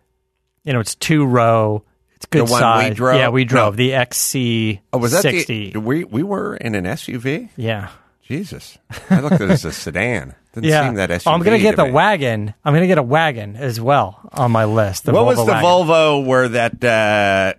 You 0.64 0.74
know, 0.74 0.80
it's 0.80 0.96
two 0.96 1.26
row. 1.26 1.84
It's 2.18 2.26
good 2.28 2.46
The 2.48 2.52
one 2.52 2.60
we 2.78 2.84
size. 2.90 2.96
drove? 2.98 3.18
Yeah, 3.18 3.30
we 3.30 3.46
drove 3.46 3.74
No. 3.74 3.78
the 3.78 3.94
XC 3.96 4.80
Oh, 4.94 5.00
was 5.00 5.14
that 5.14 5.24
sixty. 5.24 5.72
the 5.72 5.80
we 5.80 6.04
we 6.04 6.22
were 6.22 6.56
in 6.58 6.76
an 6.76 6.84
SUV? 6.86 7.50
yeah. 7.56 7.90
Jesus, 8.22 8.78
I 9.10 9.20
looked 9.22 9.36
at 9.36 9.42
it 9.42 9.50
as 9.50 9.66
a 9.66 9.72
sedan. 9.74 10.36
Didn't 10.54 10.66
Yeah, 10.70 10.86
seem 10.88 10.96
that 10.96 11.10
SUV. 11.10 11.28
Oh, 11.28 11.32
I'm 11.32 11.42
gonna 11.44 11.60
get 11.60 11.72
to 11.72 11.78
the 11.78 11.86
me. 11.86 11.92
wagon. 11.92 12.54
I'm 12.66 12.74
gonna 12.74 12.88
get 12.88 12.98
a 12.98 13.04
wagon 13.04 13.56
as 13.56 13.80
well 13.80 14.20
on 14.34 14.52
my 14.52 14.66
list. 14.66 15.06
The 15.06 15.14
What 15.14 15.26
was 15.26 15.38
the 15.38 15.46
wagon. 15.46 15.64
Volvo 15.64 16.26
where 16.26 16.50
that 16.50 16.84
uh, 16.84 17.54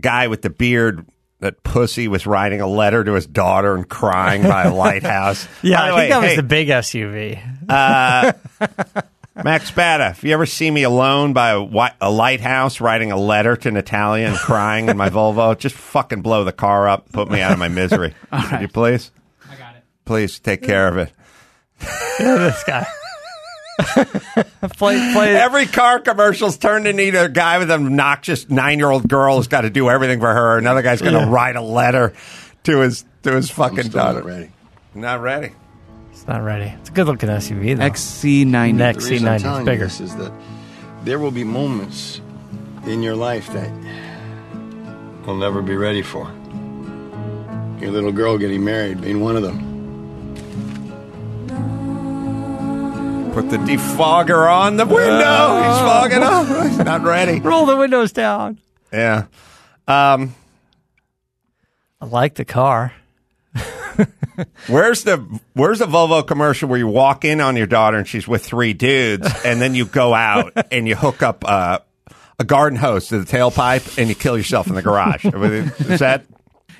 guy 0.00 0.26
with 0.28 0.42
the 0.42 0.50
beard, 0.50 1.06
that 1.40 1.62
pussy, 1.62 2.08
was 2.08 2.26
writing 2.26 2.60
a 2.60 2.66
letter 2.66 3.04
to 3.04 3.12
his 3.12 3.26
daughter 3.26 3.74
and 3.76 3.88
crying 3.88 4.42
by 4.42 4.64
a 4.64 4.74
lighthouse? 4.74 5.46
Yeah, 5.62 5.76
By 5.78 5.82
I 5.82 5.86
the 5.90 5.96
think 5.96 6.02
way, 6.02 6.08
that 6.08 6.18
was 6.20 6.30
hey, 6.30 6.36
the 6.36 6.42
big 6.42 6.68
SUV. 6.68 8.38
Max 9.34 9.68
Spada. 9.68 10.10
If 10.10 10.24
you 10.24 10.32
ever 10.34 10.44
see 10.44 10.70
me 10.70 10.82
alone 10.82 11.32
by 11.32 11.50
a, 11.52 11.90
a 12.02 12.10
lighthouse 12.10 12.80
writing 12.82 13.12
a 13.12 13.16
letter 13.16 13.56
to 13.56 13.70
Natalia 13.70 14.26
and 14.26 14.36
crying 14.36 14.88
in 14.88 14.96
my 14.96 15.08
Volvo, 15.10 15.56
just 15.56 15.74
fucking 15.74 16.20
blow 16.20 16.44
the 16.44 16.52
car 16.52 16.86
up, 16.88 17.10
put 17.12 17.30
me 17.30 17.40
out 17.40 17.52
of 17.52 17.58
my 17.58 17.68
misery. 17.68 18.14
Would 18.32 18.60
you 18.60 18.68
please? 18.68 19.10
I 19.50 19.54
got 19.56 19.74
it. 19.76 19.84
Please 20.04 20.38
take 20.38 20.62
care 20.62 20.86
of 20.88 20.98
it. 20.98 21.12
This 22.18 22.64
guy. 22.64 22.86
play, 24.76 25.12
play. 25.12 25.34
Every 25.36 25.66
car 25.66 25.98
commercial's 26.00 26.56
turned 26.58 26.86
into 26.86 27.02
either 27.02 27.24
a 27.24 27.28
guy 27.28 27.58
with 27.58 27.70
an 27.70 27.86
obnoxious 27.86 28.48
nine 28.50 28.78
year 28.78 28.90
old 28.90 29.08
girl 29.08 29.36
who's 29.36 29.48
got 29.48 29.62
to 29.62 29.70
do 29.70 29.88
everything 29.88 30.20
for 30.20 30.32
her. 30.32 30.58
Another 30.58 30.82
guy's 30.82 31.00
going 31.00 31.14
to 31.14 31.20
Yeah. 31.20 31.30
write 31.30 31.56
a 31.56 31.60
letter 31.62 32.12
to 32.64 32.80
his 32.80 33.04
to 33.22 33.32
his 33.32 33.50
fucking 33.50 33.84
Still 33.84 33.90
daughter. 33.92 34.18
not 34.20 34.26
ready. 34.26 34.50
Not 34.94 35.20
ready. 35.22 35.52
It's 36.12 36.26
not 36.28 36.42
ready. 36.42 36.72
It's 36.80 36.90
a 36.90 36.92
good 36.92 37.06
looking 37.06 37.28
SUV 37.30 37.76
though. 37.76 37.84
XC90. 37.84 38.78
The 38.78 38.84
XC90 38.84 39.60
is 39.60 39.64
bigger. 39.64 39.84
this 39.84 40.00
is 40.00 40.14
that 40.16 40.32
there 41.04 41.18
will 41.18 41.30
be 41.30 41.44
moments 41.44 42.20
in 42.86 43.02
your 43.02 43.16
life 43.16 43.50
that 43.52 43.70
you'll 45.26 45.36
never 45.36 45.62
be 45.62 45.76
ready 45.76 46.02
for. 46.02 46.30
Your 47.80 47.90
little 47.90 48.12
girl 48.12 48.38
getting 48.38 48.62
married 48.64 49.00
being 49.00 49.20
one 49.20 49.34
of 49.36 49.42
them. 49.42 49.71
Put 53.32 53.48
the 53.48 53.56
defogger 53.56 54.52
on 54.52 54.76
the 54.76 54.84
window. 54.84 55.56
He's 55.56 55.78
fogging 55.78 56.22
up. 56.22 56.46
He's 56.68 56.78
not 56.78 57.02
ready. 57.02 57.40
Roll 57.40 57.64
the 57.64 57.76
windows 57.76 58.12
down. 58.12 58.58
Yeah. 58.92 59.24
Um, 59.88 60.34
I 61.98 62.04
like 62.04 62.34
the 62.34 62.44
car. 62.44 62.92
where's 64.66 65.04
the 65.04 65.18
Where's 65.54 65.78
the 65.78 65.86
Volvo 65.86 66.26
commercial 66.26 66.68
where 66.68 66.78
you 66.78 66.86
walk 66.86 67.24
in 67.24 67.40
on 67.40 67.56
your 67.56 67.66
daughter 67.66 67.96
and 67.96 68.06
she's 68.06 68.28
with 68.28 68.44
three 68.44 68.74
dudes, 68.74 69.28
and 69.44 69.62
then 69.62 69.74
you 69.74 69.86
go 69.86 70.12
out 70.12 70.52
and 70.70 70.86
you 70.86 70.94
hook 70.94 71.22
up 71.22 71.42
uh, 71.46 71.78
a 72.38 72.44
garden 72.44 72.78
hose 72.78 73.08
to 73.08 73.18
the 73.18 73.24
tailpipe 73.24 73.98
and 73.98 74.08
you 74.08 74.14
kill 74.14 74.36
yourself 74.36 74.66
in 74.66 74.74
the 74.74 74.82
garage? 74.82 75.24
Is 75.24 76.00
that? 76.00 76.26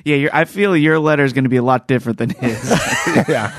Yeah, 0.05 0.17
your, 0.17 0.31
I 0.35 0.45
feel 0.45 0.77
your 0.77 0.99
letter 0.99 1.25
is 1.25 1.33
going 1.33 1.45
to 1.45 1.51
be 1.51 1.57
a 1.57 1.63
lot 1.63 1.87
different 1.87 2.19
than 2.19 2.31
his. 2.31 2.61
Yeah. 3.29 3.53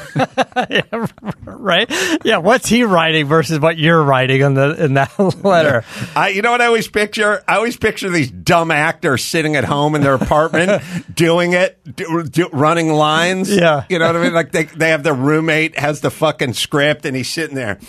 Right? 1.46 1.92
Yeah. 2.24 2.38
What's 2.38 2.68
he 2.68 2.84
writing 2.84 3.28
versus 3.28 3.60
what 3.60 3.78
you're 3.78 4.02
writing 4.02 4.44
on 4.44 4.54
the 4.54 4.84
in 4.84 4.96
that 4.96 5.18
letter? 5.44 5.84
I, 6.16 6.30
you 6.30 6.42
know 6.42 6.52
what 6.52 6.62
I 6.62 6.68
always 6.68 6.88
picture? 6.88 7.44
I 7.48 7.56
always 7.56 7.78
picture 7.78 8.10
these 8.10 8.32
dumb 8.32 8.72
actors 8.72 9.24
sitting 9.24 9.56
at 9.56 9.64
home 9.64 9.96
in 9.96 10.02
their 10.02 10.16
apartment 10.16 10.84
doing 11.14 11.54
it, 11.54 11.78
do, 11.96 12.24
do, 12.24 12.50
running 12.52 12.92
lines. 12.92 13.54
Yeah. 13.54 13.86
You 13.90 14.00
know 14.00 14.08
what 14.08 14.16
I 14.16 14.24
mean? 14.24 14.34
Like 14.34 14.52
they, 14.52 14.64
they 14.64 14.90
have 14.90 15.04
their 15.04 15.14
roommate 15.14 15.78
has 15.78 16.02
the 16.02 16.12
fucking 16.12 16.54
script 16.54 17.06
and 17.06 17.16
he's 17.16 17.32
sitting 17.32 17.56
there 17.56 17.80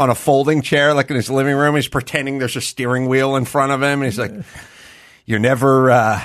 on 0.00 0.10
a 0.10 0.14
folding 0.14 0.62
chair, 0.62 0.94
like 0.94 1.10
in 1.10 1.16
his 1.16 1.30
living 1.30 1.56
room. 1.56 1.74
He's 1.74 1.88
pretending 1.88 2.38
there's 2.38 2.56
a 2.56 2.60
steering 2.60 3.06
wheel 3.06 3.36
in 3.36 3.44
front 3.44 3.72
of 3.72 3.82
him. 3.82 4.00
And 4.00 4.04
he's 4.04 4.18
like, 4.18 4.32
you're 5.26 5.40
never, 5.40 5.90
uh, 5.90 6.22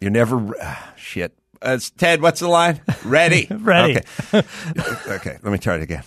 you're 0.00 0.10
never, 0.10 0.54
uh, 0.60 0.76
shit. 0.96 1.36
Uh, 1.62 1.78
Ted, 1.98 2.22
what's 2.22 2.40
the 2.40 2.48
line? 2.48 2.80
Ready. 3.04 3.46
Ready. 3.50 3.98
Okay. 4.32 4.46
okay. 5.08 5.38
Let 5.42 5.52
me 5.52 5.58
try 5.58 5.76
it 5.76 5.82
again. 5.82 6.04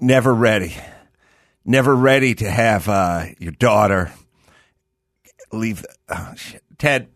Never 0.00 0.34
ready 0.34 0.74
never 1.66 1.94
ready 1.94 2.34
to 2.36 2.50
have 2.50 2.88
uh, 2.88 3.26
your 3.38 3.52
daughter 3.52 4.12
leave. 5.52 5.84
Oh, 6.08 6.32
shit. 6.36 6.62
Ted, 6.78 7.08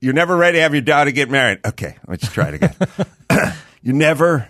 you're 0.00 0.14
never 0.14 0.36
ready 0.36 0.58
to 0.58 0.62
have 0.62 0.72
your 0.72 0.82
daughter 0.82 1.10
get 1.10 1.28
married. 1.28 1.60
Okay, 1.64 1.96
let's 2.06 2.30
try 2.30 2.48
it 2.48 2.54
again. 2.54 2.74
you 3.82 3.92
never, 3.92 4.48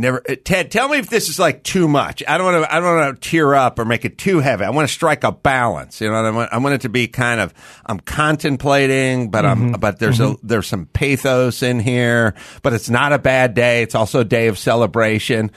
never. 0.00 0.22
uh, 0.28 0.34
Ted, 0.44 0.70
tell 0.70 0.88
me 0.88 0.98
if 0.98 1.08
this 1.08 1.28
is 1.28 1.38
like 1.38 1.62
too 1.62 1.86
much. 1.86 2.22
I 2.26 2.38
don't 2.38 2.52
want 2.52 2.64
to. 2.64 2.74
I 2.74 2.80
don't 2.80 2.96
want 2.96 3.22
to 3.22 3.30
tear 3.30 3.54
up 3.54 3.78
or 3.78 3.84
make 3.84 4.04
it 4.04 4.18
too 4.18 4.40
heavy. 4.40 4.64
I 4.64 4.70
want 4.70 4.88
to 4.88 4.92
strike 4.92 5.22
a 5.24 5.32
balance. 5.32 6.00
You 6.00 6.08
know 6.08 6.14
what 6.14 6.24
I 6.24 6.30
want? 6.30 6.52
I 6.52 6.58
want 6.58 6.74
it 6.74 6.80
to 6.82 6.88
be 6.88 7.06
kind 7.08 7.40
of. 7.40 7.54
I'm 7.86 8.00
contemplating, 8.00 9.30
but 9.30 9.46
I'm. 9.46 9.72
But 9.72 9.98
there's 9.98 10.20
a 10.20 10.36
there's 10.42 10.66
some 10.66 10.86
pathos 10.86 11.62
in 11.62 11.78
here. 11.80 12.34
But 12.62 12.72
it's 12.72 12.90
not 12.90 13.12
a 13.12 13.18
bad 13.18 13.54
day. 13.54 13.82
It's 13.82 13.94
also 13.94 14.20
a 14.20 14.24
day 14.24 14.48
of 14.48 14.58
celebration. 14.58 15.50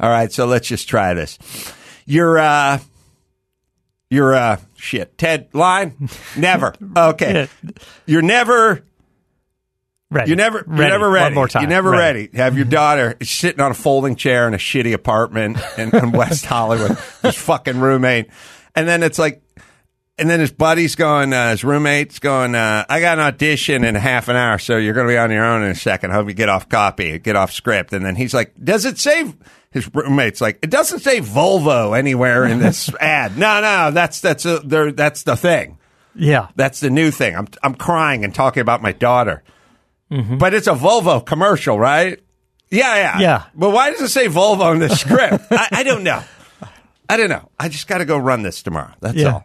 All 0.00 0.10
right, 0.10 0.32
so 0.32 0.46
let's 0.46 0.68
just 0.68 0.88
try 0.88 1.14
this. 1.14 1.38
You're 2.06 2.38
uh 2.38 2.78
you're 4.10 4.34
uh 4.34 4.56
shit. 4.76 5.18
Ted 5.18 5.48
line? 5.52 6.08
Never. 6.36 6.74
Okay. 6.96 7.48
You're 8.06 8.22
never 8.22 8.84
Ready. 10.10 10.30
you're 10.30 10.36
never 10.36 10.64
ready. 10.66 10.82
you're 10.82 10.90
never 10.90 11.10
ready. 11.10 11.24
One 11.26 11.34
more 11.34 11.48
time. 11.48 11.62
You're 11.62 11.70
never 11.70 11.90
ready. 11.90 12.30
Have 12.34 12.56
your 12.56 12.64
daughter 12.64 13.16
sitting 13.22 13.60
on 13.60 13.70
a 13.70 13.74
folding 13.74 14.16
chair 14.16 14.48
in 14.48 14.54
a 14.54 14.58
shitty 14.58 14.94
apartment 14.94 15.58
in, 15.76 15.94
in 15.94 16.12
West 16.12 16.46
Hollywood, 16.46 16.96
his 17.22 17.36
fucking 17.36 17.78
roommate. 17.78 18.28
And 18.74 18.88
then 18.88 19.02
it's 19.02 19.18
like 19.18 19.42
and 20.18 20.28
then 20.28 20.40
his 20.40 20.50
buddy's 20.50 20.96
going, 20.96 21.32
uh, 21.32 21.50
his 21.50 21.62
roommate's 21.62 22.18
going, 22.18 22.56
uh, 22.56 22.84
I 22.88 23.00
got 23.00 23.18
an 23.18 23.24
audition 23.24 23.84
in 23.84 23.94
half 23.94 24.28
an 24.28 24.34
hour, 24.34 24.58
so 24.58 24.76
you're 24.76 24.94
going 24.94 25.06
to 25.06 25.12
be 25.12 25.16
on 25.16 25.30
your 25.30 25.44
own 25.44 25.62
in 25.62 25.70
a 25.70 25.76
second. 25.76 26.10
Hope 26.10 26.26
you 26.26 26.34
get 26.34 26.48
off 26.48 26.68
copy, 26.68 27.18
get 27.20 27.36
off 27.36 27.52
script. 27.52 27.92
And 27.92 28.04
then 28.04 28.16
he's 28.16 28.34
like, 28.34 28.52
Does 28.62 28.84
it 28.84 28.98
say, 28.98 29.32
his 29.70 29.88
roommate's 29.94 30.40
like, 30.40 30.58
It 30.60 30.70
doesn't 30.70 31.00
say 31.00 31.20
Volvo 31.20 31.96
anywhere 31.96 32.44
in 32.44 32.58
this 32.58 32.90
ad. 33.00 33.38
No, 33.38 33.60
no, 33.60 33.92
that's, 33.92 34.20
that's, 34.20 34.44
a, 34.44 34.58
there, 34.58 34.90
that's 34.90 35.22
the 35.22 35.36
thing. 35.36 35.78
Yeah. 36.16 36.48
That's 36.56 36.80
the 36.80 36.90
new 36.90 37.12
thing. 37.12 37.36
I'm, 37.36 37.46
I'm 37.62 37.74
crying 37.76 38.24
and 38.24 38.34
talking 38.34 38.60
about 38.60 38.82
my 38.82 38.92
daughter. 38.92 39.44
But 40.10 40.54
it's 40.54 40.66
a 40.66 40.72
Volvo 40.74 41.24
commercial, 41.24 41.78
right? 41.78 42.18
Yeah, 42.70 42.94
yeah. 42.96 43.18
Yeah. 43.20 43.44
But 43.54 43.70
why 43.70 43.90
does 43.90 44.00
it 44.00 44.08
say 44.08 44.26
Volvo 44.28 44.72
in 44.74 44.78
the 44.80 44.88
script? 44.94 45.46
I, 45.50 45.68
I 45.72 45.82
don't 45.82 46.02
know. 46.02 46.22
I 47.08 47.16
don't 47.16 47.28
know. 47.30 47.50
I 47.58 47.68
just 47.68 47.88
got 47.88 47.98
to 47.98 48.04
go 48.04 48.16
run 48.18 48.42
this 48.42 48.62
tomorrow. 48.62 48.92
That's 49.00 49.16
Yeah. 49.16 49.32
all. 49.32 49.44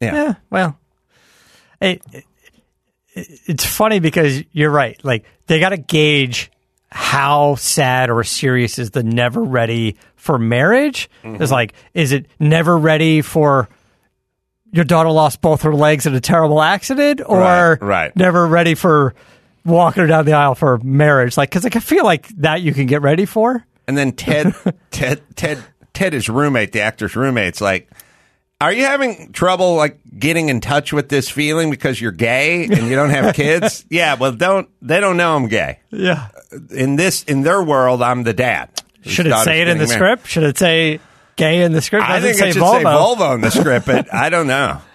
Yeah. 0.00 0.14
Yeah, 0.14 0.34
well, 0.50 0.78
it, 1.80 2.02
it, 2.12 2.24
it's 3.14 3.64
funny 3.64 4.00
because 4.00 4.42
you're 4.52 4.70
right. 4.70 5.02
Like 5.04 5.24
they 5.46 5.60
got 5.60 5.70
to 5.70 5.76
gauge 5.78 6.50
how 6.90 7.54
sad 7.54 8.10
or 8.10 8.22
serious 8.24 8.78
is 8.78 8.90
the 8.90 9.02
never 9.02 9.42
ready 9.42 9.96
for 10.16 10.38
marriage. 10.38 11.08
Mm-hmm. 11.22 11.42
It's 11.42 11.52
like, 11.52 11.74
is 11.94 12.12
it 12.12 12.26
never 12.38 12.76
ready 12.76 13.22
for 13.22 13.68
your 14.72 14.84
daughter 14.84 15.10
lost 15.10 15.40
both 15.40 15.62
her 15.62 15.74
legs 15.74 16.06
in 16.06 16.14
a 16.14 16.20
terrible 16.20 16.60
accident, 16.60 17.20
or 17.24 17.38
Right, 17.38 17.80
right. 17.82 18.16
never 18.16 18.46
ready 18.46 18.74
for 18.74 19.14
walking 19.64 20.02
her 20.02 20.06
down 20.06 20.24
the 20.24 20.32
aisle 20.34 20.54
for 20.54 20.78
marriage? 20.78 21.36
Like, 21.36 21.50
because 21.50 21.64
like, 21.64 21.76
I 21.76 21.80
feel 21.80 22.04
like 22.04 22.28
that 22.36 22.62
you 22.62 22.72
can 22.74 22.86
get 22.86 23.02
ready 23.02 23.24
for. 23.26 23.64
And 23.86 23.96
then 23.96 24.12
Ted, 24.12 24.54
Ted, 24.90 25.22
Ted, 25.36 25.62
Ted, 25.92 26.12
his 26.12 26.28
roommate, 26.28 26.72
the 26.72 26.80
actor's 26.80 27.14
roommate's 27.16 27.60
like, 27.60 27.90
are 28.60 28.72
you 28.72 28.84
having 28.84 29.32
trouble 29.32 29.74
like 29.74 29.98
getting 30.18 30.48
in 30.48 30.60
touch 30.60 30.92
with 30.92 31.08
this 31.08 31.28
feeling 31.28 31.70
because 31.70 32.00
you're 32.00 32.12
gay 32.12 32.64
and 32.64 32.86
you 32.88 32.94
don't 32.96 33.10
have 33.10 33.34
kids? 33.36 33.84
yeah, 33.90 34.14
well, 34.14 34.32
don't 34.32 34.68
they 34.80 35.00
don't 35.00 35.16
know 35.16 35.36
I'm 35.36 35.48
gay. 35.48 35.80
Yeah. 35.90 36.28
In 36.70 36.96
this 36.96 37.24
in 37.24 37.42
their 37.42 37.62
world, 37.62 38.00
I'm 38.00 38.22
the 38.22 38.32
dad. 38.32 38.70
Should 39.02 39.26
it 39.26 39.36
say 39.38 39.60
it 39.60 39.68
in 39.68 39.76
the 39.76 39.84
married. 39.84 39.94
script? 39.94 40.26
Should 40.28 40.44
it 40.44 40.56
say 40.56 41.00
gay 41.36 41.62
in 41.62 41.72
the 41.72 41.82
script? 41.82 42.08
I 42.08 42.20
think 42.20 42.36
say 42.36 42.50
it 42.50 42.52
should 42.54 42.62
Volvo? 42.62 42.78
say 42.78 42.84
Volvo 42.84 43.34
in 43.34 43.40
the 43.42 43.50
script, 43.50 43.84
but 43.86 44.14
I 44.14 44.30
don't 44.30 44.46
know. 44.46 44.80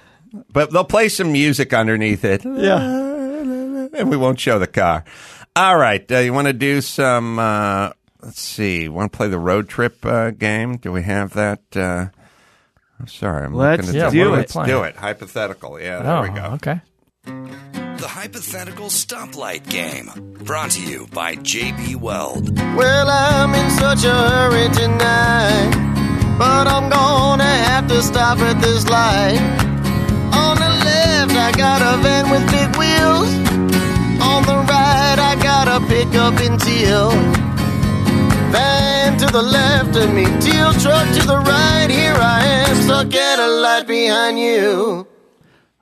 But 0.53 0.71
they'll 0.71 0.83
play 0.83 1.09
some 1.09 1.31
music 1.31 1.73
underneath 1.73 2.23
it. 2.23 2.45
Yeah. 2.45 3.08
and 3.97 4.09
we 4.09 4.17
won't 4.17 4.39
show 4.39 4.59
the 4.59 4.67
car. 4.67 5.03
All 5.55 5.77
right, 5.77 6.09
uh, 6.11 6.19
you 6.19 6.33
want 6.33 6.47
to 6.47 6.53
do 6.53 6.79
some? 6.81 7.39
Uh, 7.39 7.89
let's 8.21 8.39
see. 8.41 8.87
Want 8.87 9.11
to 9.11 9.17
play 9.17 9.27
the 9.27 9.39
road 9.39 9.67
trip 9.67 10.05
uh, 10.05 10.31
game? 10.31 10.77
Do 10.77 10.91
we 10.91 11.03
have 11.03 11.33
that? 11.33 11.61
Uh, 11.75 12.07
I'm 12.99 13.07
sorry, 13.07 13.45
I'm 13.45 13.53
Let's 13.53 13.87
looking 13.87 14.01
at 14.01 14.11
do 14.11 14.25
the- 14.25 14.33
it. 14.33 14.37
Let's 14.37 14.53
do 14.53 14.83
it. 14.83 14.95
Hypothetical. 14.95 15.79
Yeah, 15.79 16.01
there 16.01 16.15
Oh, 16.17 16.21
we 16.23 16.29
go. 16.29 16.43
okay. 16.55 16.81
The 17.25 18.07
hypothetical 18.07 18.87
stoplight 18.87 19.69
game. 19.69 20.09
Brought 20.43 20.71
to 20.71 20.81
you 20.81 21.07
by 21.13 21.35
JB 21.35 21.95
Weld. 21.97 22.57
Well, 22.75 23.09
I'm 23.09 23.53
in 23.53 23.69
such 23.71 24.05
a 24.05 24.13
hurry 24.13 24.69
tonight. 24.73 26.35
but 26.37 26.67
I'm 26.67 26.89
gonna 26.89 27.43
have 27.43 27.87
to 27.89 28.01
stop 28.01 28.37
at 28.39 28.61
this 28.61 28.87
light. 28.89 29.39
On 30.33 30.55
the 30.55 30.69
left, 30.85 31.31
I 31.33 31.51
got 31.57 31.81
a 31.81 31.97
van 32.01 32.29
with 32.29 32.49
big 32.51 32.75
wheels. 32.77 33.48
On 34.29 34.43
the 34.43 34.55
right, 34.55 35.17
I 35.19 35.35
got 35.41 35.67
a 35.67 35.79
pickup 35.87 36.39
in 36.41 36.57
teal. 36.57 37.09
Van 38.51 39.17
to 39.17 39.25
the 39.25 39.41
left 39.41 39.95
of 39.95 40.13
me, 40.13 40.25
teal 40.39 40.71
truck 40.73 41.07
to 41.15 41.27
the 41.27 41.39
right. 41.45 41.87
Here 41.89 42.13
I 42.13 42.45
am, 42.45 42.75
stuck 42.83 43.13
at 43.13 43.39
a 43.39 43.47
light 43.47 43.87
behind 43.87 44.39
you. 44.39 45.07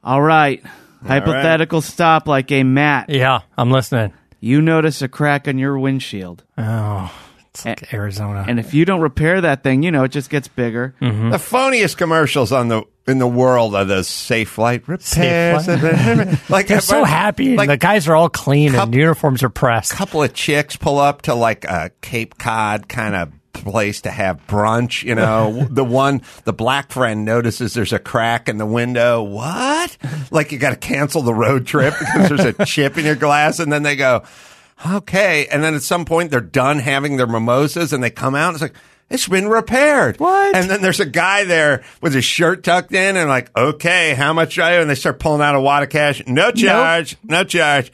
All 0.04 0.22
right. 0.22 0.64
Hypothetical 1.06 1.82
stoplight 1.82 2.48
game, 2.48 2.74
Matt. 2.74 3.10
Yeah, 3.10 3.42
I'm 3.58 3.72
listening. 3.72 4.14
You 4.40 4.62
notice 4.62 5.02
a 5.02 5.08
crack 5.08 5.48
on 5.48 5.58
your 5.58 5.78
windshield. 5.78 6.44
Oh, 6.58 7.12
it's 7.58 7.82
like 7.82 7.94
Arizona. 7.94 8.46
And 8.48 8.60
if 8.60 8.74
you 8.74 8.86
don't 8.86 9.02
repair 9.02 9.42
that 9.42 9.64
thing, 9.64 9.84
you 9.84 9.92
know, 9.92 10.04
it 10.04 10.10
just 10.10 10.30
gets 10.30 10.48
bigger. 10.48 10.96
Mm-hmm. 11.02 11.30
The 11.30 11.38
phoniest 11.38 11.98
commercials 11.98 12.52
on 12.52 12.68
the 12.68 12.84
in 13.08 13.20
the 13.20 13.28
world 13.28 13.74
are 13.74 13.86
those 13.86 14.08
Safelite 14.08 14.88
repairs. 14.88 15.66
Safe 15.66 16.50
like 16.50 16.68
They're 16.68 16.82
so 16.82 17.04
happy. 17.04 17.56
Like 17.56 17.70
the 17.70 17.78
guys 17.78 18.08
are 18.08 18.16
all 18.16 18.30
clean 18.30 18.74
Cup- 18.74 18.86
and 18.88 18.96
uniforms 18.96 19.44
are 19.44 19.50
pressed. 19.50 19.94
A 19.94 19.96
couple 19.96 20.22
of 20.22 20.34
chicks 20.34 20.76
pull 20.76 21.00
up 21.00 21.24
to 21.24 21.34
like 21.34 21.66
a 21.66 21.92
Cape 22.02 22.38
Cod 22.38 22.90
kind 22.90 23.16
of 23.16 23.32
place 23.54 24.02
to 24.02 24.12
have 24.12 24.46
brunch. 24.48 25.04
You 25.04 25.16
know, 25.16 25.68
the 25.72 25.84
one 25.84 26.22
the 26.44 26.54
black 26.54 26.92
friend 26.92 27.26
notices 27.26 27.74
there's 27.74 27.94
a 27.94 28.00
crack 28.00 28.50
in 28.50 28.58
the 28.58 28.66
window. 28.66 29.24
What? 29.24 29.98
Like 30.32 30.52
you 30.52 30.58
got 30.60 30.72
to 30.72 30.76
cancel 30.76 31.22
the 31.22 31.34
road 31.34 31.66
trip 31.66 31.94
because 31.98 32.30
there's 32.30 32.56
a 32.60 32.66
chip 32.66 32.98
in 32.98 33.06
your 33.06 33.16
glass, 33.16 33.60
and 33.60 33.72
then 33.72 33.84
they 33.84 33.96
go, 33.96 34.24
okay. 34.86 35.48
And 35.48 35.64
then 35.64 35.74
at 35.76 35.82
some 35.84 36.06
point 36.06 36.32
they're 36.32 36.42
done 36.42 36.80
having 36.80 37.18
their 37.18 37.28
mimosas, 37.28 37.94
and 37.94 38.04
they 38.04 38.10
come 38.10 38.36
out. 38.36 38.48
and 38.50 38.56
It's 38.56 38.62
like. 38.64 38.76
It's 39.10 39.26
been 39.26 39.48
repaired. 39.48 40.20
What? 40.20 40.54
And 40.54 40.70
then 40.70 40.82
there's 40.82 41.00
a 41.00 41.06
guy 41.06 41.46
there 41.46 41.82
with 42.02 42.14
his 42.14 42.26
shirt 42.26 42.66
tucked 42.66 42.92
in 42.92 43.16
and 43.16 43.30
like, 43.30 43.50
okay, 43.58 44.14
how 44.14 44.34
much 44.34 44.60
are 44.60 44.74
you? 44.74 44.82
And 44.82 44.90
they 44.90 44.96
start 44.96 45.18
pulling 45.18 45.42
out 45.42 45.56
a 45.56 45.62
wad 45.62 45.84
of 45.84 45.90
cash. 45.90 46.22
No 46.28 46.52
charge. 46.52 47.16
No 47.24 47.46
charge. 47.46 47.90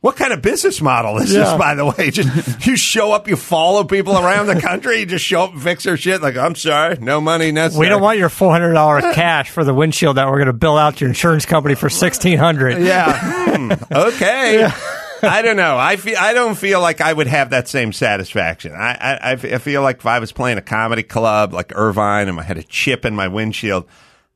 What 0.00 0.16
kind 0.16 0.32
of 0.32 0.42
business 0.42 0.80
model 0.80 1.18
is 1.18 1.32
Yeah. 1.32 1.42
this, 1.44 1.52
by 1.58 1.76
the 1.76 1.84
way? 1.86 2.10
Just 2.12 2.66
you 2.66 2.76
show 2.76 3.12
up, 3.12 3.28
you 3.28 3.36
follow 3.36 3.84
people 3.84 4.18
around 4.18 4.46
the 4.48 4.60
country, 4.60 4.98
you 5.00 5.06
just 5.06 5.24
show 5.24 5.42
up 5.42 5.52
and 5.52 5.62
fix 5.62 5.82
their 5.84 5.96
shit. 5.96 6.22
Like, 6.22 6.36
I'm 6.36 6.54
sorry, 6.56 6.96
no 7.00 7.20
money 7.20 7.50
necessary. 7.52 7.86
We 7.86 7.88
don't 7.88 8.00
want 8.02 8.18
your 8.18 8.28
four 8.28 8.50
hundred 8.52 8.72
dollars 8.74 9.02
cash 9.14 9.50
for 9.50 9.62
the 9.64 9.74
windshield 9.74 10.16
that 10.16 10.26
we're 10.28 10.36
going 10.38 10.46
to 10.46 10.52
bill 10.52 10.76
out 10.76 10.96
to 10.96 11.00
your 11.00 11.08
insurance 11.08 11.46
company 11.46 11.74
for 11.76 11.88
sixteen 11.88 12.38
hundred. 12.38 12.80
Yeah. 12.82 13.16
Hmm, 13.56 13.72
okay. 13.92 14.68
I 15.22 15.42
don't 15.42 15.56
know. 15.56 15.76
I 15.76 15.96
feel. 15.96 16.16
I 16.18 16.32
don't 16.34 16.54
feel 16.56 16.80
like 16.80 17.00
I 17.00 17.12
would 17.12 17.26
have 17.26 17.50
that 17.50 17.68
same 17.68 17.92
satisfaction. 17.92 18.72
I. 18.74 19.28
I 19.42 19.58
feel 19.58 19.82
like 19.82 19.98
if 19.98 20.06
I 20.06 20.18
was 20.18 20.32
playing 20.32 20.58
a 20.58 20.62
comedy 20.62 21.02
club 21.02 21.52
like 21.52 21.72
Irvine 21.74 22.28
and 22.28 22.38
I 22.38 22.42
had 22.42 22.58
a 22.58 22.62
chip 22.62 23.04
in 23.04 23.14
my 23.14 23.28
windshield. 23.28 23.86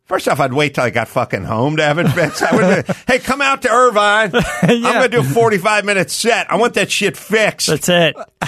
First 0.04 0.28
off, 0.28 0.40
I'd 0.40 0.52
wait 0.52 0.74
till 0.74 0.84
I 0.84 0.90
got 0.90 1.08
fucking 1.08 1.44
home 1.44 1.76
to 1.76 1.84
have 1.84 1.98
it 1.98 2.08
fixed. 2.08 2.42
I 2.42 2.54
would, 2.56 2.86
be, 2.86 2.92
hey, 3.06 3.18
come 3.18 3.40
out 3.40 3.62
to 3.62 3.70
Irvine. 3.70 4.32
I'm 4.62 4.82
going 4.82 5.02
to 5.02 5.08
do 5.08 5.20
a 5.20 5.24
45 5.24 5.84
minute 5.86 6.10
set. 6.10 6.50
I 6.52 6.56
want 6.56 6.74
that 6.74 6.90
shit 6.90 7.16
fixed. 7.16 7.68
That's 7.68 7.88
it. 7.88 8.16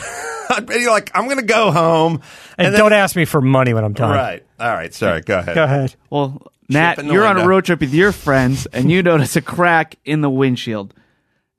I'd 0.51 0.67
be 0.67 0.87
like, 0.89 1.11
I'm 1.15 1.25
going 1.25 1.39
to 1.39 1.45
go 1.45 1.71
home. 1.71 2.21
And, 2.59 2.75
then- 2.75 2.81
don't 2.81 2.93
ask 2.93 3.17
me 3.17 3.25
for 3.25 3.41
money 3.41 3.73
when 3.73 3.83
I'm 3.85 3.95
done. 3.95 4.11
Right. 4.11 4.45
All 4.61 4.75
right. 4.75 4.93
Sorry. 4.93 5.23
Go 5.23 5.39
ahead. 5.39 5.55
Go 5.55 5.65
ahead. 5.65 5.95
Well, 6.11 6.43
Matt, 6.69 7.03
you're 7.05 7.25
on 7.25 7.39
a 7.39 7.47
road 7.47 7.65
trip 7.65 7.81
with 7.81 7.95
your 7.95 8.13
friends 8.13 8.67
and 8.67 8.91
you 8.91 9.03
notice 9.03 9.37
a 9.37 9.41
crack 9.41 9.97
in 10.05 10.21
the 10.21 10.31
windshield. 10.31 10.93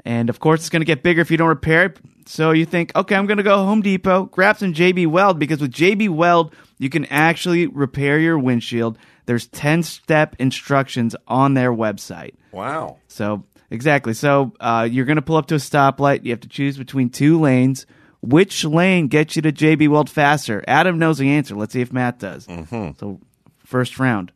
And 0.05 0.29
of 0.29 0.39
course, 0.39 0.61
it's 0.61 0.69
going 0.69 0.81
to 0.81 0.85
get 0.85 1.01
bigger 1.01 1.21
if 1.21 1.31
you 1.31 1.37
don't 1.37 1.49
repair 1.49 1.85
it. 1.85 1.99
So 2.27 2.51
you 2.51 2.65
think, 2.65 2.95
okay, 2.95 3.15
I'm 3.15 3.25
going 3.25 3.37
to 3.37 3.43
go 3.43 3.57
Home 3.57 3.81
Depot, 3.81 4.25
grab 4.25 4.57
some 4.57 4.73
JB 4.73 5.07
Weld 5.07 5.39
because 5.39 5.59
with 5.59 5.71
JB 5.71 6.09
Weld, 6.09 6.55
you 6.77 6.89
can 6.89 7.05
actually 7.05 7.67
repair 7.67 8.19
your 8.19 8.37
windshield. 8.37 8.97
There's 9.25 9.47
10 9.47 9.83
step 9.83 10.35
instructions 10.39 11.15
on 11.27 11.55
their 11.55 11.71
website. 11.71 12.35
Wow. 12.51 12.97
So, 13.07 13.43
exactly. 13.69 14.13
So, 14.13 14.53
uh, 14.59 14.87
you're 14.89 15.05
going 15.05 15.15
to 15.17 15.21
pull 15.21 15.37
up 15.37 15.47
to 15.47 15.55
a 15.55 15.59
stoplight. 15.59 16.23
You 16.23 16.31
have 16.31 16.41
to 16.41 16.47
choose 16.47 16.77
between 16.77 17.09
two 17.09 17.39
lanes. 17.39 17.85
Which 18.21 18.63
lane 18.63 19.07
gets 19.07 19.35
you 19.35 19.41
to 19.43 19.51
JB 19.51 19.89
Weld 19.89 20.09
faster? 20.09 20.63
Adam 20.67 20.97
knows 20.97 21.19
the 21.19 21.29
answer. 21.29 21.55
Let's 21.55 21.73
see 21.73 21.81
if 21.81 21.93
Matt 21.93 22.19
does. 22.19 22.47
Mm-hmm. 22.47 22.99
So, 22.99 23.19
first 23.65 23.99
round. 23.99 24.31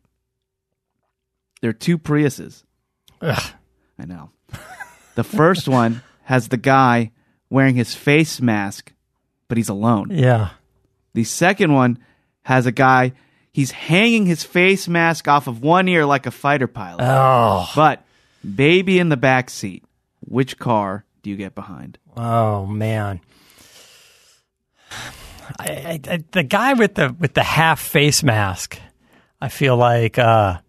There 1.62 1.70
are 1.70 1.74
two 1.74 1.98
Priuses. 1.98 2.64
Ugh. 3.22 3.54
I 3.98 4.06
know. 4.06 4.32
The 5.20 5.26
first 5.26 5.68
one 5.68 6.02
has 6.24 6.48
the 6.48 6.56
guy 6.56 7.12
wearing 7.50 7.76
his 7.76 7.94
face 7.94 8.40
mask, 8.40 8.94
but 9.50 9.58
he's 9.58 9.68
alone. 9.68 10.12
Yeah. 10.12 10.52
The 11.14 11.26
second 11.26 11.74
one 11.74 12.00
has 12.44 12.66
a 12.66 12.72
guy, 12.72 13.12
he's 13.52 13.72
hanging 13.72 14.28
his 14.28 14.46
face 14.46 14.88
mask 14.88 15.28
off 15.28 15.48
of 15.48 15.62
one 15.62 15.90
ear 15.90 16.06
like 16.06 16.26
a 16.26 16.32
fighter 16.32 16.68
pilot. 16.68 17.04
Oh. 17.04 17.70
But 17.76 18.02
baby 18.56 18.98
in 18.98 19.10
the 19.10 19.18
back 19.18 19.50
seat. 19.50 19.84
Which 20.22 20.58
car 20.58 21.04
do 21.22 21.30
you 21.30 21.36
get 21.36 21.54
behind? 21.54 21.98
Oh 22.16 22.66
man. 22.66 23.20
I, 25.60 26.00
I, 26.08 26.24
the 26.32 26.44
guy 26.44 26.76
with 26.76 26.96
the 26.96 27.14
with 27.20 27.34
the 27.34 27.44
half 27.44 27.82
face 27.82 28.24
mask, 28.24 28.80
I 29.42 29.50
feel 29.50 29.76
like 29.76 30.18
uh, 30.18 30.60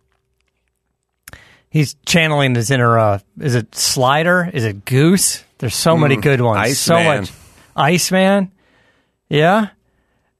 he's 1.70 1.94
channeling 2.04 2.54
his 2.54 2.70
inner. 2.70 2.98
Uh, 2.98 3.18
is 3.40 3.54
it 3.54 3.74
Slider? 3.74 4.50
Is 4.52 4.64
it 4.64 4.84
Goose? 4.84 5.44
There's 5.58 5.74
so 5.74 5.96
many 5.96 6.16
good 6.16 6.40
ones. 6.40 6.78
so 6.78 6.96
Iceman. 6.96 7.20
much 7.20 7.32
Iceman. 7.76 8.52
Yeah, 9.28 9.68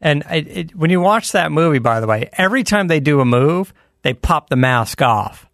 and 0.01 0.25
it, 0.31 0.49
it, 0.49 0.77
when 0.77 0.91
you 0.91 1.01
watch 1.01 1.33
that 1.33 1.53
movie, 1.53 1.79
by 1.79 2.01
the 2.01 2.07
way, 2.07 2.29
every 2.33 2.65
time 2.65 2.89
they 2.89 3.01
do 3.01 3.21
a 3.21 3.25
move, 3.25 3.73
they 4.03 4.15
pop 4.15 4.49
the 4.49 4.57
mask 4.57 5.03
off 5.03 5.49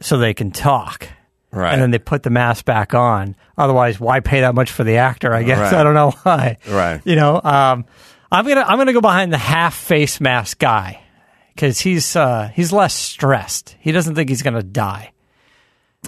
so 0.00 0.18
they 0.18 0.34
can 0.34 0.50
talk. 0.50 1.08
Right. 1.52 1.72
And 1.72 1.80
then 1.80 1.92
they 1.92 2.00
put 2.00 2.24
the 2.24 2.30
mask 2.30 2.64
back 2.64 2.94
on. 2.94 3.36
Otherwise, 3.56 4.00
why 4.00 4.18
pay 4.18 4.40
that 4.40 4.56
much 4.56 4.72
for 4.72 4.82
the 4.82 4.96
actor? 4.96 5.32
I 5.32 5.44
guess 5.44 5.72
Right. 5.72 5.74
I 5.80 5.82
don't 5.84 5.94
know 5.94 6.10
why. 6.22 6.58
Right. 6.68 7.00
You 7.04 7.14
know, 7.14 7.40
um, 7.42 7.84
I'm 8.32 8.46
gonna 8.46 8.64
I'm 8.66 8.76
gonna 8.76 8.92
go 8.92 9.00
behind 9.00 9.32
the 9.32 9.38
half 9.38 9.76
face 9.76 10.20
mask 10.20 10.58
guy 10.58 11.00
because 11.54 11.78
he's 11.78 12.16
uh, 12.16 12.50
he's 12.52 12.72
less 12.72 12.92
stressed. 12.92 13.76
He 13.78 13.92
doesn't 13.92 14.16
think 14.16 14.28
he's 14.28 14.42
gonna 14.42 14.64
die. 14.64 15.12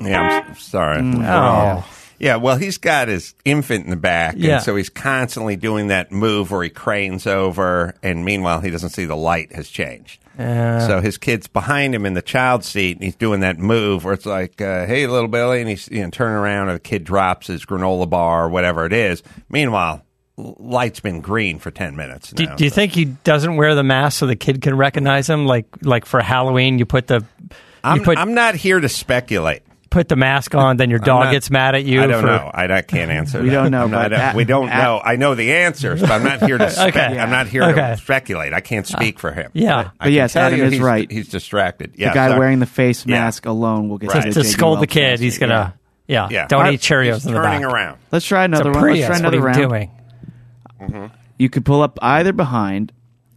Yeah, 0.03 0.42
I'm 0.47 0.51
s- 0.53 0.62
sorry. 0.62 1.01
Oh. 1.03 1.84
Yeah, 2.18 2.36
well, 2.36 2.57
he's 2.57 2.78
got 2.78 3.09
his 3.09 3.34
infant 3.44 3.84
in 3.84 3.90
the 3.90 3.97
back, 3.97 4.36
Yeah. 4.38 4.55
and 4.55 4.62
so 4.64 4.74
he's 4.74 4.88
constantly 4.88 5.55
doing 5.57 5.88
that 5.88 6.11
move 6.11 6.51
where 6.51 6.62
he 6.62 6.70
cranes 6.70 7.26
over, 7.26 7.94
and 8.03 8.24
meanwhile, 8.24 8.61
he 8.61 8.70
doesn't 8.70 8.88
see 8.90 9.05
the 9.05 9.14
light 9.16 9.53
has 9.55 9.68
changed. 9.68 10.18
so 10.38 11.01
his 11.03 11.16
kid's 11.18 11.47
behind 11.47 11.94
him 11.94 12.05
in 12.07 12.14
the 12.14 12.22
child 12.22 12.62
seat, 12.64 12.97
and 12.97 13.05
he's 13.05 13.16
doing 13.16 13.40
that 13.40 13.59
move 13.59 14.05
where 14.05 14.12
it's 14.14 14.26
like, 14.26 14.61
uh, 14.62 14.86
"Hey, 14.86 15.07
little 15.07 15.28
Billy," 15.28 15.61
and 15.61 15.68
he's 15.68 15.88
you 15.90 16.03
know 16.03 16.11
turning 16.11 16.36
around, 16.36 16.68
and 16.68 16.76
the 16.76 16.80
kid 16.80 17.05
drops 17.05 17.47
his 17.49 17.64
granola 17.66 18.09
bar 18.09 18.44
or 18.44 18.49
whatever 18.51 18.84
it 18.86 18.92
is. 18.94 19.22
Meanwhile, 19.51 20.03
l- 20.38 20.57
light's 20.59 21.01
been 21.01 21.20
green 21.22 21.59
for 21.59 21.70
ten 21.70 21.97
minutes. 21.97 22.30
Do, 22.32 22.44
now. 22.44 22.55
do 22.55 22.64
you 22.64 22.70
think 22.70 22.92
he 22.92 23.07
doesn't 23.07 23.57
wear 23.57 23.74
the 23.74 23.82
mask 23.82 24.18
so 24.18 24.26
the 24.26 24.36
kid 24.36 24.61
can 24.62 24.74
recognize 24.76 25.28
him? 25.28 25.47
Like 25.47 25.66
like 25.82 26.05
for 26.07 26.20
Halloween, 26.20 26.78
you 26.78 26.84
put 26.86 27.07
the 27.09 27.24
I'm, 27.84 28.03
put 28.03 28.18
I'm 28.18 28.34
not 28.34 28.55
here 28.57 28.78
to 28.80 28.88
speculate. 28.90 29.62
Put 29.97 30.09
the 30.09 30.16
mask 30.16 30.55
on, 30.55 30.76
then 30.76 30.90
your 30.90 30.99
dog 30.99 31.24
not- 31.24 31.32
gets 31.32 31.51
mad 31.51 31.74
at 31.74 31.84
you. 31.84 32.03
I 32.03 32.07
don't 32.07 32.20
for, 32.20 32.26
know. 32.26 32.51
I, 32.53 32.64
I 32.72 32.82
can't 32.82 33.11
answer. 33.11 33.42
We 33.42 33.49
that. 33.49 33.55
don't 33.55 33.70
know, 33.70 33.84
I'm 33.84 33.90
not- 33.90 34.11
but 34.11 34.34
we 34.36 34.44
don't 34.44 34.68
at- 34.68 34.82
know. 34.82 35.01
I 35.03 35.16
know 35.16 35.34
the 35.34 35.53
answers, 35.55 36.01
but 36.03 36.11
I'm 36.11 36.22
not 36.22 36.42
here 36.42 36.59
to. 36.59 36.68
Spe- 36.70 36.80
Okay. 36.88 37.18
I'm 37.18 37.30
not 37.30 37.47
here 37.47 37.62
Okay. 37.64 37.92
to 37.92 37.97
speculate. 37.97 38.53
I 38.53 38.61
can't 38.61 38.84
uh, 38.92 38.97
speak 38.97 39.18
for 39.18 39.32
him. 39.32 39.51
Yeah. 39.55 39.76
I 39.78 39.82
But 39.84 40.05
can 40.05 40.12
yes, 40.12 40.36
Adam 40.36 40.61
is 40.61 40.78
right. 40.78 41.11
He's 41.11 41.28
distracted. 41.28 41.94
Yeah, 41.97 42.11
the 42.11 42.14
guy 42.14 42.28
sorry. 42.28 42.38
wearing 42.38 42.59
the 42.61 42.66
face 42.66 43.07
Yeah. 43.07 43.20
mask 43.20 43.47
alone 43.47 43.88
will 43.88 43.99
get 43.99 44.12
Right. 44.12 44.26
you 44.26 44.32
to 44.32 44.44
scold 44.44 44.76
the 44.76 44.80
Weld 44.80 44.88
kid. 44.90 45.20
He's 45.20 45.38
gonna 45.38 45.74
yeah. 46.07 46.28
Yeah. 46.30 46.47
Don't 46.47 46.61
Right. 46.62 46.74
eat 46.74 46.80
Cheerios 46.80 47.14
He's 47.14 47.26
in 47.26 47.32
turning 47.34 47.64
around. 47.64 47.99
Let's 48.12 48.26
try 48.26 48.44
another 48.44 48.70
one. 48.70 48.82
Let's 48.90 49.07
try 49.07 49.16
another 49.18 49.38
you 49.38 49.42
round. 49.42 49.59
doing? 49.59 49.90
Mm-hmm. 50.80 51.07
You 51.38 51.49
could 51.49 51.64
pull 51.64 51.82
up 51.82 51.99
either 52.03 52.32
behind 52.32 52.92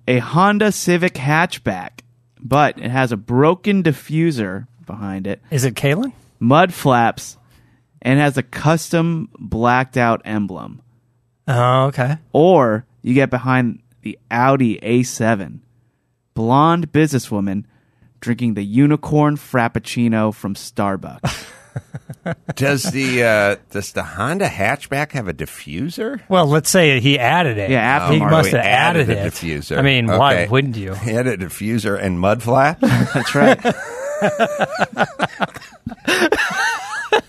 a 0.07 0.19
Honda 0.19 0.71
Civic 0.71 1.13
hatchback, 1.13 2.01
but 2.39 2.77
it 2.77 2.91
has 2.91 3.11
a 3.11 3.17
broken 3.17 3.81
diffuser 3.83 4.67
behind 4.85 5.27
it, 5.27 5.41
Is 5.51 5.65
it 5.65 5.75
Kalen? 5.75 6.13
Mud 6.39 6.73
flaps, 6.73 7.37
and 8.01 8.19
has 8.19 8.37
a 8.37 8.43
custom 8.43 9.29
blacked 9.37 9.97
out 9.97 10.21
emblem. 10.25 10.81
Oh, 11.47 11.85
okay. 11.87 12.17
Or 12.31 12.85
you 13.01 13.13
get 13.13 13.29
behind 13.29 13.81
the 14.01 14.17
Audi 14.31 14.77
A7, 14.79 15.59
blonde 16.33 16.91
businesswoman 16.91 17.65
drinking 18.21 18.53
the 18.53 18.63
unicorn 18.63 19.35
frappuccino 19.37 20.33
from 20.33 20.53
Starbucks. 20.55 21.47
Does 22.55 22.83
the 22.83 23.23
uh, 23.23 23.55
does 23.71 23.93
the 23.93 24.03
Honda 24.03 24.47
hatchback 24.47 25.11
have 25.13 25.27
a 25.27 25.33
diffuser? 25.33 26.19
Well, 26.27 26.45
let's 26.47 26.69
say 26.69 26.99
he 26.99 27.17
added 27.17 27.57
it. 27.57 27.69
Yeah, 27.69 28.11
he 28.11 28.19
must 28.19 28.53
Oh, 28.53 28.57
have 28.57 28.65
he 28.65 28.69
added, 28.71 29.09
a 29.09 29.25
it. 29.25 29.31
diffuser. 29.33 29.77
I 29.77 29.81
mean, 29.83 30.07
why 30.07 30.45
wouldn't 30.47 30.75
you? 30.75 30.93
He 31.05 31.11
had 31.11 31.27
a 31.27 31.37
diffuser 31.37 31.97
and 31.99 32.19
mud 32.19 32.43
flap. 32.43 32.79
That's 32.81 33.33
right. 33.35 33.59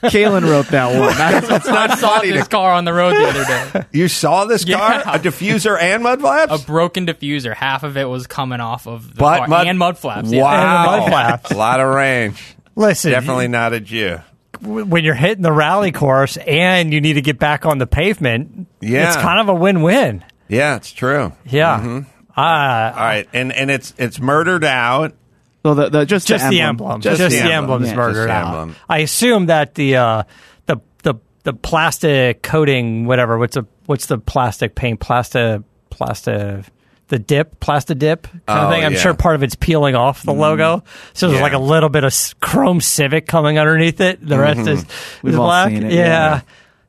Kalen 0.03 0.49
wrote 0.49 0.69
that 0.69 0.99
one. 0.99 1.09
That's- 1.17 1.45
It's 1.51 1.67
not 1.67 1.91
I 1.91 1.95
saw 1.97 2.19
funny. 2.19 2.31
this 2.33 2.49
car 2.49 2.73
on 2.73 2.85
the 2.85 2.93
road 2.93 3.13
the 3.15 3.29
other 3.29 3.45
day. 3.83 3.87
you 3.99 4.09
saw 4.09 4.45
this 4.45 4.65
car? 4.65 4.73
Yeah. 4.95 5.15
A 5.15 5.19
diffuser 5.19 5.81
and 5.81 6.03
mud 6.03 6.21
flaps? 6.21 6.63
A 6.63 6.67
broken 6.67 7.07
diffuser. 7.07 7.55
Half 7.55 7.83
of 7.83 7.97
it 7.97 8.05
was 8.09 8.27
coming 8.27 8.61
off 8.61 8.87
of 8.87 9.09
the 9.15 9.21
But 9.21 9.39
car 9.41 9.49
mud- 9.49 9.67
and 9.67 9.79
mud 9.79 9.99
flaps. 9.99 10.31
yeah. 10.31 10.43
Wow. 10.43 10.93
And 10.95 11.01
mud 11.03 11.11
flaps. 11.11 11.51
A 11.51 11.55
lot 11.57 11.81
of 11.81 11.95
range. 11.95 12.57
Listen, 12.77 13.11
Definitely 13.13 13.49
not 13.49 13.73
a 13.73 13.81
Jew. 13.81 14.19
w- 14.63 14.85
when 14.87 15.05
you're 15.05 15.15
hitting 15.15 15.43
the 15.43 15.53
rally 15.53 15.93
course 15.93 16.37
and 16.39 16.93
you 16.95 17.01
need 17.01 17.15
to 17.15 17.23
get 17.23 17.39
back 17.39 17.67
on 17.67 17.79
the 17.79 17.87
pavement, 17.87 18.69
Yeah. 18.81 19.09
it's 19.09 19.17
kind 19.17 19.41
of 19.41 19.49
a 19.49 19.55
win-win. 19.55 20.25
Yeah, 20.49 20.77
it's 20.77 20.93
true. 20.93 21.33
Yeah. 21.47 22.03
Uh, 22.37 22.41
All 22.41 23.05
right, 23.05 23.29
and 23.35 23.53
and 23.53 23.71
it's 23.71 23.93
it's 23.99 24.19
murdered 24.19 24.65
out. 24.65 25.15
So 25.63 25.75
the, 25.75 25.89
the 25.91 26.05
just 26.07 26.27
just 26.27 26.45
the 26.45 26.51
the 26.51 26.61
emblem. 26.63 26.93
emblem. 26.93 27.17
Just, 27.17 27.31
the 27.35 27.53
emblem 27.53 27.83
is 27.83 27.91
Yeah. 27.91 27.97
murdered 27.97 28.31
emblem. 28.31 28.77
I 28.89 28.99
assume 28.99 29.47
that 29.47 29.75
the 29.75 29.97
uh, 29.97 30.23
the 30.67 30.77
the 31.03 31.15
the 31.45 31.53
plastic 31.53 32.43
coating, 32.43 33.07
whatever. 33.07 33.39
What's 33.39 33.57
a 33.57 33.67
what's 33.87 34.07
the 34.07 34.19
plastic 34.19 34.75
paint? 34.75 35.01
Plastic 35.01 35.63
plastic. 35.91 36.65
The 37.09 37.19
dip, 37.19 37.59
plastic 37.59 37.99
dip 37.99 38.29
kind 38.29 38.41
Oh, 38.47 38.55
of 38.67 38.71
thing. 38.71 38.85
I'm 38.85 38.93
yeah. 38.93 38.99
sure 39.01 39.15
part 39.15 39.35
of 39.35 39.43
it's 39.43 39.57
peeling 39.57 39.97
off 39.97 40.23
the 40.23 40.33
logo, 40.33 40.85
so 41.13 41.27
there's 41.27 41.39
Yeah. 41.39 41.43
like 41.43 41.55
a 41.55 41.59
little 41.59 41.89
bit 41.89 42.05
of 42.05 42.15
chrome 42.41 42.81
Civic 42.81 43.27
coming 43.27 43.59
underneath 43.59 44.01
it. 44.01 44.25
The 44.25 44.39
rest 44.39 44.61
is, 44.61 44.85
We've 45.21 45.33
is 45.35 45.37
black. 45.37 45.73
it, 45.73 45.91
yeah, 45.93 46.43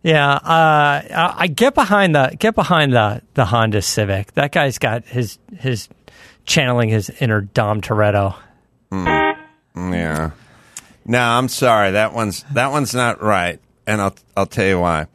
yeah. 0.03 0.29
Uh, 0.33 0.41
I 0.45 1.33
I 1.39 1.47
get 1.47 1.73
behind 1.73 2.13
the 2.13 2.35
get 2.37 2.53
behind 2.53 2.93
the 2.93 3.23
the 3.33 3.45
Honda 3.45 3.81
Civic. 3.81 4.31
That 4.33 4.51
guy's 4.51 4.77
got 4.77 5.05
his 5.05 5.39
his 5.57 5.89
channeling 6.45 6.89
his 6.89 7.09
inner 7.19 7.41
Dom 7.41 7.81
Toretto. 7.81 8.35
Yeah. 8.91 10.31
No, 11.05 11.19
I'm 11.19 11.47
sorry. 11.49 11.91
That 11.91 12.13
one's 12.13 12.43
that 12.53 12.71
one's 12.71 12.93
not 12.93 13.21
right, 13.21 13.59
and 13.87 14.01
I'll 14.01 14.15
I'll 14.37 14.45
tell 14.45 14.67
you 14.67 14.79
why. 14.79 15.07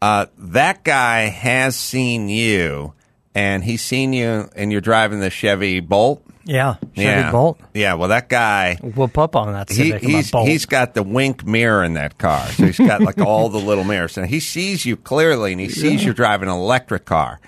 Uh, 0.00 0.26
that 0.38 0.84
guy 0.84 1.22
has 1.26 1.76
seen 1.76 2.28
you, 2.28 2.94
and 3.34 3.62
he's 3.64 3.82
seen 3.82 4.12
you, 4.12 4.48
and 4.56 4.70
you're 4.72 4.80
driving 4.80 5.20
the 5.20 5.30
Chevy 5.30 5.80
Bolt. 5.80 6.24
Yeah, 6.44 6.76
Chevy 6.94 7.02
yeah. 7.02 7.30
Bolt. 7.32 7.60
Yeah. 7.74 7.94
Well, 7.94 8.08
that 8.08 8.28
guy. 8.30 8.76
Whoop 8.76 9.18
up 9.18 9.36
on 9.36 9.52
that 9.52 9.68
He, 9.68 9.74
Civic. 9.90 10.02
in 10.02 10.12
my 10.12 10.16
he's 10.18 10.30
Bolt. 10.30 10.48
he's 10.48 10.64
got 10.66 10.94
the 10.94 11.02
wink 11.02 11.44
mirror 11.44 11.84
in 11.84 11.94
that 11.94 12.16
car, 12.16 12.46
so 12.52 12.64
he's 12.64 12.78
got 12.78 13.02
like 13.02 13.18
all 13.18 13.48
the 13.50 13.58
little 13.58 13.84
mirrors, 13.84 14.16
and 14.16 14.26
he 14.28 14.40
sees 14.40 14.86
you 14.86 14.96
clearly, 14.96 15.52
and 15.52 15.60
he 15.60 15.68
sees 15.68 16.02
you're 16.04 16.14
driving 16.14 16.48
an 16.48 16.54
electric 16.54 17.04
car. 17.04 17.38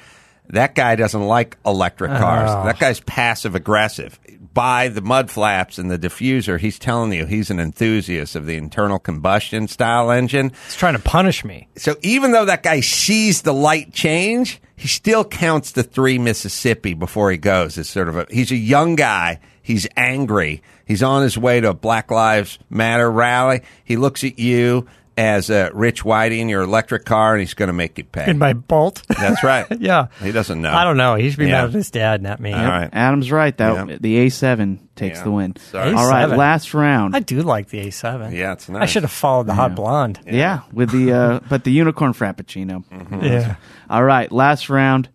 That 0.49 0.75
guy 0.75 0.97
doesn't 0.97 1.23
like 1.23 1.57
electric 1.65 2.11
cars. 2.11 2.51
Oh. 2.53 2.65
That 2.65 2.79
guy's 2.81 3.01
passive 3.01 3.55
aggressive. 3.55 4.19
By 4.53 4.89
the 4.89 5.01
mud 5.01 5.31
flaps 5.31 5.79
and 5.79 5.91
the 5.91 5.99
diffuser, 5.99 6.59
he's 6.59 6.79
telling 6.79 7.13
you 7.13 7.25
he's 7.25 7.51
an 7.51 7.61
enthusiast 7.61 8.35
of 8.35 8.47
the 8.47 8.57
internal 8.57 8.99
combustion 8.99 9.69
style 9.69 10.11
engine. 10.11 10.51
He's 10.67 10.77
trying 10.77 10.95
to 10.95 11.03
punish 11.03 11.45
me. 11.45 11.69
So 11.77 11.97
even 12.03 12.33
though 12.33 12.47
that 12.47 12.65
guy 12.65 12.81
sees 12.81 13.43
the 13.43 13.55
light 13.55 13.93
change, 13.93 14.61
he 14.75 14.89
still 14.89 15.25
counts 15.25 15.73
the 15.73 15.83
three 15.85 16.19
Mississippi 16.19 16.95
before 16.95 17.31
he 17.31 17.37
goes. 17.37 17.79
It's 17.79 17.91
sort 17.91 18.09
of 18.09 18.17
a 18.17 18.27
he's 18.31 18.51
a 18.51 18.57
young 18.57 18.97
guy. 18.97 19.39
He's 19.63 19.87
angry. 19.97 20.63
He's 20.85 21.03
on 21.03 21.23
his 21.23 21.39
way 21.39 21.61
to 21.61 21.69
a 21.69 21.75
Black 21.75 22.11
Lives 22.11 22.59
Matter 22.71 23.09
rally. 23.09 23.63
He 23.85 23.97
looks 23.97 24.25
at 24.25 24.39
you 24.39 24.89
as 25.21 25.51
a 25.51 25.71
Rich 25.75 26.03
Whitey 26.03 26.39
in 26.39 26.49
your 26.49 26.63
electric 26.63 27.05
car, 27.05 27.35
and 27.35 27.41
he's 27.41 27.53
going 27.55 27.67
to 27.67 27.73
make 27.75 27.99
you 27.99 28.05
pay. 28.05 28.31
In 28.31 28.39
my 28.39 28.55
Bolt. 28.55 29.03
That's 29.09 29.45
right. 29.45 29.67
yeah. 29.81 30.07
He 30.23 30.33
doesn't 30.33 30.61
know. 30.63 30.73
I 30.73 30.85
don't 30.85 30.97
know. 30.97 31.15
He 31.17 31.29
should 31.29 31.39
be 31.39 31.45
Yeah. 31.47 31.61
mad 31.61 31.65
at 31.67 31.71
his 31.73 31.91
dad, 31.91 32.23
not 32.23 32.41
me. 32.41 32.53
All 32.55 32.65
right. 32.65 32.89
Adam's 32.93 33.31
right. 33.31 33.55
That 33.59 33.89
Yeah. 33.89 33.97
the 34.01 34.17
A7 34.27 34.79
takes 34.97 35.19
Yeah. 35.19 35.25
the 35.25 35.31
win. 35.31 35.57
Sorry. 35.57 35.93
All 35.93 36.09
right, 36.09 36.27
last 36.29 36.73
round. 36.75 37.15
I 37.15 37.21
do 37.21 37.43
like 37.43 37.69
the 37.69 37.81
A7. 37.87 38.33
Yeah, 38.33 38.53
it's 38.53 38.69
nice. 38.69 38.83
I 38.83 38.87
should 38.87 39.03
have 39.03 39.13
followed 39.13 39.47
the 39.47 39.55
Hot 39.55 39.75
Blonde. 39.75 40.21
yeah. 40.27 40.61
with 40.73 40.91
the 40.91 41.13
uh, 41.13 41.41
but 41.49 41.65
the 41.65 41.71
unicorn 41.73 42.13
frappuccino. 42.15 42.85
Mm-hmm. 42.89 43.23
Yeah. 43.25 43.57
All 43.91 44.03
right, 44.03 44.31
last 44.33 44.71
round. 44.71 45.09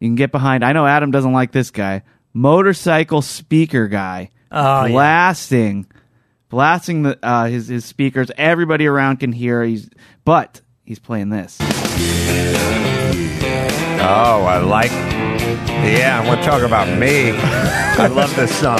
You 0.00 0.08
can 0.08 0.16
get 0.16 0.32
behind. 0.32 0.64
I 0.64 0.72
know 0.72 0.86
Adam 0.86 1.10
doesn't 1.12 1.32
like 1.32 1.52
this 1.52 1.70
guy. 1.70 2.02
Motorcycle 2.32 3.22
speaker 3.22 3.86
guy 3.88 4.30
Oh, 4.50 4.84
yeah. 4.84 4.92
blasting, 4.92 5.86
blasting 6.54 7.02
the 7.02 7.18
uh, 7.20 7.46
his 7.46 7.66
his 7.66 7.84
speakers. 7.84 8.30
Everybody 8.38 8.86
around 8.86 9.16
can 9.16 9.32
hear. 9.32 9.64
He's 9.64 9.90
but 10.24 10.60
he's 10.84 11.00
playing 11.00 11.30
this. 11.30 11.58
Oh, 14.06 14.44
I 14.44 14.58
like. 14.58 14.92
Yeah, 14.92 16.20
I 16.22 16.26
want 16.28 16.40
to 16.42 16.46
talk 16.46 16.62
about 16.62 16.86
me. 16.96 17.32
I 17.36 18.06
love 18.06 18.34
this 18.36 18.54
song. 18.56 18.78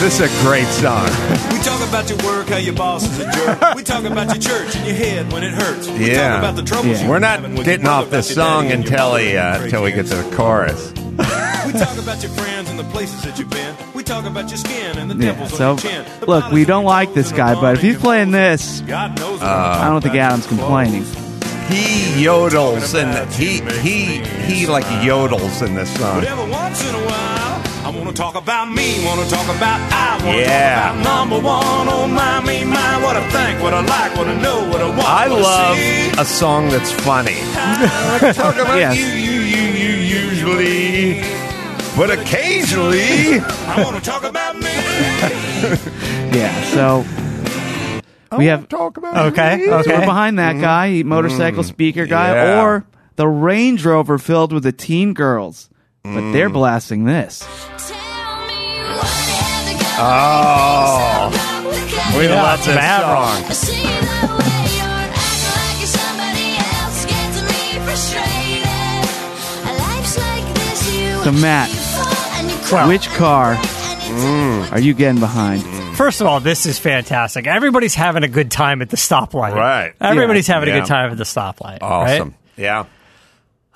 This 0.00 0.20
is 0.20 0.32
a 0.32 0.42
great 0.42 0.66
song. 0.68 1.04
We 1.52 1.58
talk 1.62 1.86
about 1.86 2.08
your 2.08 2.18
work, 2.24 2.48
how 2.48 2.56
your 2.56 2.74
boss 2.74 3.04
is 3.04 3.20
a 3.20 3.30
jerk. 3.30 3.74
We 3.76 3.82
talk 3.82 4.04
about 4.04 4.28
your 4.28 4.38
church 4.40 4.74
and 4.74 4.86
your 4.86 4.96
head 4.96 5.30
when 5.32 5.44
it 5.44 5.52
hurts. 5.52 5.88
We 5.88 6.12
Yeah. 6.12 6.28
talk 6.30 6.38
about 6.38 6.56
the 6.56 6.62
troubles 6.62 6.86
Yeah. 6.96 7.00
you're 7.02 7.10
We're 7.10 7.18
not 7.18 7.42
getting 7.64 7.86
off 7.86 8.04
brother, 8.08 8.16
this 8.16 8.34
song 8.34 8.64
daddy 8.68 8.74
and 8.74 8.84
your 8.84 8.92
until 8.94 9.16
he, 9.16 9.36
uh, 9.36 9.62
until 9.64 9.82
we 9.82 9.92
get 9.92 10.06
to 10.06 10.14
the 10.16 10.36
chorus. 10.36 10.92
We 11.18 11.72
talk 11.78 11.96
about 11.98 12.22
your 12.22 12.32
friends 12.32 12.70
and 12.70 12.78
the 12.78 12.84
places 12.84 13.22
that 13.22 13.38
you've 13.38 13.50
been. 13.50 13.74
We 13.94 14.02
talk 14.02 14.24
about 14.24 14.48
your 14.48 14.58
skin 14.58 14.98
and 14.98 15.10
the 15.10 15.14
Yeah. 15.14 15.32
dimples 15.32 15.56
So 15.56 15.70
on 15.72 15.78
your 15.78 15.90
chin. 15.92 16.04
The 16.20 16.26
look, 16.26 16.50
we 16.50 16.64
don't 16.64 16.84
like 16.84 17.14
this 17.14 17.32
guy, 17.32 17.54
but 17.54 17.74
if 17.74 17.82
he's 17.82 17.98
playing 17.98 18.30
this, 18.30 18.82
God 18.86 19.18
knows 19.18 19.40
what 19.40 19.48
I 19.48 19.88
don't 19.88 20.00
think 20.02 20.14
Adam's 20.14 20.46
complaining. 20.46 21.04
He 21.68 22.24
yodels 22.24 22.94
and 22.94 23.32
he 23.32 23.60
he 23.80 24.18
he 24.46 24.66
like 24.66 24.84
yodels 25.06 25.64
in 25.66 25.74
this 25.74 25.90
song. 25.96 26.24
Once 26.50 26.86
in 26.88 26.94
a 26.94 26.98
while, 27.06 27.62
I 27.86 27.90
want 27.94 28.08
to 28.08 28.14
talk 28.14 28.34
about 28.34 28.70
me, 28.70 29.04
want 29.06 29.20
to 29.26 29.34
talk 29.34 29.48
about 29.56 29.80
I, 29.92 30.18
want 30.24 30.36
to 30.36 30.40
Yeah. 30.42 30.88
talk 30.88 31.00
about 31.00 31.04
number 31.04 31.36
one. 31.38 31.88
Oh 31.88 32.06
my, 32.08 32.40
me, 32.40 32.64
my, 32.64 33.02
what 33.02 33.16
I 33.16 33.28
think, 33.30 33.62
what 33.62 33.72
I 33.72 33.80
like, 33.80 34.16
what 34.16 34.26
I 34.28 34.34
know, 34.40 34.68
what 34.70 34.80
I 34.82 34.88
want. 34.88 35.08
I 35.08 35.28
what 35.28 35.40
love 35.40 35.76
see. 35.76 36.10
a 36.18 36.24
song 36.24 36.68
that's 36.70 36.90
funny. 36.90 37.38
Talk 38.34 38.56
about 38.56 38.76
Yes. 38.84 38.96
you, 38.98 39.06
you, 39.06 39.40
you, 39.40 39.62
you 39.72 39.96
usually, 40.12 41.20
but 41.96 42.10
occasionally. 42.10 43.40
I 43.40 43.82
want 43.84 43.96
to 43.96 44.02
talk 44.10 44.24
about 44.24 44.56
me. 44.56 44.68
Yeah. 46.32 46.62
So 46.72 47.04
we 48.36 48.46
have 48.46 48.66
talk 48.68 48.96
about 48.96 49.26
Okay. 49.32 49.56
me. 49.58 49.66
So 49.66 49.82
we're 49.86 50.00
behind 50.00 50.38
that 50.38 50.58
guy, 50.60 51.02
motorcycle 51.04 51.62
speaker 51.62 52.06
guy, 52.06 52.28
Mm-hmm. 52.30 52.46
Yeah. 52.48 52.62
or 52.64 52.84
the 53.16 53.28
Range 53.28 53.84
Rover 53.84 54.18
filled 54.18 54.52
with 54.52 54.62
the 54.64 54.72
teen 54.72 55.12
girls. 55.14 55.68
But 56.02 56.32
they're 56.32 56.50
Mm. 56.50 56.54
blasting 56.54 57.04
this. 57.04 57.44
Oh, 60.04 61.30
we 62.18 62.24
Yeah, 62.26 62.42
love 62.42 62.64
this 62.64 62.74
Maverick. 62.74 63.54
song. 63.54 64.51
So 71.24 71.30
Matt, 71.32 71.70
Well- 72.72 72.88
which 72.88 73.08
car 73.10 73.54
Mm. 73.54 74.72
are 74.72 74.80
you 74.80 74.92
getting 74.94 75.20
behind? 75.20 75.62
First 75.96 76.20
of 76.20 76.26
all, 76.26 76.40
this 76.40 76.66
is 76.66 76.78
fantastic. 76.78 77.46
Everybody's 77.46 77.94
having 77.94 78.24
a 78.24 78.28
good 78.28 78.50
time 78.50 78.82
at 78.82 78.90
the 78.90 78.96
stoplight. 78.96 79.54
Right. 79.54 79.92
Everybody's 80.00 80.46
having 80.48 80.68
a 80.68 80.72
Yeah. 80.72 80.78
good 80.80 80.88
time 80.88 81.10
at 81.12 81.16
the 81.18 81.24
stoplight. 81.24 81.80
right? 81.80 81.82
Awesome. 81.82 82.34
Yeah. 82.56 82.84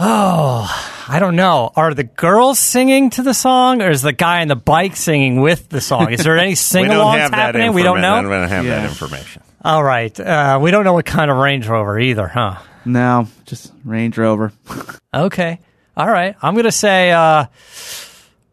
Oh, 0.00 0.68
I 1.08 1.18
don't 1.20 1.36
know. 1.36 1.70
Are 1.76 1.94
the 1.94 2.04
girls 2.04 2.58
singing 2.58 3.10
to 3.10 3.22
the 3.22 3.32
song, 3.32 3.80
or 3.80 3.90
is 3.90 4.02
the 4.02 4.12
guy 4.12 4.40
on 4.42 4.48
the 4.48 4.56
bike 4.56 4.96
singing 4.96 5.40
with 5.40 5.68
the 5.68 5.80
song? 5.80 6.10
Is 6.12 6.22
there 6.24 6.36
any 6.38 6.50
We 6.50 6.54
sing 6.56 6.88
don't 6.88 6.96
alongs 6.96 7.18
have 7.20 7.30
that 7.30 7.36
happening? 7.36 7.68
information. 7.68 7.74
We 7.74 7.82
don't 7.82 8.00
know. 8.02 8.28
We 8.28 8.34
don't 8.34 8.48
have 8.48 8.64
that 8.66 8.84
information. 8.84 9.42
All 9.64 9.82
right. 9.84 10.18
Uh, 10.20 10.58
we 10.60 10.70
don't 10.70 10.84
know 10.84 10.92
what 10.94 11.06
kind 11.06 11.30
of 11.30 11.36
Range 11.38 11.66
Rover 11.66 11.98
either, 11.98 12.28
huh? 12.28 12.56
No, 12.84 13.28
just 13.46 13.72
Range 13.84 14.16
Rover. 14.18 14.52
Okay. 15.14 15.60
All 15.96 16.08
right. 16.08 16.36
I'm 16.42 16.54
going 16.54 16.64
to 16.64 16.72
say 16.72 17.10
uh, 17.12 17.46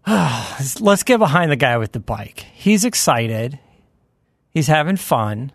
let's 0.80 1.04
get 1.04 1.18
behind 1.18 1.52
the 1.52 1.56
guy 1.56 1.78
with 1.78 1.92
the 1.92 2.00
bike. 2.00 2.46
He's 2.54 2.86
excited. 2.86 3.60
He's 4.50 4.68
having 4.68 4.98
fun. 4.98 5.52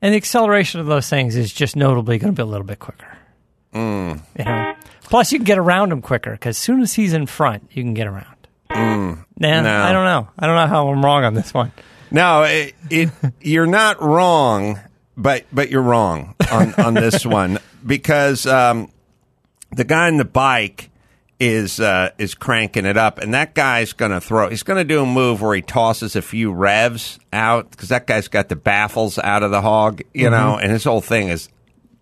And 0.00 0.12
the 0.12 0.16
acceleration 0.16 0.80
of 0.80 0.86
those 0.86 1.08
things 1.08 1.36
is 1.36 1.52
just 1.52 1.76
notably 1.76 2.18
going 2.18 2.34
to 2.34 2.36
be 2.36 2.42
a 2.42 2.46
little 2.50 2.66
bit 2.66 2.78
quicker. 2.78 3.18
Mm. 3.74 4.20
You 4.38 4.44
know? 4.44 4.74
Plus, 5.02 5.32
you 5.32 5.38
can 5.38 5.44
get 5.44 5.58
around 5.58 5.90
him 5.92 6.02
quicker 6.02 6.32
because 6.32 6.56
as 6.56 6.58
soon 6.58 6.80
as 6.80 6.94
he's 6.94 7.12
in 7.12 7.26
front, 7.26 7.68
you 7.72 7.82
can 7.82 7.94
get 7.94 8.06
around. 8.06 8.36
Mm. 8.70 9.24
Nah, 9.38 9.60
No. 9.62 9.82
I 9.82 9.92
don't 9.92 10.04
know. 10.04 10.28
I 10.38 10.46
don't 10.46 10.56
know 10.56 10.66
how 10.66 10.88
I'm 10.88 11.04
wrong 11.04 11.24
on 11.24 11.34
this 11.34 11.52
one. 11.52 11.72
No, 12.10 12.42
it, 12.42 12.74
it 12.90 13.10
you're 13.40 13.66
not 13.66 14.00
wrong, 14.02 14.80
but 15.16 15.44
but 15.52 15.70
you're 15.70 15.82
wrong 15.82 16.34
on 16.50 16.74
on 16.74 16.94
this 16.94 17.24
one 17.26 17.58
because 17.84 18.46
um, 18.46 18.90
the 19.74 19.84
guy 19.84 20.06
on 20.08 20.16
the 20.16 20.24
bike 20.24 20.90
is 21.40 21.78
uh, 21.78 22.10
is 22.18 22.34
cranking 22.34 22.84
it 22.84 22.96
up, 22.96 23.18
and 23.18 23.32
that 23.34 23.54
guy's 23.54 23.92
going 23.92 24.10
to 24.10 24.20
throw. 24.20 24.48
He's 24.48 24.62
going 24.64 24.78
to 24.78 24.84
do 24.84 25.02
a 25.02 25.06
move 25.06 25.40
where 25.40 25.54
he 25.54 25.62
tosses 25.62 26.16
a 26.16 26.22
few 26.22 26.52
revs 26.52 27.18
out 27.32 27.70
because 27.70 27.90
that 27.90 28.06
guy's 28.06 28.28
got 28.28 28.48
the 28.48 28.56
baffles 28.56 29.18
out 29.18 29.42
of 29.42 29.50
the 29.50 29.60
hog, 29.60 30.02
you 30.12 30.30
know, 30.30 30.58
and 30.58 30.72
his 30.72 30.82
whole 30.84 31.00
thing 31.00 31.28
is 31.28 31.48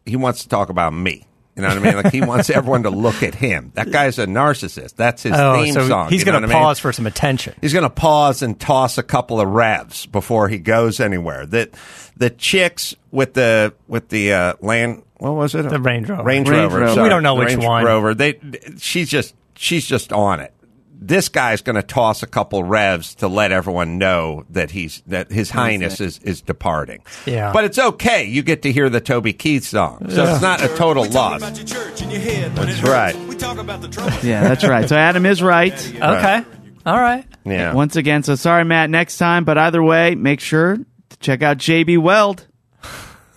he 0.06 0.16
wants 0.16 0.42
to 0.44 0.48
talk 0.48 0.68
about 0.70 0.92
me. 0.94 1.26
You 1.54 1.62
know 1.62 1.68
what 1.68 1.78
I 1.78 1.80
mean? 1.80 1.96
Like 1.96 2.12
he 2.12 2.20
wants 2.20 2.50
everyone 2.50 2.82
to 2.82 2.90
look 2.90 3.22
at 3.22 3.34
him. 3.34 3.72
That 3.76 3.90
guy's 3.90 4.18
a 4.18 4.26
narcissist. 4.26 4.96
That's 4.96 5.22
his 5.22 5.32
Oh, 5.34 5.54
theme 5.62 5.72
so 5.72 5.88
song. 5.88 6.10
he's 6.10 6.20
you 6.20 6.26
know 6.26 6.32
going 6.32 6.42
to 6.42 6.48
I 6.48 6.52
mean? 6.54 6.62
pause 6.62 6.78
for 6.78 6.92
some 6.92 7.06
attention. 7.06 7.54
He's 7.62 7.72
going 7.72 7.82
to 7.82 7.88
pause 7.88 8.42
and 8.42 8.60
toss 8.60 8.98
a 8.98 9.02
couple 9.02 9.40
of 9.40 9.48
revs 9.48 10.04
before 10.04 10.48
he 10.48 10.58
goes 10.58 11.00
anywhere. 11.00 11.46
That 11.46 11.70
the 12.14 12.28
chicks 12.28 12.94
with 13.10 13.32
the 13.32 13.72
with 13.88 14.10
the 14.10 14.34
uh, 14.34 14.54
land 14.60 15.02
what 15.18 15.34
was 15.34 15.54
it? 15.54 15.68
The 15.68 15.80
Range 15.80 16.08
Rover. 16.08 16.22
Range, 16.22 16.48
Range 16.48 16.62
Rover. 16.62 16.80
Rover. 16.80 16.94
sorry. 16.94 17.02
We 17.04 17.08
don't 17.08 17.22
know 17.22 17.34
The 17.36 17.40
which 17.40 17.48
Range 17.54 17.64
one. 17.64 17.84
Rover. 17.84 18.14
They 18.14 18.40
she's 18.78 19.08
just 19.08 19.34
she's 19.56 19.86
just 19.86 20.12
on 20.12 20.40
it. 20.40 20.52
This 20.98 21.28
guy's 21.28 21.60
going 21.60 21.76
to 21.76 21.82
toss 21.82 22.22
a 22.22 22.26
couple 22.26 22.64
revs 22.64 23.16
to 23.16 23.28
let 23.28 23.52
everyone 23.52 23.98
know 23.98 24.44
that 24.50 24.70
he's 24.70 25.02
that 25.06 25.30
his 25.30 25.50
highness 25.50 26.00
is 26.00 26.18
is 26.20 26.40
departing. 26.40 27.02
Yeah. 27.26 27.52
But 27.52 27.64
it's 27.64 27.78
okay. 27.78 28.24
You 28.24 28.42
get 28.42 28.62
to 28.62 28.72
hear 28.72 28.88
the 28.88 29.00
Toby 29.00 29.32
Keith 29.34 29.64
song. 29.64 30.08
So 30.10 30.24
it's 30.24 30.40
not 30.42 30.62
a 30.64 30.68
total 30.76 31.04
loss. 31.04 31.42
about 31.42 31.56
your 31.58 31.66
church 31.66 32.00
and 32.02 32.10
your 32.10 32.20
head 32.22 32.56
when 32.56 32.66
That's 32.68 32.82
right. 32.82 33.16
We 33.28 33.36
talk 33.36 33.58
about 33.58 33.82
the 33.82 33.88
trouble. 33.88 34.16
Yeah, 34.22 34.48
that's 34.48 34.64
right. 34.66 34.88
So 34.88 34.96
Adam 34.96 35.26
is 35.26 35.42
right. 35.42 35.72
Okay. 35.96 36.44
All 36.86 36.98
right. 37.00 37.26
Yeah. 37.44 37.74
Once 37.74 37.96
again, 37.96 38.22
so 38.22 38.36
sorry, 38.36 38.64
Matt, 38.64 38.90
next 38.90 39.18
time. 39.18 39.44
But 39.44 39.58
either 39.58 39.82
way, 39.82 40.14
make 40.14 40.38
sure 40.40 40.76
to 40.76 41.18
check 41.18 41.42
out 41.42 41.58
JB 41.58 41.98
Weld. 41.98 42.46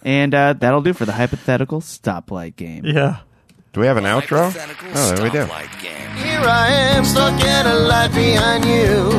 And 0.04 0.34
uh, 0.34 0.54
that'll 0.54 0.82
do 0.82 0.94
for 0.94 1.06
the 1.06 1.12
hypothetical 1.12 1.82
stoplight 1.82 2.56
game. 2.56 2.86
Yeah. 2.86 3.18
Do 3.74 3.82
we 3.82 3.88
have 3.88 3.98
an 3.98 4.06
outro? 4.06 4.48
Oh, 4.96 5.16
there 5.16 5.24
we 5.24 5.30
do. 5.30 5.46
Here 5.46 6.40
I 6.42 6.70
am, 6.72 7.06
stuck 7.06 7.34
at 7.42 7.66
a 7.66 7.76
light 7.80 8.14
behind 8.14 8.66
you. 8.66 9.12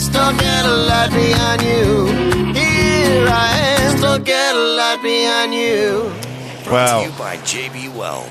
Stuck 0.00 0.42
at 0.42 0.64
a 0.64 0.74
light 0.74 1.10
behind 1.10 1.62
you. 1.62 2.06
Here 2.54 3.26
I 3.28 3.76
am, 3.80 3.98
stuck 3.98 4.28
at 4.28 4.54
a 4.54 4.58
light 4.58 5.02
behind 5.02 5.54
you. 5.54 6.10
Brought 6.64 6.72
Well- 6.72 7.02
to 7.04 7.10
you 7.10 7.18
by 7.18 7.36
JB 7.38 7.94
Weld. 7.96 8.30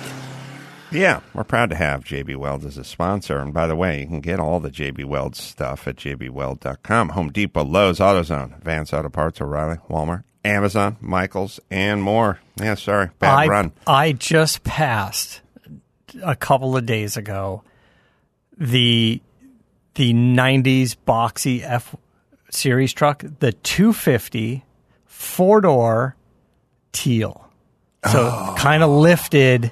Yeah, 0.92 1.20
we're 1.36 1.44
proud 1.44 1.70
to 1.70 1.76
have 1.76 2.04
JB 2.04 2.36
Weld 2.36 2.66
as 2.66 2.76
a 2.78 2.84
sponsor. 2.84 3.38
And 3.38 3.54
by 3.54 3.68
the 3.68 3.76
way, 3.76 4.00
you 4.02 4.08
can 4.08 4.22
get 4.22 4.40
all 4.40 4.60
the 4.60 4.72
JB 4.72 5.06
Weld 5.06 5.36
stuff 5.36 5.88
at 5.88 5.98
jbweld.com. 5.98 7.10
Home 7.10 7.30
Depot, 7.32 7.64
Lowe's, 7.64 8.00
AutoZone, 8.00 8.58
Advance 8.58 8.92
Auto 8.92 9.10
Parts, 9.10 9.40
O'Reilly, 9.40 9.78
Walmart, 9.88 10.24
Amazon, 10.50 10.98
Michaels, 11.00 11.60
and 11.70 12.02
more. 12.04 12.40
Yeah, 12.60 12.76
sorry, 12.76 13.10
bad 13.20 13.34
I, 13.34 13.48
run. 13.48 13.72
I 13.88 14.12
just 14.14 14.64
passed 14.64 15.42
a 16.24 16.36
couple 16.36 16.76
of 16.76 16.86
days 16.86 17.16
ago 17.18 17.64
the 18.58 19.22
the 19.96 20.14
90s 20.14 20.96
boxy 21.08 21.62
F 21.64 21.96
series 22.50 22.94
truck, 22.94 23.24
the 23.40 23.52
250 23.54 24.66
four 25.06 25.62
door 25.62 26.16
teal. 26.92 27.46
So 28.12 28.30
Oh. 28.32 28.56
kind 28.58 28.82
of 28.82 28.90
lifted, 28.90 29.72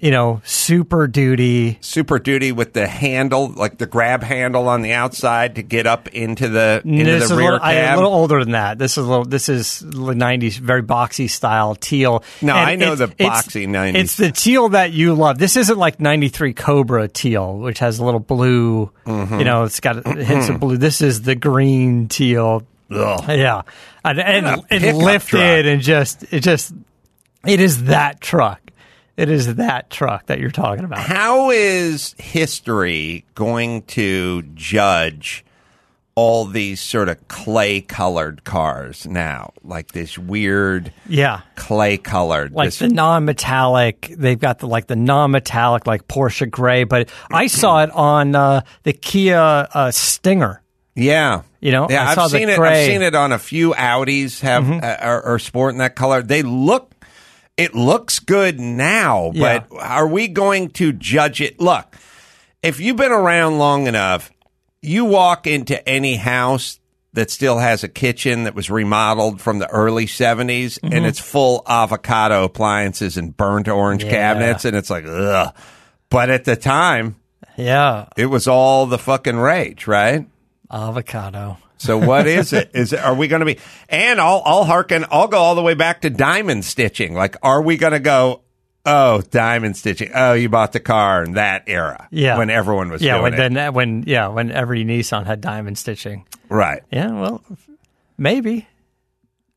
you 0.00 0.10
know, 0.10 0.40
super 0.44 1.06
duty. 1.06 1.78
Super 1.82 2.18
Duty 2.18 2.52
with 2.52 2.72
the 2.72 2.86
handle, 2.86 3.48
like 3.48 3.76
the 3.76 3.86
grab 3.86 4.22
handle 4.22 4.66
on 4.68 4.80
the 4.80 4.92
outside 4.92 5.56
to 5.56 5.62
get 5.62 5.86
up 5.86 6.08
into 6.08 6.48
the 6.48 6.80
into 6.84 7.04
this 7.04 7.28
the 7.28 7.36
rear 7.36 7.52
little, 7.52 7.66
I, 7.66 7.74
cab. 7.74 7.94
a 7.94 7.96
little 7.96 8.14
older 8.14 8.42
than 8.42 8.52
that. 8.52 8.78
This 8.78 8.92
is 8.92 9.04
a 9.04 9.08
little. 9.08 9.24
This 9.26 9.48
is 9.50 9.80
the 9.80 10.14
'90s, 10.14 10.58
very 10.58 10.82
boxy 10.82 11.28
style 11.28 11.74
teal. 11.74 12.24
No, 12.40 12.56
And 12.56 12.70
I 12.70 12.76
know 12.76 12.94
the 12.94 13.08
boxy 13.08 13.68
90s. 13.68 13.94
It's 13.94 14.16
the 14.16 14.32
teal 14.32 14.70
that 14.70 14.92
you 14.92 15.14
love. 15.14 15.38
This 15.38 15.56
isn't 15.56 15.78
like 15.78 16.00
'93 16.00 16.54
Cobra 16.54 17.06
teal, 17.06 17.58
which 17.58 17.80
has 17.80 17.98
a 17.98 18.04
little 18.04 18.20
blue. 18.20 18.90
Mm-hmm. 19.04 19.38
You 19.38 19.44
know, 19.44 19.64
it's 19.64 19.80
got 19.80 20.06
hints 20.06 20.48
of 20.48 20.60
blue. 20.60 20.78
This 20.78 21.02
is 21.02 21.22
the 21.22 21.34
green 21.34 22.08
teal. 22.08 22.62
Yeah, 22.88 23.62
and, 24.04 24.18
and 24.18 24.46
a 24.46 24.64
it 24.70 24.94
lifted 24.94 25.30
truck. 25.30 25.42
and 25.42 25.80
just 25.80 26.32
it 26.32 26.40
just 26.40 26.72
it 27.46 27.60
is 27.60 27.84
that 27.84 28.20
truck. 28.20 28.59
It 29.20 29.28
is 29.30 29.56
that 29.56 29.90
truck 29.90 30.26
that 30.26 30.38
you're 30.40 30.50
talking 30.50 30.84
about. 30.84 30.98
How 31.00 31.50
is 31.50 32.14
history 32.18 33.24
going 33.34 33.82
to 33.82 34.42
judge 34.54 35.44
all 36.16 36.44
these 36.44 36.80
sort 36.80 37.08
of 37.08 37.28
clay 37.28 37.80
colored 37.82 38.44
cars 38.44 39.06
now? 39.06 39.52
Like 39.62 39.92
this 39.92 40.18
weird 40.18 40.92
Yeah. 41.06 41.40
clay 41.56 41.98
colored. 41.98 42.52
like 42.52 42.68
this, 42.68 42.78
the 42.78 42.88
non-metallic. 42.88 44.14
They've 44.16 44.38
got 44.40 44.58
the 44.60 44.66
like 44.68 44.86
the 44.86 44.96
non-metallic 44.96 45.86
like 45.86 46.08
Porsche 46.08 46.50
gray, 46.50 46.84
but 46.84 47.08
I 47.30 47.46
saw 47.46 47.82
it 47.82 47.90
on 47.90 48.34
uh, 48.34 48.62
the 48.84 48.92
Kia 48.92 49.38
uh, 49.72 49.90
Stinger. 49.90 50.62
yeah. 50.94 51.42
You 51.62 51.72
know, 51.72 51.88
yeah, 51.90 52.04
I 52.08 52.10
I've 52.12 52.16
the 52.16 52.28
seen 52.30 52.48
it. 52.48 52.52
Mm-hmm. 52.54 52.62
I've 52.62 52.86
seen 52.86 53.02
it 53.02 53.14
on 53.14 53.32
a 53.32 53.38
few 53.38 53.74
Audis 53.74 54.40
have 54.40 54.70
uh, 54.70 54.96
are, 54.98 55.22
are 55.24 55.38
sporting 55.38 55.76
that 55.78 55.94
color. 55.94 56.22
They 56.22 56.40
look. 56.42 56.90
It 57.56 57.74
looks 57.74 58.18
good 58.20 58.58
now, 58.58 59.32
Yeah. 59.34 59.60
but 59.68 59.78
are 59.82 60.06
we 60.08 60.28
going 60.28 60.70
to 60.70 60.92
judge 60.92 61.40
it? 61.40 61.60
Look, 61.60 61.96
if 62.62 62.80
you've 62.80 62.96
been 62.96 63.12
around 63.12 63.58
long 63.58 63.86
enough, 63.86 64.30
you 64.82 65.04
walk 65.04 65.46
into 65.46 65.86
any 65.88 66.16
house 66.16 66.78
that 67.12 67.30
still 67.30 67.58
has 67.58 67.82
a 67.84 67.88
kitchen 67.88 68.44
that 68.44 68.54
was 68.54 68.70
remodeled 68.70 69.40
from 69.40 69.58
the 69.58 69.68
early 69.68 70.06
70s 70.06 70.78
Mm-hmm. 70.78 70.94
and 70.94 71.04
it's 71.06 71.18
full 71.18 71.62
avocado 71.66 72.44
appliances 72.44 73.16
and 73.16 73.36
burnt 73.36 73.68
orange 73.68 74.04
Yeah. 74.04 74.10
cabinets 74.10 74.64
and 74.64 74.76
it's 74.76 74.88
like 74.90 75.04
ugh. 75.06 75.54
But 76.08 76.30
at 76.30 76.44
the 76.44 76.56
time, 76.56 77.16
Yeah, 77.56 78.06
it 78.16 78.26
was 78.26 78.46
all 78.48 78.86
the 78.86 78.98
fucking 78.98 79.36
rage, 79.36 79.86
right? 79.86 80.26
avocado. 80.70 81.58
So 81.80 81.96
what 81.98 82.26
is 82.26 82.52
it? 82.52 82.70
Is 82.74 82.92
are 82.92 83.14
we 83.14 83.26
going 83.26 83.40
to 83.40 83.46
be? 83.46 83.58
And 83.88 84.20
I'll 84.20 84.42
I'll 84.44 84.64
harken. 84.64 85.06
I'll 85.10 85.28
go 85.28 85.38
all 85.38 85.54
the 85.54 85.62
way 85.62 85.74
back 85.74 86.02
to 86.02 86.10
diamond 86.10 86.64
stitching. 86.64 87.14
Like, 87.14 87.36
are 87.42 87.62
we 87.62 87.76
going 87.78 87.94
to 87.94 88.00
go? 88.00 88.42
Oh, 88.84 89.20
diamond 89.30 89.76
stitching. 89.76 90.10
Oh, 90.14 90.32
you 90.34 90.48
bought 90.48 90.72
the 90.72 90.80
car 90.80 91.22
in 91.24 91.32
that 91.32 91.64
era. 91.66 92.06
Yeah, 92.10 92.36
when 92.38 92.50
everyone 92.50 92.90
was 92.90 93.00
yeah 93.02 93.14
doing 93.14 93.22
when 93.24 93.34
it. 93.34 93.54
then 93.54 93.74
when 93.74 94.04
yeah 94.06 94.28
when 94.28 94.50
every 94.50 94.84
Nissan 94.84 95.24
had 95.26 95.40
diamond 95.40 95.78
stitching. 95.78 96.26
right. 96.48 96.82
Yeah, 96.90 97.10
well, 97.12 97.42
maybe 98.18 98.66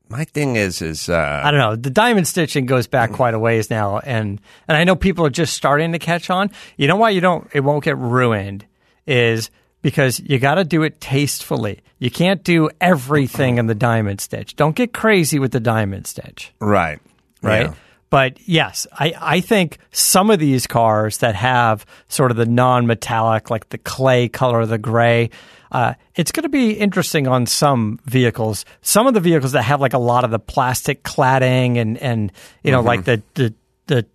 My 0.08 0.24
thing 0.24 0.56
is 0.56 0.80
is 0.82 1.08
uh, 1.08 1.42
I 1.44 1.50
don't 1.50 1.60
know. 1.60 1.76
The 1.76 1.90
diamond 1.90 2.26
stitching 2.28 2.66
goes 2.66 2.86
back 2.86 3.12
quite 3.12 3.34
a 3.34 3.38
ways 3.38 3.70
now, 3.70 3.98
and 3.98 4.40
and 4.68 4.76
I 4.76 4.84
know 4.84 4.94
people 4.96 5.24
are 5.26 5.30
just 5.30 5.54
starting 5.54 5.92
to 5.92 5.98
catch 5.98 6.28
on. 6.30 6.50
You 6.76 6.86
know 6.88 6.96
why 6.96 7.10
you 7.10 7.20
don't? 7.20 7.48
It 7.52 7.60
won't 7.60 7.84
get 7.84 7.96
ruined 7.98 8.64
is 9.06 9.50
because 9.84 10.18
you 10.18 10.38
got 10.38 10.54
to 10.54 10.64
do 10.64 10.82
it 10.82 10.98
tastefully. 10.98 11.80
You 11.98 12.10
can't 12.10 12.42
do 12.42 12.70
everything 12.80 13.58
in 13.58 13.66
the 13.66 13.74
diamond 13.74 14.18
stitch. 14.18 14.56
Don't 14.56 14.74
get 14.74 14.94
crazy 14.94 15.38
with 15.38 15.52
the 15.52 15.60
diamond 15.60 16.06
stitch, 16.06 16.54
right. 16.58 16.98
right? 17.42 17.66
Yeah. 17.66 17.74
But 18.08 18.48
yes, 18.48 18.86
I, 18.94 19.12
I 19.20 19.40
think 19.40 19.76
some 19.92 20.30
of 20.30 20.38
these 20.38 20.66
cars 20.66 21.18
that 21.18 21.34
have 21.34 21.84
sort 22.08 22.30
of 22.30 22.38
the 22.38 22.46
non 22.46 22.86
metallic, 22.86 23.50
like 23.50 23.68
the 23.68 23.78
clay 23.78 24.26
color, 24.26 24.64
the 24.64 24.78
gray, 24.78 25.28
uh, 25.70 25.92
it's 26.14 26.32
going 26.32 26.44
to 26.44 26.48
be 26.48 26.70
interesting 26.70 27.28
on 27.28 27.44
some 27.44 28.00
vehicles. 28.06 28.64
Some 28.80 29.06
of 29.06 29.12
the 29.12 29.20
vehicles 29.20 29.52
that 29.52 29.64
have 29.64 29.82
like 29.82 29.92
a 29.92 29.98
lot 29.98 30.24
of 30.24 30.30
the 30.30 30.38
plastic 30.38 31.02
cladding 31.02 31.76
and, 31.76 31.98
and 31.98 32.32
you 32.62 32.70
know, 32.70 32.80
like 32.80 33.04
the, 33.04 33.22
the, 33.34 33.52
the 33.88 34.06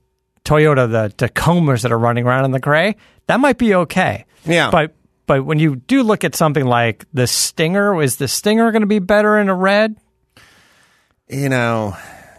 Toyota, 0.43 0.89
the 0.89 1.27
Tacomas 1.27 1.83
that 1.83 1.91
are 1.91 1.99
running 1.99 2.25
around 2.25 2.45
in 2.45 2.51
the 2.51 2.59
gray, 2.59 2.95
that 3.27 3.39
might 3.39 3.59
be 3.59 3.75
okay. 3.75 4.25
Yeah. 4.45 4.71
But 4.71 4.95
but 5.29 5.45
when 5.45 5.59
you 5.59 5.75
do 5.75 6.01
look 6.01 6.23
at 6.23 6.33
something 6.33 6.65
like 6.65 7.05
the 7.13 7.27
Stinger, 7.27 8.01
is 8.01 8.15
the 8.15 8.27
Stinger 8.27 8.71
going 8.71 8.81
to 8.81 8.87
be 8.87 8.97
better 8.97 9.37
in 9.37 9.47
a 9.47 9.53
red? 9.53 9.95
You 11.27 11.49
know, 11.49 11.95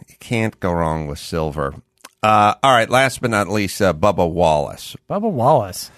you 0.09 0.17
can't 0.19 0.59
go 0.59 0.73
wrong 0.73 1.07
with 1.07 1.21
silver. 1.21 1.73
Uh, 2.21 2.55
all 2.61 2.73
right. 2.73 2.91
Last 2.91 3.21
but 3.21 3.31
not 3.31 3.47
least, 3.47 3.81
uh, 3.81 3.95
Bubba 3.95 4.29
Wallace. 4.29 4.97
Bubba 5.09 5.31
Wallace. 5.31 5.93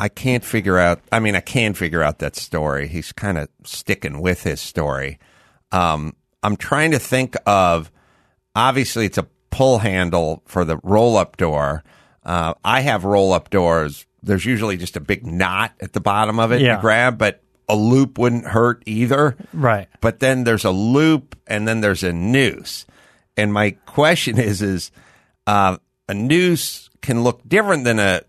I 0.00 0.08
can't 0.08 0.42
figure 0.42 0.78
out. 0.78 1.02
I 1.12 1.20
mean, 1.20 1.36
I 1.36 1.40
can 1.40 1.74
figure 1.74 2.02
out 2.02 2.20
that 2.20 2.36
story. 2.36 2.88
He's 2.88 3.12
kind 3.12 3.36
of 3.36 3.50
sticking 3.62 4.22
with 4.22 4.44
his 4.44 4.62
story. 4.62 5.18
Um, 5.72 6.16
I'm 6.42 6.56
trying 6.56 6.92
to 6.92 6.98
think 6.98 7.36
of. 7.44 7.90
Obviously, 8.56 9.04
it's 9.04 9.18
a 9.18 9.26
pull 9.50 9.80
handle 9.80 10.42
for 10.46 10.64
the 10.64 10.78
roll 10.82 11.18
up 11.18 11.36
door. 11.36 11.84
Uh, 12.22 12.54
I 12.64 12.80
have 12.80 13.04
roll 13.04 13.34
up 13.34 13.50
doors. 13.50 14.06
There's 14.24 14.44
usually 14.44 14.76
just 14.76 14.96
a 14.96 15.00
big 15.00 15.26
knot 15.26 15.72
at 15.80 15.92
the 15.92 16.00
bottom 16.00 16.38
of 16.40 16.52
it 16.52 16.60
Yeah. 16.60 16.76
you 16.76 16.80
grab, 16.80 17.18
but 17.18 17.42
a 17.68 17.76
loop 17.76 18.18
wouldn't 18.18 18.44
hurt 18.46 18.82
either. 18.86 19.36
Right. 19.52 19.88
But 20.00 20.20
then 20.20 20.44
there's 20.44 20.64
a 20.64 20.70
loop, 20.70 21.36
and 21.46 21.66
then 21.66 21.80
there's 21.80 22.02
a 22.02 22.12
noose. 22.12 22.86
And 23.36 23.52
my 23.52 23.70
question 23.86 24.38
is: 24.50 24.62
is 24.62 24.90
uh, 25.46 25.78
a 26.08 26.14
noose 26.14 26.90
can 27.02 27.22
look 27.22 27.46
different 27.48 27.84
than 27.84 27.98
a 27.98 28.22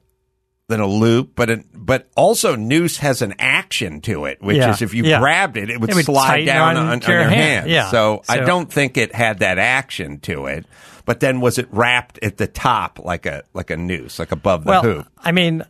than 0.68 0.80
a 0.80 0.88
loop, 0.88 1.34
but 1.36 1.50
it, 1.52 1.66
but 1.74 2.10
also 2.16 2.56
noose 2.56 2.98
has 2.98 3.22
an 3.22 3.36
action 3.38 4.02
to 4.02 4.26
it, 4.26 4.41
which 4.41 4.58
Yeah, 4.58 4.72
is 4.72 4.82
if 4.82 4.96
you 4.96 5.04
yeah. 5.04 5.20
grabbed 5.20 5.58
it, 5.58 5.70
it 5.70 5.80
would 5.80 5.91
It 5.91 5.96
would 5.96 6.06
slide 6.06 6.43
down 6.46 6.76
on 6.76 6.88
on, 6.88 6.91
on 6.93 7.02
your 7.02 7.20
your 7.22 7.30
hand, 7.30 7.36
hand. 7.36 7.70
yeah. 7.70 7.91
So, 7.91 8.24
I 8.28 8.38
don't 8.38 8.72
think 8.72 8.98
it 8.98 9.14
had 9.14 9.39
that 9.39 9.60
action 9.60 10.20
to 10.22 10.48
it. 10.48 10.66
But 11.06 11.20
then 11.20 11.39
was 11.39 11.58
it 11.58 11.68
wrapped 11.72 12.20
at 12.24 12.38
the 12.38 12.47
top 12.47 12.99
like 12.99 13.26
a 13.26 13.43
like 13.53 13.70
a 13.70 13.78
noose, 13.78 14.20
like 14.20 14.32
above 14.32 14.64
the 14.64 14.70
well, 14.70 14.82
hoop? 14.82 15.08
I 15.20 15.32
mean, 15.32 15.64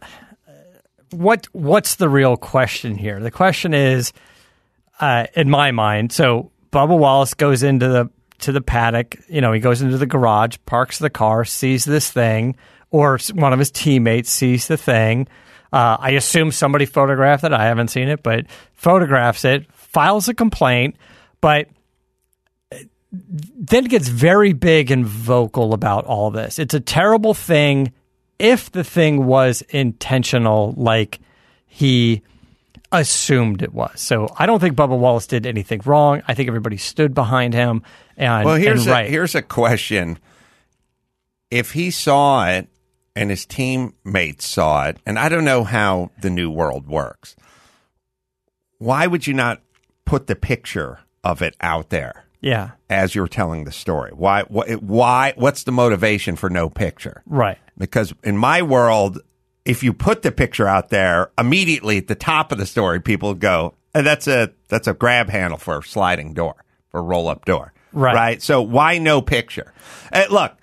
what 1.11 1.47
what's 1.51 1.95
the 1.95 2.09
real 2.09 2.37
question 2.37 2.95
here? 2.95 3.19
The 3.19 3.31
question 3.31 3.73
is, 3.73 4.13
uh, 4.99 5.27
in 5.35 5.49
my 5.49 5.71
mind, 5.71 6.11
so 6.11 6.51
Bubba 6.71 6.97
Wallace 6.97 7.33
goes 7.33 7.63
into 7.63 7.87
the 7.87 8.09
to 8.39 8.51
the 8.51 8.61
paddock. 8.61 9.17
You 9.27 9.41
know, 9.41 9.51
he 9.51 9.59
goes 9.59 9.81
into 9.81 9.97
the 9.97 10.05
garage, 10.05 10.57
parks 10.65 10.99
the 10.99 11.09
car, 11.09 11.45
sees 11.45 11.85
this 11.85 12.09
thing, 12.09 12.55
or 12.91 13.19
one 13.33 13.53
of 13.53 13.59
his 13.59 13.71
teammates 13.71 14.29
sees 14.29 14.67
the 14.67 14.77
thing. 14.77 15.27
Uh, 15.73 15.97
I 15.99 16.11
assume 16.11 16.51
somebody 16.51 16.85
photographed 16.85 17.43
it. 17.43 17.51
I 17.51 17.65
haven't 17.65 17.89
seen 17.89 18.07
it, 18.07 18.23
but 18.23 18.45
photographs 18.73 19.43
it, 19.43 19.69
files 19.73 20.29
a 20.29 20.33
complaint, 20.33 20.95
but 21.41 21.67
then 23.11 23.85
gets 23.85 24.07
very 24.07 24.53
big 24.53 24.91
and 24.91 25.05
vocal 25.05 25.73
about 25.73 26.05
all 26.05 26.31
this. 26.31 26.59
It's 26.59 26.73
a 26.73 26.79
terrible 26.79 27.33
thing 27.33 27.93
if 28.39 28.71
the 28.71 28.83
thing 28.83 29.25
was 29.25 29.61
intentional, 29.69 30.73
like 30.75 31.19
he 31.65 32.21
assumed 32.91 33.61
it 33.61 33.73
was. 33.73 33.99
So 33.99 34.33
I 34.37 34.45
don't 34.45 34.59
think 34.59 34.75
Bubba 34.75 34.97
Wallace 34.97 35.27
did 35.27 35.45
anything 35.45 35.81
wrong. 35.85 36.21
I 36.27 36.33
think 36.33 36.47
everybody 36.47 36.77
stood 36.77 37.13
behind 37.13 37.53
him. 37.53 37.83
And 38.17 38.45
Well, 38.45 38.55
here's 38.55 38.81
and 38.81 38.89
a, 38.89 38.93
right. 38.93 39.09
here's 39.09 39.35
a 39.35 39.41
question: 39.41 40.19
If 41.49 41.71
he 41.71 41.91
saw 41.91 42.47
it 42.47 42.67
and 43.15 43.29
his 43.29 43.45
teammates 43.45 44.47
saw 44.47 44.87
it, 44.87 44.97
and 45.05 45.17
I 45.17 45.29
don't 45.29 45.45
know 45.45 45.63
how 45.63 46.11
the 46.21 46.29
new 46.29 46.49
world 46.49 46.87
works, 46.87 47.35
why 48.77 49.07
would 49.07 49.25
you 49.25 49.33
not 49.33 49.61
put 50.03 50.27
the 50.27 50.35
picture 50.35 50.99
of 51.23 51.41
it 51.41 51.55
out 51.61 51.89
there 51.89 52.24
yeah, 52.45 52.71
as 52.89 53.15
you're 53.15 53.27
telling 53.27 53.63
the 53.65 53.71
story? 53.71 54.11
Why? 54.13 54.43
Wh- 54.43 54.81
why? 54.81 55.33
What's 55.35 55.63
the 55.63 55.71
motivation 55.71 56.35
for 56.35 56.49
no 56.49 56.69
picture? 56.69 57.23
right. 57.25 57.57
Because 57.77 58.13
in 58.23 58.37
my 58.37 58.61
world, 58.61 59.19
if 59.65 59.83
you 59.83 59.91
put 59.91 60.21
the 60.21 60.31
picture 60.31 60.65
out 60.67 60.89
there 60.89 61.31
immediately 61.37 61.97
at 61.97 62.07
the 62.07 62.15
top 62.15 62.53
of 62.53 62.57
the 62.57 62.65
story, 62.65 63.01
people 63.01 63.33
go, 63.33 63.73
"Eh, 63.93 64.01
"That's 64.01 64.27
a 64.27 64.51
that's 64.69 64.87
a 64.87 64.93
grab 64.93 65.29
handle 65.29 65.57
for 65.57 65.79
a 65.79 65.83
sliding 65.83 66.33
door, 66.33 66.55
for 66.89 67.03
roll 67.03 67.27
up 67.27 67.43
door." 67.43 67.73
Right. 67.91 68.15
Right. 68.15 68.41
So 68.41 68.61
why 68.61 68.97
no 68.99 69.21
picture? 69.21 69.73
Eh, 70.13 70.27
look, 70.29 70.53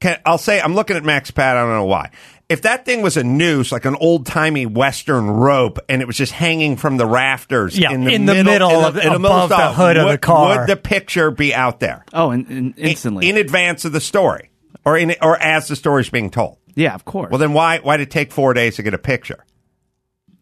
can, 0.00 0.18
I'll 0.26 0.38
say 0.38 0.60
I'm 0.60 0.74
looking 0.74 0.96
at 0.96 1.04
Max 1.04 1.30
Pat. 1.30 1.56
I 1.56 1.60
don't 1.60 1.70
know 1.70 1.84
why. 1.84 2.10
If 2.50 2.62
that 2.62 2.84
thing 2.84 3.00
was 3.00 3.16
a 3.16 3.22
noose, 3.24 3.70
like 3.72 3.84
an 3.84 3.94
old 4.00 4.26
timey 4.26 4.66
Western 4.66 5.30
rope, 5.30 5.78
and 5.88 6.02
it 6.02 6.06
was 6.06 6.16
just 6.16 6.32
hanging 6.32 6.76
from 6.76 6.96
the 6.96 7.06
rafters 7.06 7.78
Yeah, 7.78 7.92
in 7.92 8.04
the 8.04 8.10
in 8.12 8.26
the 8.26 8.34
middle, 8.34 8.52
middle 8.52 8.70
in 8.80 8.84
of- 8.84 8.96
in 8.96 9.12
the 9.12 9.18
middle 9.20 9.36
above 9.36 9.48
the 9.50 9.56
stall, 9.56 9.72
hood 9.74 9.96
of 9.96 10.08
the 10.08 10.18
car. 10.18 10.58
would 10.58 10.66
the 10.68 10.76
picture 10.76 11.30
be 11.30 11.54
out 11.54 11.78
there 11.80 12.04
Oh, 12.12 12.30
and, 12.32 12.46
and 12.48 12.74
In- 12.76 12.88
instantly. 12.88 13.28
in 13.30 13.36
advance 13.36 13.84
of 13.84 13.92
the 13.92 14.00
story, 14.00 14.50
or 14.84 14.98
in 14.98 15.14
or 15.22 15.40
as 15.40 15.68
the 15.68 15.76
story's 15.76 16.10
being 16.10 16.28
told? 16.28 16.58
yeah, 16.74 16.92
of 16.94 17.04
course. 17.04 17.30
Well, 17.30 17.38
then 17.38 17.52
why 17.52 17.78
why 17.78 17.96
did 17.96 18.08
it 18.08 18.10
take 18.10 18.32
four 18.32 18.52
days 18.52 18.76
to 18.76 18.82
get 18.82 18.94
a 18.94 18.98
picture? 18.98 19.44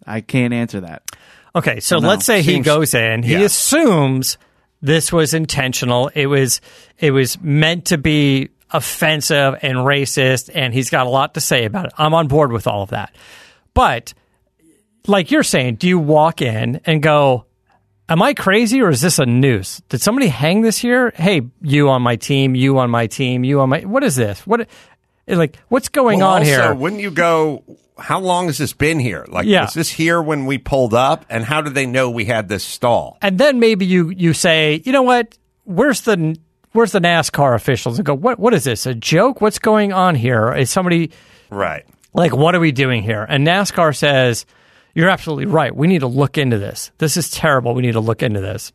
I 0.06 0.22
can't 0.22 0.54
answer 0.54 0.80
that. 0.80 1.02
Okay, 1.54 1.80
so 1.80 1.98
No, 1.98 2.08
let's 2.08 2.24
say 2.24 2.40
he 2.40 2.60
goes 2.60 2.94
in. 2.94 3.22
He 3.22 3.32
yeah. 3.32 3.40
assumes 3.40 4.38
this 4.80 5.12
was 5.12 5.34
intentional. 5.34 6.08
It 6.14 6.26
was 6.26 6.60
it 6.98 7.10
was 7.10 7.38
meant 7.42 7.84
to 7.86 7.98
be 7.98 8.48
offensive 8.70 9.58
and 9.62 9.78
racist, 9.78 10.50
and 10.54 10.72
he's 10.74 10.90
got 10.90 11.06
a 11.06 11.10
lot 11.10 11.34
to 11.34 11.40
say 11.40 11.64
about 11.64 11.86
it. 11.86 11.92
I'm 11.98 12.14
on 12.14 12.28
board 12.28 12.52
with 12.52 12.66
all 12.66 12.82
of 12.82 12.90
that. 12.90 13.14
But 13.74 14.14
like 15.06 15.30
you're 15.30 15.42
saying, 15.42 15.76
do 15.76 15.88
you 15.88 15.98
walk 15.98 16.42
in 16.42 16.80
and 16.84 17.02
go, 17.02 17.44
Am 18.10 18.22
I 18.22 18.32
crazy 18.32 18.80
or 18.80 18.88
is 18.88 19.02
this 19.02 19.18
a 19.18 19.26
noose? 19.26 19.82
Did 19.90 20.00
somebody 20.00 20.28
hang 20.28 20.62
this 20.62 20.78
here? 20.78 21.12
Hey, 21.14 21.42
you 21.60 21.90
on 21.90 22.00
my 22.00 22.16
team, 22.16 22.54
you 22.54 22.78
on 22.78 22.88
my 22.88 23.06
team, 23.06 23.44
you 23.44 23.60
on 23.60 23.68
my 23.68 23.80
what 23.80 24.02
is 24.02 24.16
this? 24.16 24.46
What 24.46 24.66
like 25.26 25.58
what's 25.68 25.90
going 25.90 26.20
Well, 26.20 26.28
on 26.30 26.38
also, 26.40 26.50
here? 26.50 26.74
Wouldn't 26.74 27.02
you 27.02 27.10
go? 27.10 27.62
How 27.98 28.18
long 28.18 28.46
has 28.46 28.56
this 28.56 28.72
been 28.72 28.98
here? 28.98 29.26
Like, 29.28 29.44
Yeah. 29.44 29.64
was 29.64 29.74
this 29.74 29.90
here 29.90 30.22
when 30.22 30.46
we 30.46 30.56
pulled 30.56 30.94
up? 30.94 31.26
And 31.28 31.44
how 31.44 31.60
did 31.60 31.74
they 31.74 31.84
know 31.84 32.08
we 32.08 32.24
had 32.24 32.48
this 32.48 32.64
stall? 32.64 33.18
and 33.20 33.36
then 33.36 33.60
maybe 33.60 33.84
you 33.84 34.08
you 34.08 34.32
say, 34.32 34.80
you 34.86 34.92
know 34.92 35.02
what? 35.02 35.36
Where's 35.64 36.00
the 36.00 36.38
where's 36.72 36.92
the 36.92 37.00
NASCAR 37.00 37.54
officials? 37.54 37.98
And 37.98 38.06
go, 38.06 38.14
what 38.14 38.38
what 38.38 38.54
is 38.54 38.64
this? 38.64 38.86
A 38.86 38.94
joke? 38.94 39.40
What's 39.40 39.58
going 39.58 39.92
on 39.92 40.14
here? 40.14 40.52
Is 40.54 40.70
somebody 40.70 41.10
Right. 41.50 41.84
like, 42.14 42.34
what 42.34 42.54
are 42.54 42.60
we 42.60 42.72
doing 42.72 43.02
here? 43.02 43.24
And 43.28 43.46
NASCAR 43.46 43.96
says, 43.96 44.44
you're 44.94 45.08
absolutely 45.08 45.46
right. 45.46 45.74
We 45.74 45.86
need 45.86 46.00
to 46.00 46.06
look 46.06 46.38
into 46.38 46.58
this. 46.58 46.90
This 46.98 47.16
is 47.16 47.30
terrible. 47.30 47.74
We 47.74 47.82
need 47.82 47.92
to 47.92 48.00
look 48.00 48.22
into 48.22 48.40
this. 48.40 48.72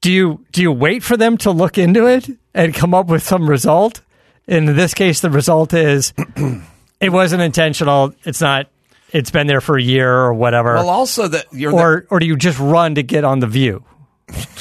Do 0.00 0.10
you 0.12 0.44
do 0.52 0.62
you 0.62 0.72
wait 0.72 1.02
for 1.02 1.16
them 1.16 1.36
to 1.38 1.50
look 1.50 1.78
into 1.78 2.06
it 2.06 2.28
and 2.54 2.74
come 2.74 2.94
up 2.94 3.06
with 3.06 3.22
some 3.22 3.48
result? 3.48 4.00
In 4.48 4.64
this 4.76 4.94
case, 4.94 5.20
the 5.20 5.30
result 5.30 5.72
is 5.72 6.12
it 7.00 7.10
wasn't 7.10 7.42
intentional. 7.42 8.12
It's 8.24 8.40
not. 8.40 8.68
It's 9.12 9.30
been 9.30 9.46
there 9.46 9.60
for 9.60 9.76
a 9.76 9.82
year 9.82 10.10
or 10.10 10.32
whatever. 10.34 10.74
Well, 10.74 10.88
also 10.88 11.28
that 11.28 11.46
you're 11.52 11.72
or 11.72 12.06
or 12.10 12.18
do 12.18 12.26
you 12.26 12.36
just 12.36 12.58
run 12.58 12.96
to 12.96 13.02
get 13.02 13.22
on 13.24 13.38
the 13.40 13.46
view? 13.46 13.84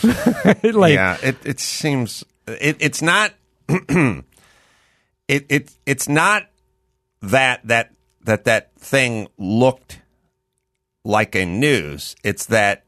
like 0.73 0.93
yeah. 0.93 1.17
It 1.21 1.37
it 1.45 1.59
seems 1.59 2.23
it 2.47 2.77
it's 2.79 3.01
not. 3.01 3.33
it 3.69 4.25
it 5.27 5.71
it's 5.85 6.09
not 6.09 6.47
that 7.21 7.61
that 7.67 7.93
that 8.23 8.45
that 8.45 8.75
thing 8.75 9.27
looked 9.37 10.01
like 11.03 11.35
a 11.35 11.45
news. 11.45 12.15
It's 12.23 12.47
that 12.47 12.85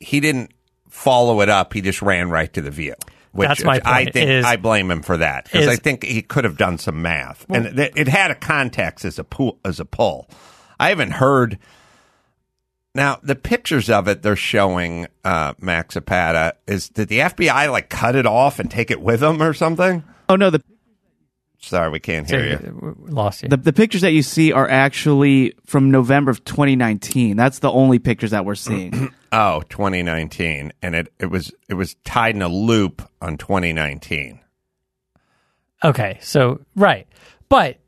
he 0.00 0.20
didn't 0.20 0.52
follow 0.88 1.40
it 1.40 1.48
up. 1.48 1.72
He 1.72 1.80
just 1.80 2.02
ran 2.02 2.30
right 2.30 2.52
to 2.52 2.60
the 2.60 2.70
view. 2.70 2.94
Which, 3.32 3.48
That's 3.48 3.64
my 3.64 3.76
which 3.76 3.86
I 3.86 4.04
think 4.04 4.28
is- 4.28 4.44
I 4.44 4.56
blame 4.56 4.90
him 4.90 5.00
for 5.02 5.16
that 5.16 5.44
because 5.44 5.66
I 5.66 5.76
think 5.76 6.04
he 6.04 6.20
could 6.20 6.44
have 6.44 6.58
done 6.58 6.76
some 6.76 7.00
math, 7.00 7.46
and 7.48 7.78
it, 7.78 7.92
it 7.96 8.08
had 8.08 8.30
a 8.30 8.34
context 8.34 9.06
as 9.06 9.18
a 9.18 9.24
pull, 9.24 9.58
as 9.64 9.80
a 9.80 9.86
pull. 9.86 10.28
I 10.78 10.90
haven't 10.90 11.12
heard. 11.12 11.58
Now 12.94 13.18
the 13.22 13.34
pictures 13.36 13.88
of 13.88 14.06
it 14.08 14.22
they're 14.22 14.36
showing 14.36 15.06
uh, 15.24 15.54
Max 15.60 15.94
Zapata 15.94 16.56
is 16.66 16.88
did 16.90 17.08
the 17.08 17.20
FBI 17.20 17.70
like 17.70 17.88
cut 17.88 18.16
it 18.16 18.26
off 18.26 18.58
and 18.58 18.70
take 18.70 18.90
it 18.90 19.00
with 19.00 19.20
them 19.20 19.42
or 19.42 19.54
something? 19.54 20.04
Oh 20.28 20.36
no, 20.36 20.50
the 20.50 20.62
Sorry, 21.64 21.90
we 21.90 22.00
can't 22.00 22.28
hear 22.28 22.44
you. 22.44 22.96
lost 23.08 23.44
you. 23.44 23.48
the, 23.48 23.56
the 23.56 23.72
pictures 23.72 24.00
that 24.00 24.10
you 24.10 24.22
see 24.24 24.50
are 24.52 24.68
actually 24.68 25.54
from 25.64 25.92
November 25.92 26.32
of 26.32 26.44
2019. 26.44 27.36
That's 27.36 27.60
the 27.60 27.70
only 27.70 28.00
pictures 28.00 28.32
that 28.32 28.44
we're 28.44 28.56
seeing. 28.56 29.14
Oh, 29.34 29.62
2019, 29.70 30.74
and 30.82 30.94
it, 30.94 31.10
it 31.18 31.24
was 31.24 31.54
it 31.66 31.72
was 31.72 31.94
tied 32.04 32.34
in 32.36 32.42
a 32.42 32.48
loop 32.48 33.00
on 33.22 33.38
2019. 33.38 34.40
Okay, 35.82 36.18
so 36.20 36.60
right, 36.76 37.06
but 37.48 37.78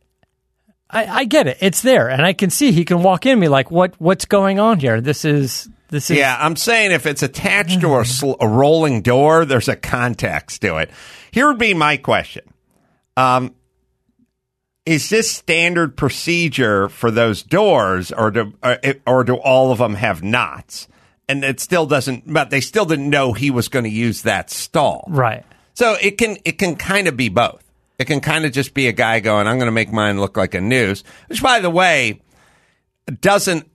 I, 0.95 1.07
I 1.07 1.25
get 1.25 1.49
it. 1.49 1.59
It's 1.61 1.83
there, 1.83 2.09
and 2.09 2.25
I 2.25 2.33
can 2.33 2.51
see 2.51 2.71
he 2.71 2.85
can 2.85 3.03
walk 3.03 3.27
in 3.27 3.33
and 3.33 3.41
be 3.41 3.49
like, 3.49 3.71
"What? 3.71 4.01
What's 4.01 4.25
going 4.25 4.61
on 4.61 4.79
here? 4.79 5.01
This 5.01 5.25
is 5.25 5.69
this 5.89 6.11
is 6.11 6.17
Yeah, 6.17 6.37
I'm 6.39 6.55
saying 6.55 6.93
if 6.93 7.05
it's 7.05 7.23
attached 7.23 7.81
to 7.81 7.99
a, 7.99 8.05
sl- 8.05 8.35
a 8.41 8.47
rolling 8.47 9.03
door, 9.03 9.45
there's 9.45 9.69
a 9.69 9.77
context 9.77 10.63
to 10.63 10.77
it. 10.77 10.91
Here 11.33 11.49
would 11.49 11.59
be 11.59 11.75
my 11.75 11.97
question: 11.97 12.45
um, 13.17 13.55
Is 14.87 15.11
this 15.11 15.31
standard 15.31 15.97
procedure 15.97 16.89
for 16.89 17.11
those 17.11 17.43
doors, 17.43 18.13
or 18.13 18.31
do 18.31 18.55
or, 18.63 18.79
or 19.05 19.25
do 19.25 19.35
all 19.35 19.73
of 19.73 19.79
them 19.79 19.95
have 19.95 20.23
knots? 20.23 20.87
And 21.29 21.43
it 21.43 21.59
still 21.59 21.87
doesn't. 21.87 22.33
But 22.33 22.51
they 22.51 22.61
still 22.61 22.85
didn't 22.85 23.11
know 23.11 23.33
he 23.33 23.51
was 23.51 23.69
going 23.69 23.85
to 23.85 23.91
use 23.91 24.23
that 24.23 24.49
stall. 24.49 25.05
right." 25.09 25.45
So 25.75 25.97
it 26.01 26.19
can 26.19 26.37
it 26.45 26.59
can 26.59 26.77
kind 26.77 27.09
of 27.09 27.17
be 27.17 27.29
both. 27.29 27.64
It 27.99 28.07
can 28.07 28.21
kind 28.21 28.45
of 28.45 28.53
just 28.53 28.75
be 28.75 28.89
a 28.89 28.93
guy 28.93 29.21
going, 29.21 29.47
"I'm 29.47 29.59
going 29.59 29.67
to 29.67 29.73
make 29.73 29.93
mine 29.93 30.21
look 30.21 30.37
like 30.37 30.55
a 30.55 30.61
noose," 30.61 31.05
which, 31.29 31.43
by 31.43 31.61
the 31.61 31.71
way, 31.71 32.21
doesn't 33.21 33.71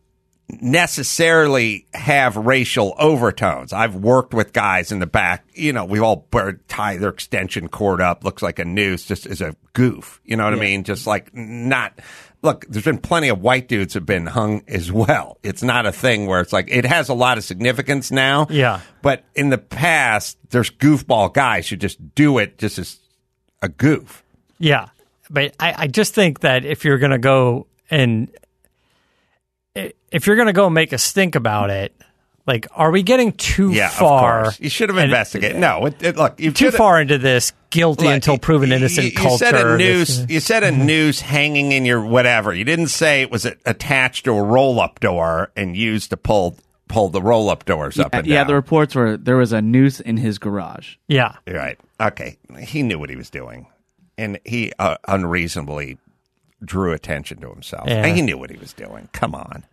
necessarily 0.61 1.85
have 1.93 2.35
racial 2.35 2.95
overtones. 2.97 3.71
I've 3.71 3.95
worked 3.95 4.33
with 4.33 4.51
guys 4.51 4.91
in 4.91 4.99
the 4.99 5.07
back. 5.07 5.45
You 5.53 5.73
know, 5.73 5.85
we 5.85 5.99
all 5.99 6.27
tie 6.67 6.97
their 6.97 7.09
extension 7.09 7.67
cord 7.67 8.01
up, 8.01 8.23
looks 8.23 8.41
like 8.41 8.59
a 8.59 8.65
noose, 8.65 9.05
just 9.05 9.25
as 9.25 9.41
a 9.41 9.55
goof. 9.73 10.19
You 10.23 10.35
know 10.37 10.45
what 10.45 10.53
I 10.53 10.57
mean? 10.57 10.83
Just 10.83 11.05
like 11.07 11.33
not. 11.33 11.99
Look, 12.41 12.65
there's 12.69 12.85
been 12.85 12.99
plenty 12.99 13.27
of 13.27 13.41
white 13.41 13.67
dudes 13.67 13.93
have 13.95 14.05
been 14.05 14.25
hung 14.25 14.63
as 14.67 14.91
well. 14.91 15.37
It's 15.43 15.61
not 15.61 15.85
a 15.85 15.91
thing 15.91 16.25
where 16.25 16.39
it's 16.39 16.53
like 16.53 16.69
it 16.71 16.85
has 16.85 17.09
a 17.09 17.13
lot 17.13 17.37
of 17.37 17.43
significance 17.43 18.11
now. 18.11 18.47
Yeah. 18.49 18.79
But 19.01 19.25
in 19.35 19.49
the 19.49 19.57
past, 19.57 20.37
there's 20.49 20.71
goofball 20.71 21.33
guys 21.33 21.67
who 21.67 21.75
just 21.75 22.15
do 22.15 22.37
it 22.37 22.57
just 22.57 22.79
as 22.79 22.97
a 23.61 23.69
goof. 23.69 24.23
Yeah, 24.57 24.89
but 25.29 25.55
I, 25.59 25.83
I 25.83 25.87
just 25.87 26.13
think 26.13 26.41
that 26.41 26.65
if 26.65 26.85
you're 26.85 26.97
going 26.97 27.11
to 27.11 27.17
go 27.17 27.67
and 27.89 28.29
if 30.11 30.27
you're 30.27 30.35
going 30.35 30.47
to 30.47 30.53
go 30.53 30.69
make 30.69 30.91
a 30.93 30.97
stink 30.97 31.35
about 31.35 31.69
it, 31.69 31.95
like, 32.45 32.67
are 32.71 32.89
we 32.89 33.03
getting 33.03 33.33
too 33.33 33.71
Yeah, 33.71 33.89
far? 33.89 34.39
of 34.39 34.43
course. 34.45 34.59
You 34.59 34.69
should 34.69 34.89
have 34.89 34.97
and- 34.97 35.05
investigated. 35.05 35.57
No, 35.57 35.85
it, 35.85 36.01
it, 36.01 36.17
look, 36.17 36.39
you 36.39 36.51
too 36.51 36.71
far 36.71 36.99
into 36.99 37.19
this 37.19 37.53
guilty 37.69 38.05
Look, 38.05 38.15
until 38.15 38.37
proven 38.39 38.71
innocent 38.71 39.05
you, 39.05 39.11
culture. 39.13 39.45
You 39.45 39.51
said 39.51 39.55
a 39.55 39.77
this- 39.77 40.19
noose. 40.19 40.29
You 40.29 40.39
said 40.39 40.63
a 40.63 40.71
mm-hmm. 40.71 40.85
noose 40.85 41.21
hanging 41.21 41.71
in 41.71 41.85
your 41.85 42.03
whatever. 42.03 42.53
You 42.53 42.63
didn't 42.63 42.87
say 42.87 43.21
it 43.21 43.29
was 43.29 43.45
attached 43.45 44.25
to 44.25 44.31
a 44.31 44.41
roll-up 44.41 44.99
door 44.99 45.51
and 45.55 45.77
used 45.77 46.09
to 46.09 46.17
pull 46.17 46.55
pull 46.87 47.09
the 47.09 47.21
roll-up 47.21 47.65
doors 47.65 47.99
up 47.99 48.15
and 48.15 48.25
yeah, 48.25 48.43
the 48.43 48.55
reports 48.55 48.95
were 48.95 49.15
there 49.15 49.37
was 49.37 49.53
a 49.53 49.61
noose 49.61 49.99
in 49.99 50.17
his 50.17 50.39
garage. 50.39 50.95
yeah, 51.07 51.35
right. 51.47 51.79
Okay, 51.99 52.37
he 52.59 52.81
knew 52.83 52.97
what 52.99 53.09
he 53.09 53.15
was 53.15 53.29
doing, 53.29 53.67
and 54.17 54.39
he 54.45 54.71
uh, 54.79 54.97
unreasonably 55.07 55.97
drew 56.63 56.93
attention 56.93 57.39
to 57.41 57.49
himself. 57.49 57.87
Yeah. 57.87 58.05
And 58.05 58.15
he 58.15 58.21
knew 58.21 58.37
what 58.37 58.49
he 58.49 58.57
was 58.57 58.73
doing. 58.73 59.09
Come 59.13 59.35
on, 59.35 59.65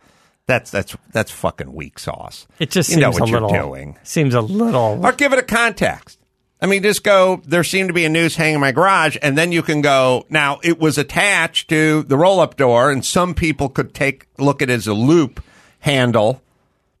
that's 0.45 0.71
that's 0.71 0.95
that's 1.11 1.31
fucking 1.31 1.73
weak 1.73 1.99
sauce. 1.99 2.47
it 2.59 2.69
just 2.71 2.89
you 2.89 2.95
seems 2.95 3.01
know 3.01 3.09
what 3.11 3.29
a 3.29 3.31
you're 3.31 3.41
little 3.41 3.67
doing. 3.67 3.97
seems 4.03 4.33
a 4.33 4.41
little 4.41 5.05
Or 5.05 5.11
give 5.13 5.33
it 5.33 5.39
a 5.39 5.43
context. 5.43 6.19
I 6.59 6.65
mean, 6.65 6.81
just 6.81 7.03
go, 7.03 7.39
there 7.45 7.63
seemed 7.63 7.89
to 7.89 7.93
be 7.93 8.03
a 8.05 8.09
noose 8.09 8.35
hanging 8.35 8.55
in 8.55 8.61
my 8.61 8.71
garage, 8.71 9.15
and 9.21 9.37
then 9.37 9.51
you 9.51 9.61
can 9.61 9.81
go, 9.81 10.25
now 10.27 10.59
it 10.63 10.79
was 10.79 10.97
attached 10.97 11.69
to 11.69 12.01
the 12.01 12.17
roll 12.17 12.39
up 12.39 12.57
door, 12.57 12.89
and 12.89 13.05
some 13.05 13.35
people 13.35 13.69
could 13.69 13.93
take, 13.93 14.25
look 14.39 14.63
at 14.63 14.69
it 14.71 14.73
as 14.73 14.87
a 14.87 14.93
loop 14.95 15.43
handle, 15.81 16.41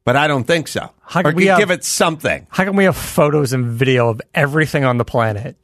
but 0.07 0.15
I 0.15 0.29
don't 0.29 0.45
think 0.45 0.69
so. 0.69 0.89
How 1.01 1.19
or 1.19 1.23
can 1.23 1.35
we 1.35 1.43
you 1.43 1.49
have- 1.49 1.59
give 1.59 1.69
it 1.69 1.83
something. 1.83 2.47
How 2.49 2.63
can 2.63 2.77
we 2.77 2.85
have 2.85 2.95
photos 2.95 3.51
and 3.51 3.65
video 3.65 4.07
of 4.07 4.21
everything 4.33 4.85
on 4.85 4.97
the 4.97 5.03
planet? 5.03 5.57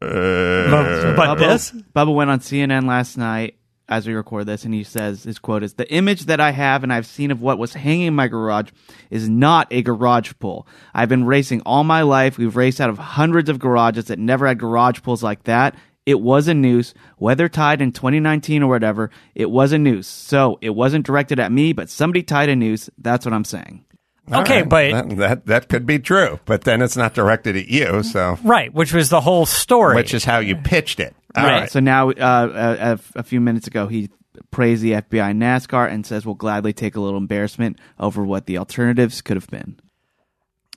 Uh, 0.00 0.70
but 0.70 1.14
but 1.14 1.36
Bubba, 1.36 1.38
this? 1.38 1.70
Bubba 1.94 2.14
went 2.14 2.30
on 2.30 2.40
CNN 2.40 2.86
last 2.86 3.18
night 3.18 3.56
as 3.86 4.06
we 4.06 4.14
record 4.14 4.46
this, 4.46 4.64
and 4.64 4.72
he 4.72 4.82
says 4.82 5.24
his 5.24 5.38
quote 5.38 5.62
is: 5.62 5.74
"The 5.74 5.86
image 5.92 6.24
that 6.24 6.40
I 6.40 6.52
have 6.52 6.82
and 6.84 6.90
I've 6.90 7.04
seen 7.04 7.30
of 7.30 7.42
what 7.42 7.58
was 7.58 7.74
hanging 7.74 8.06
in 8.06 8.14
my 8.14 8.28
garage 8.28 8.70
is 9.10 9.28
not 9.28 9.68
a 9.70 9.82
garage 9.82 10.32
pull. 10.38 10.66
I've 10.94 11.10
been 11.10 11.24
racing 11.24 11.60
all 11.66 11.84
my 11.84 12.00
life. 12.00 12.38
We've 12.38 12.56
raced 12.56 12.80
out 12.80 12.88
of 12.88 12.96
hundreds 12.96 13.50
of 13.50 13.58
garages 13.58 14.06
that 14.06 14.18
never 14.18 14.46
had 14.46 14.58
garage 14.58 15.02
pulls 15.02 15.22
like 15.22 15.42
that." 15.44 15.74
It 16.10 16.20
was 16.20 16.48
a 16.48 16.54
noose, 16.54 16.92
whether 17.18 17.48
tied 17.48 17.80
in 17.80 17.92
2019 17.92 18.64
or 18.64 18.68
whatever. 18.68 19.10
It 19.36 19.48
was 19.48 19.70
a 19.70 19.78
noose, 19.78 20.08
so 20.08 20.58
it 20.60 20.70
wasn't 20.70 21.06
directed 21.06 21.38
at 21.38 21.52
me, 21.52 21.72
but 21.72 21.88
somebody 21.88 22.24
tied 22.24 22.48
a 22.48 22.56
noose. 22.56 22.90
That's 22.98 23.24
what 23.24 23.32
I'm 23.32 23.44
saying. 23.44 23.84
Okay, 24.32 24.62
All 24.62 24.66
but 24.66 24.90
that, 24.92 25.16
that 25.16 25.46
that 25.46 25.68
could 25.68 25.86
be 25.86 25.98
true, 25.98 26.40
but 26.44 26.62
then 26.62 26.82
it's 26.82 26.96
not 26.96 27.14
directed 27.14 27.56
at 27.56 27.68
you, 27.68 28.02
so 28.02 28.38
right, 28.42 28.72
which 28.74 28.92
was 28.92 29.08
the 29.08 29.20
whole 29.20 29.46
story. 29.46 29.94
which 29.94 30.14
is 30.14 30.24
how 30.24 30.38
you 30.38 30.56
pitched 30.56 31.00
it. 31.00 31.14
All 31.36 31.44
right. 31.44 31.60
right. 31.60 31.70
So 31.70 31.80
now, 31.80 32.10
uh, 32.10 32.98
a, 33.14 33.18
a 33.18 33.22
few 33.22 33.40
minutes 33.40 33.66
ago, 33.66 33.86
he 33.86 34.10
praised 34.50 34.82
the 34.82 34.92
FBI 34.92 35.36
NASCAR 35.36 35.90
and 35.90 36.04
says 36.04 36.26
we'll 36.26 36.34
gladly 36.34 36.72
take 36.72 36.96
a 36.96 37.00
little 37.00 37.18
embarrassment 37.18 37.78
over 37.98 38.24
what 38.24 38.46
the 38.46 38.58
alternatives 38.58 39.20
could 39.22 39.36
have 39.36 39.48
been. 39.48 39.78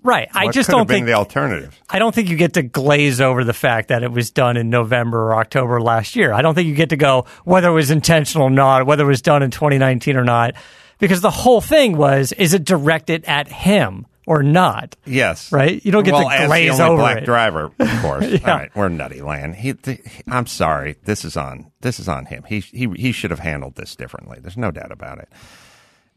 Right. 0.03 0.29
I 0.33 0.45
What 0.45 0.53
just 0.53 0.67
could 0.67 0.73
have 0.73 0.79
don't 0.81 0.87
been 0.87 0.95
think 0.97 1.05
the 1.07 1.13
alternative. 1.13 1.79
I 1.89 1.99
don't 1.99 2.13
think 2.13 2.29
you 2.29 2.35
get 2.37 2.53
to 2.53 2.63
glaze 2.63 3.19
over 3.21 3.43
the 3.43 3.53
fact 3.53 3.87
that 3.89 4.03
it 4.03 4.11
was 4.11 4.29
done 4.31 4.57
in 4.57 4.69
November 4.69 5.31
or 5.31 5.35
October 5.35 5.81
last 5.81 6.15
year. 6.15 6.33
I 6.33 6.41
don't 6.41 6.53
think 6.55 6.67
you 6.67 6.75
get 6.75 6.89
to 6.89 6.97
go 6.97 7.25
whether 7.45 7.69
it 7.69 7.73
was 7.73 7.89
intentional 7.91 8.47
or 8.47 8.51
not, 8.51 8.85
whether 8.85 9.03
it 9.03 9.07
was 9.07 9.21
done 9.21 9.41
in 9.43 9.51
2019 9.51 10.15
or 10.17 10.23
not, 10.23 10.53
because 10.99 11.21
the 11.21 11.31
whole 11.31 11.61
thing 11.61 11.97
was 11.97 12.31
is 12.33 12.53
it 12.53 12.63
directed 12.65 13.25
at 13.25 13.47
him 13.47 14.05
or 14.25 14.41
not? 14.41 14.95
Yes. 15.05 15.51
Right? 15.51 15.83
You 15.83 15.91
don't 15.91 16.03
get 16.05 16.13
well, 16.13 16.29
to 16.29 16.47
glaze 16.47 16.79
over 16.79 16.95
black 16.97 17.17
it. 17.19 17.25
driver, 17.25 17.71
of 17.77 17.89
course. 18.01 18.25
Yeah. 18.25 18.39
All 18.51 18.57
right, 18.57 18.75
we're 18.75 18.87
nutty 18.89 19.21
land. 19.21 19.55
He, 19.55 19.73
th- 19.73 19.99
I'm 20.27 20.47
sorry. 20.47 20.95
This 21.03 21.25
is 21.25 21.35
on. 21.35 21.71
This 21.81 21.99
is 21.99 22.07
on 22.07 22.27
him. 22.27 22.43
He 22.47 22.61
he 22.61 22.87
he 22.95 23.11
should 23.11 23.31
have 23.31 23.39
handled 23.41 23.75
this 23.75 23.95
differently. 23.97 24.37
There's 24.41 24.55
no 24.55 24.71
doubt 24.71 24.91
about 24.93 25.17
it. 25.19 25.29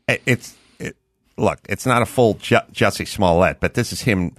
It- 0.09 0.23
It's 0.27 0.51
it, 0.51 0.57
look. 1.37 1.61
It's 1.69 1.87
not 1.87 2.03
a 2.03 2.07
full 2.07 2.35
Ju- 2.35 2.57
Jussie 2.73 3.07
Smollett, 3.07 3.61
but 3.61 3.75
this 3.75 3.93
is 3.93 4.03
him 4.03 4.35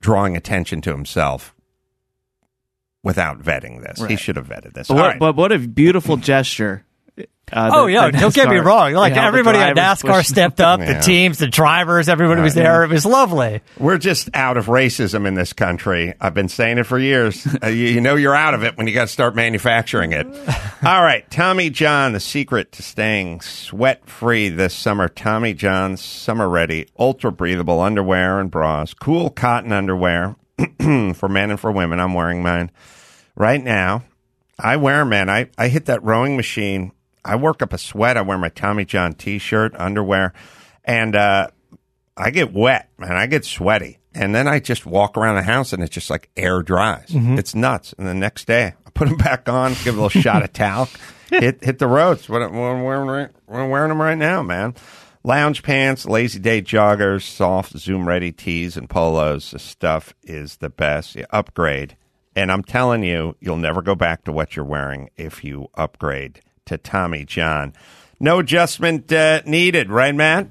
drawing 0.00 0.36
attention 0.36 0.80
to 0.82 0.90
himself 0.90 1.54
without 3.02 3.40
vetting 3.40 3.82
this. 3.82 4.04
He 4.06 4.16
should 4.16 4.36
have 4.36 4.48
vetted 4.48 4.74
this. 4.74 4.88
But 4.88 4.94
All 4.94 5.00
what, 5.00 5.08
right. 5.08 5.18
but 5.18 5.36
what 5.36 5.52
a 5.52 5.58
beautiful 5.58 6.16
gesture. 6.16 6.84
Uh, 7.54 7.70
Oh 7.74 7.84
the- 7.84 7.92
yeah, 7.92 8.10
the 8.10 8.18
don't 8.18 8.34
get 8.34 8.48
me 8.48 8.56
wrong. 8.56 8.94
Like 8.94 9.14
yeah, 9.14 9.20
how 9.22 9.28
everybody 9.28 9.58
at 9.58 9.76
NASCAR 9.76 10.16
pushed- 10.16 10.30
stepped 10.30 10.58
up, 10.58 10.80
the 10.80 11.00
teams, 11.02 11.36
the 11.36 11.46
drivers, 11.48 12.08
everybody 12.08 12.40
was 12.40 12.54
there. 12.54 12.82
It 12.84 12.88
was 12.90 13.04
lovely. 13.04 13.60
We're 13.78 13.98
just 13.98 14.30
out 14.32 14.56
of 14.56 14.66
racism 14.66 15.26
in 15.26 15.34
this 15.34 15.52
country. 15.52 16.14
I've 16.18 16.32
been 16.32 16.48
saying 16.48 16.78
it 16.78 16.84
for 16.84 16.98
years. 16.98 17.46
Uh, 17.62 17.66
you, 17.68 17.88
you 17.88 18.00
know 18.00 18.16
you're 18.16 18.34
out 18.34 18.54
of 18.54 18.64
it 18.64 18.76
when 18.78 18.86
you 18.86 18.94
got 18.94 19.02
to 19.02 19.12
start 19.12 19.36
manufacturing 19.36 20.12
it. 20.12 20.26
All 20.82 21.02
right, 21.02 21.30
Tommy 21.30 21.68
John, 21.68 22.12
the 22.14 22.20
secret 22.20 22.72
to 22.72 22.82
staying 22.82 23.42
sweat 23.42 24.08
free 24.08 24.48
this 24.48 24.74
summer. 24.74 25.08
Tommy 25.08 25.52
John's 25.52 26.00
summer 26.02 26.48
ready, 26.48 26.88
ultra 26.98 27.30
breathable 27.30 27.80
underwear 27.80 28.40
and 28.40 28.50
bras, 28.50 28.94
cool 28.94 29.28
cotton 29.28 29.70
underwear 29.72 30.36
for 30.80 31.28
men 31.28 31.50
and 31.50 31.60
for 31.60 31.70
women. 31.70 32.00
I'm 32.00 32.14
wearing 32.14 32.42
mine 32.42 32.70
right 33.36 33.62
now. 33.62 34.04
I 34.58 34.76
wear 34.76 34.98
them, 35.00 35.10
man. 35.10 35.28
I, 35.28 35.50
I 35.58 35.68
hit 35.68 35.84
that 35.86 36.02
rowing 36.02 36.36
machine. 36.36 36.92
I 37.24 37.36
work 37.36 37.62
up 37.62 37.72
a 37.72 37.78
sweat. 37.78 38.16
I 38.16 38.22
wear 38.22 38.38
my 38.38 38.48
Tommy 38.48 38.84
John 38.84 39.12
t 39.12 39.38
shirt, 39.38 39.74
underwear, 39.76 40.32
and 40.84 41.14
uh, 41.14 41.48
I 42.16 42.30
get 42.30 42.52
wet, 42.52 42.90
man. 42.98 43.12
I 43.12 43.26
get 43.26 43.44
sweaty. 43.44 43.98
And 44.14 44.34
then 44.34 44.46
I 44.46 44.60
just 44.60 44.84
walk 44.84 45.16
around 45.16 45.36
the 45.36 45.42
house 45.42 45.72
and 45.72 45.82
it's 45.82 45.94
just 45.94 46.10
like 46.10 46.28
air 46.36 46.62
dries. 46.62 47.06
It's 47.38 47.54
nuts. 47.54 47.94
And 47.96 48.06
the 48.06 48.12
next 48.14 48.46
day, 48.46 48.74
I 48.86 48.90
put 48.90 49.08
them 49.08 49.16
back 49.18 49.48
on, 49.48 49.72
give 49.84 49.96
a 49.96 50.02
little 50.02 50.08
shot 50.20 50.42
of 50.42 50.52
talc, 50.52 50.90
hit 51.30 51.64
hit 51.64 51.78
the 51.78 51.86
roads. 51.86 52.28
What 52.28 52.40
we're 52.52 52.82
wearing, 52.82 53.08
right, 53.08 53.30
we're 53.46 53.68
wearing 53.68 53.88
them 53.88 54.02
right 54.02 54.18
now, 54.18 54.42
man. 54.42 54.74
Lounge 55.24 55.62
pants, 55.62 56.04
lazy 56.04 56.40
day 56.40 56.60
joggers, 56.60 57.22
soft 57.22 57.78
Zoom 57.78 58.08
ready 58.08 58.32
tees 58.32 58.76
and 58.76 58.90
polos. 58.90 59.52
The 59.52 59.58
stuff 59.60 60.14
is 60.24 60.56
the 60.56 60.68
best. 60.68 61.14
You 61.14 61.24
upgrade. 61.30 61.96
And 62.34 62.50
I'm 62.50 62.64
telling 62.64 63.04
you, 63.04 63.36
you'll 63.40 63.56
never 63.56 63.82
go 63.82 63.94
back 63.94 64.24
to 64.24 64.32
what 64.32 64.56
you're 64.56 64.64
wearing 64.64 65.10
if 65.16 65.44
you 65.44 65.68
upgrade 65.74 66.40
to 66.66 66.78
Tommy 66.78 67.24
John. 67.24 67.72
No 68.20 68.38
adjustment 68.38 69.12
uh, 69.12 69.42
needed, 69.44 69.90
right, 69.90 70.14
Matt? 70.14 70.48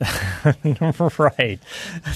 right. 1.18 1.58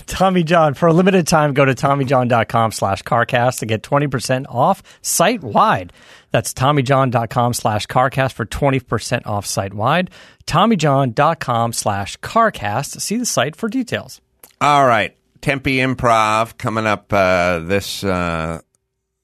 Tommy 0.06 0.44
John, 0.44 0.74
for 0.74 0.86
a 0.86 0.92
limited 0.92 1.26
time, 1.26 1.52
go 1.52 1.64
to 1.64 1.74
TommyJohn.com 1.74 2.72
slash 2.72 3.02
CarCast 3.02 3.58
to 3.58 3.66
get 3.66 3.82
20% 3.82 4.46
off 4.48 4.82
site 5.02 5.42
wide. 5.42 5.92
That's 6.30 6.54
TommyJohn.com 6.54 7.54
slash 7.54 7.86
CarCast 7.86 8.32
for 8.32 8.46
20% 8.46 9.26
off 9.26 9.46
site 9.46 9.74
wide. 9.74 10.10
TommyJohn.com 10.46 11.72
slash 11.72 12.18
CarCast. 12.18 13.00
See 13.00 13.16
the 13.16 13.26
site 13.26 13.56
for 13.56 13.68
details. 13.68 14.20
All 14.60 14.86
right, 14.86 15.16
Tempe 15.40 15.78
Improv 15.78 16.56
coming 16.56 16.86
up 16.86 17.12
uh, 17.12 17.58
this 17.58 18.04
uh, 18.04 18.60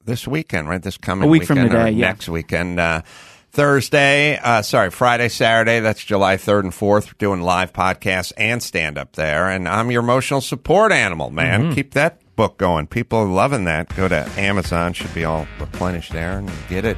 this 0.04 0.26
weekend, 0.26 0.68
right? 0.68 0.82
This 0.82 0.98
coming 0.98 1.28
A 1.28 1.30
week 1.30 1.44
from 1.44 1.58
weekend 1.58 1.74
or 1.74 1.78
today, 1.78 1.90
yeah. 1.92 2.06
next 2.08 2.28
weekend. 2.28 2.80
Uh, 2.80 3.02
Thursday, 3.58 4.38
uh, 4.38 4.62
sorry, 4.62 4.88
Friday, 4.88 5.28
Saturday. 5.28 5.80
That's 5.80 6.04
July 6.04 6.36
third 6.36 6.62
and 6.62 6.72
fourth. 6.72 7.08
We're 7.08 7.18
doing 7.18 7.40
live 7.40 7.72
podcasts 7.72 8.32
and 8.36 8.62
stand 8.62 8.96
up 8.96 9.14
there, 9.14 9.50
and 9.50 9.66
I'm 9.66 9.90
your 9.90 10.00
emotional 10.00 10.40
support 10.40 10.92
animal, 10.92 11.30
man. 11.30 11.62
Mm-hmm. 11.62 11.72
Keep 11.72 11.94
that 11.94 12.20
book 12.36 12.56
going. 12.56 12.86
People 12.86 13.18
are 13.18 13.26
loving 13.26 13.64
that. 13.64 13.92
Go 13.96 14.06
to 14.06 14.30
Amazon; 14.36 14.92
should 14.92 15.12
be 15.12 15.24
all 15.24 15.48
replenished 15.58 16.12
there, 16.12 16.38
and 16.38 16.48
get 16.68 16.84
it. 16.84 16.96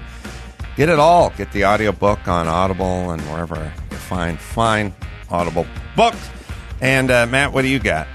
Get 0.76 0.90
it 0.90 0.98
all. 0.98 1.30
Get 1.30 1.50
the 1.52 1.64
audiobook 1.64 2.28
on 2.28 2.46
Audible 2.46 3.10
and 3.10 3.22
wherever 3.22 3.72
you 3.90 3.96
find 3.96 4.38
fine 4.38 4.94
Audible 5.30 5.66
books. 5.96 6.28
And 6.82 7.10
uh, 7.10 7.26
Matt, 7.26 7.54
what 7.54 7.62
do 7.62 7.68
you 7.68 7.78
got? 7.78 8.06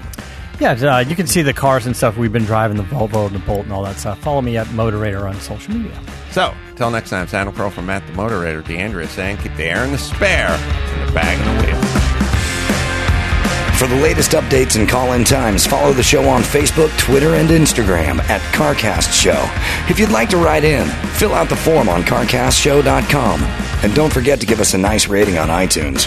Yeah, 0.58 0.72
uh, 0.72 1.00
you 1.00 1.14
can 1.14 1.26
see 1.26 1.42
the 1.42 1.52
cars 1.52 1.84
and 1.84 1.94
stuff 1.94 2.16
we've 2.16 2.32
been 2.32 2.46
driving, 2.46 2.78
the 2.78 2.82
Volvo 2.84 3.26
and 3.26 3.34
the 3.34 3.40
Bolt 3.40 3.64
and 3.64 3.72
all 3.72 3.82
that 3.84 3.96
stuff. 3.96 4.18
Follow 4.20 4.40
me 4.40 4.56
at 4.56 4.66
Motorator 4.68 5.28
on 5.28 5.38
social 5.40 5.74
media. 5.74 6.00
So, 6.30 6.54
till 6.76 6.90
next 6.90 7.10
time, 7.10 7.24
it's 7.24 7.34
Adam 7.34 7.52
Carolla 7.52 7.72
from 7.72 7.86
Matt 7.86 8.06
the 8.06 8.12
Motorator, 8.14 8.66
D'Andrea 8.66 9.06
saying, 9.06 9.36
keep 9.38 9.54
the 9.56 9.64
air 9.64 9.84
in 9.84 9.92
the 9.92 9.98
spare 9.98 10.48
and 10.48 11.08
the 11.08 11.12
bag 11.12 11.38
in 11.38 11.56
the 11.56 11.72
wheel. 11.72 12.16
For 13.76 13.86
the 13.86 13.96
latest 13.96 14.30
updates 14.30 14.78
and 14.78 14.88
call 14.88 15.12
in 15.12 15.24
times, 15.24 15.66
follow 15.66 15.92
the 15.92 16.02
show 16.02 16.26
on 16.26 16.40
Facebook, 16.40 16.96
Twitter, 16.98 17.34
and 17.34 17.50
Instagram 17.50 18.20
at 18.30 18.40
CarCast 18.54 19.12
Show. 19.12 19.50
If 19.90 20.00
you'd 20.00 20.10
like 20.10 20.30
to 20.30 20.38
write 20.38 20.64
in, 20.64 20.88
fill 21.18 21.34
out 21.34 21.50
the 21.50 21.56
form 21.56 21.90
on 21.90 22.02
CarCastShow.com. 22.02 23.42
And 23.84 23.94
don't 23.94 24.10
forget 24.10 24.40
to 24.40 24.46
give 24.46 24.60
us 24.60 24.72
a 24.72 24.78
nice 24.78 25.08
rating 25.08 25.36
on 25.36 25.48
iTunes. 25.48 26.06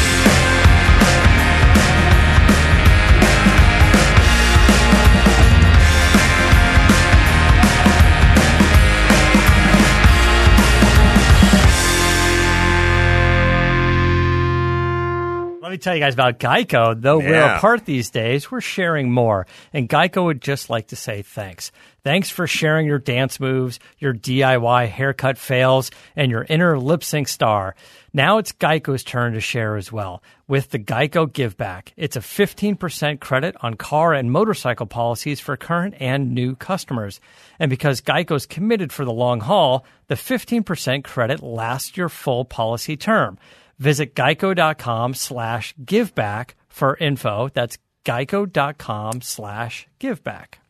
Let 15.71 15.75
me 15.75 15.83
tell 15.83 15.95
you 15.95 16.01
guys 16.01 16.15
about 16.15 16.37
Geico. 16.37 17.01
Though 17.01 17.19
we're 17.19 17.55
apart 17.55 17.85
these 17.85 18.09
days, 18.09 18.51
we're 18.51 18.59
sharing 18.59 19.09
more. 19.09 19.47
And 19.71 19.87
Geico 19.87 20.25
would 20.25 20.41
just 20.41 20.69
like 20.69 20.87
to 20.87 20.97
say 20.97 21.21
thanks. 21.21 21.71
Thanks 22.03 22.29
for 22.29 22.45
sharing 22.45 22.87
your 22.87 22.99
dance 22.99 23.39
moves, 23.39 23.79
your 23.97 24.13
DIY 24.13 24.89
haircut 24.89 25.37
fails, 25.37 25.89
and 26.13 26.29
your 26.29 26.45
inner 26.49 26.77
lip 26.77 27.05
sync 27.05 27.29
star. 27.29 27.75
Now 28.11 28.37
it's 28.37 28.51
Geico's 28.51 29.05
turn 29.05 29.31
to 29.31 29.39
share 29.39 29.77
as 29.77 29.93
well 29.93 30.21
with 30.45 30.71
the 30.71 30.79
Geico 30.79 31.31
Give 31.31 31.55
Back. 31.55 31.93
It's 31.95 32.17
a 32.17 32.19
15% 32.19 33.21
credit 33.21 33.55
on 33.61 33.75
car 33.75 34.13
and 34.13 34.29
motorcycle 34.29 34.87
policies 34.87 35.39
for 35.39 35.55
current 35.55 35.95
and 36.01 36.33
new 36.33 36.57
customers. 36.57 37.21
And 37.59 37.69
because 37.69 38.01
Geico's 38.01 38.45
committed 38.45 38.91
for 38.91 39.05
the 39.05 39.13
long 39.13 39.39
haul, 39.39 39.85
the 40.07 40.15
15% 40.15 41.05
credit 41.05 41.41
lasts 41.41 41.95
your 41.95 42.09
full 42.09 42.43
policy 42.43 42.97
term. 42.97 43.39
Visit 43.81 44.13
geico.com 44.13 45.15
slash 45.15 45.73
giveback 45.83 46.51
for 46.69 46.95
info. 46.97 47.49
That's 47.51 47.79
geico.com 48.05 49.21
slash 49.21 49.87
giveback. 49.99 50.60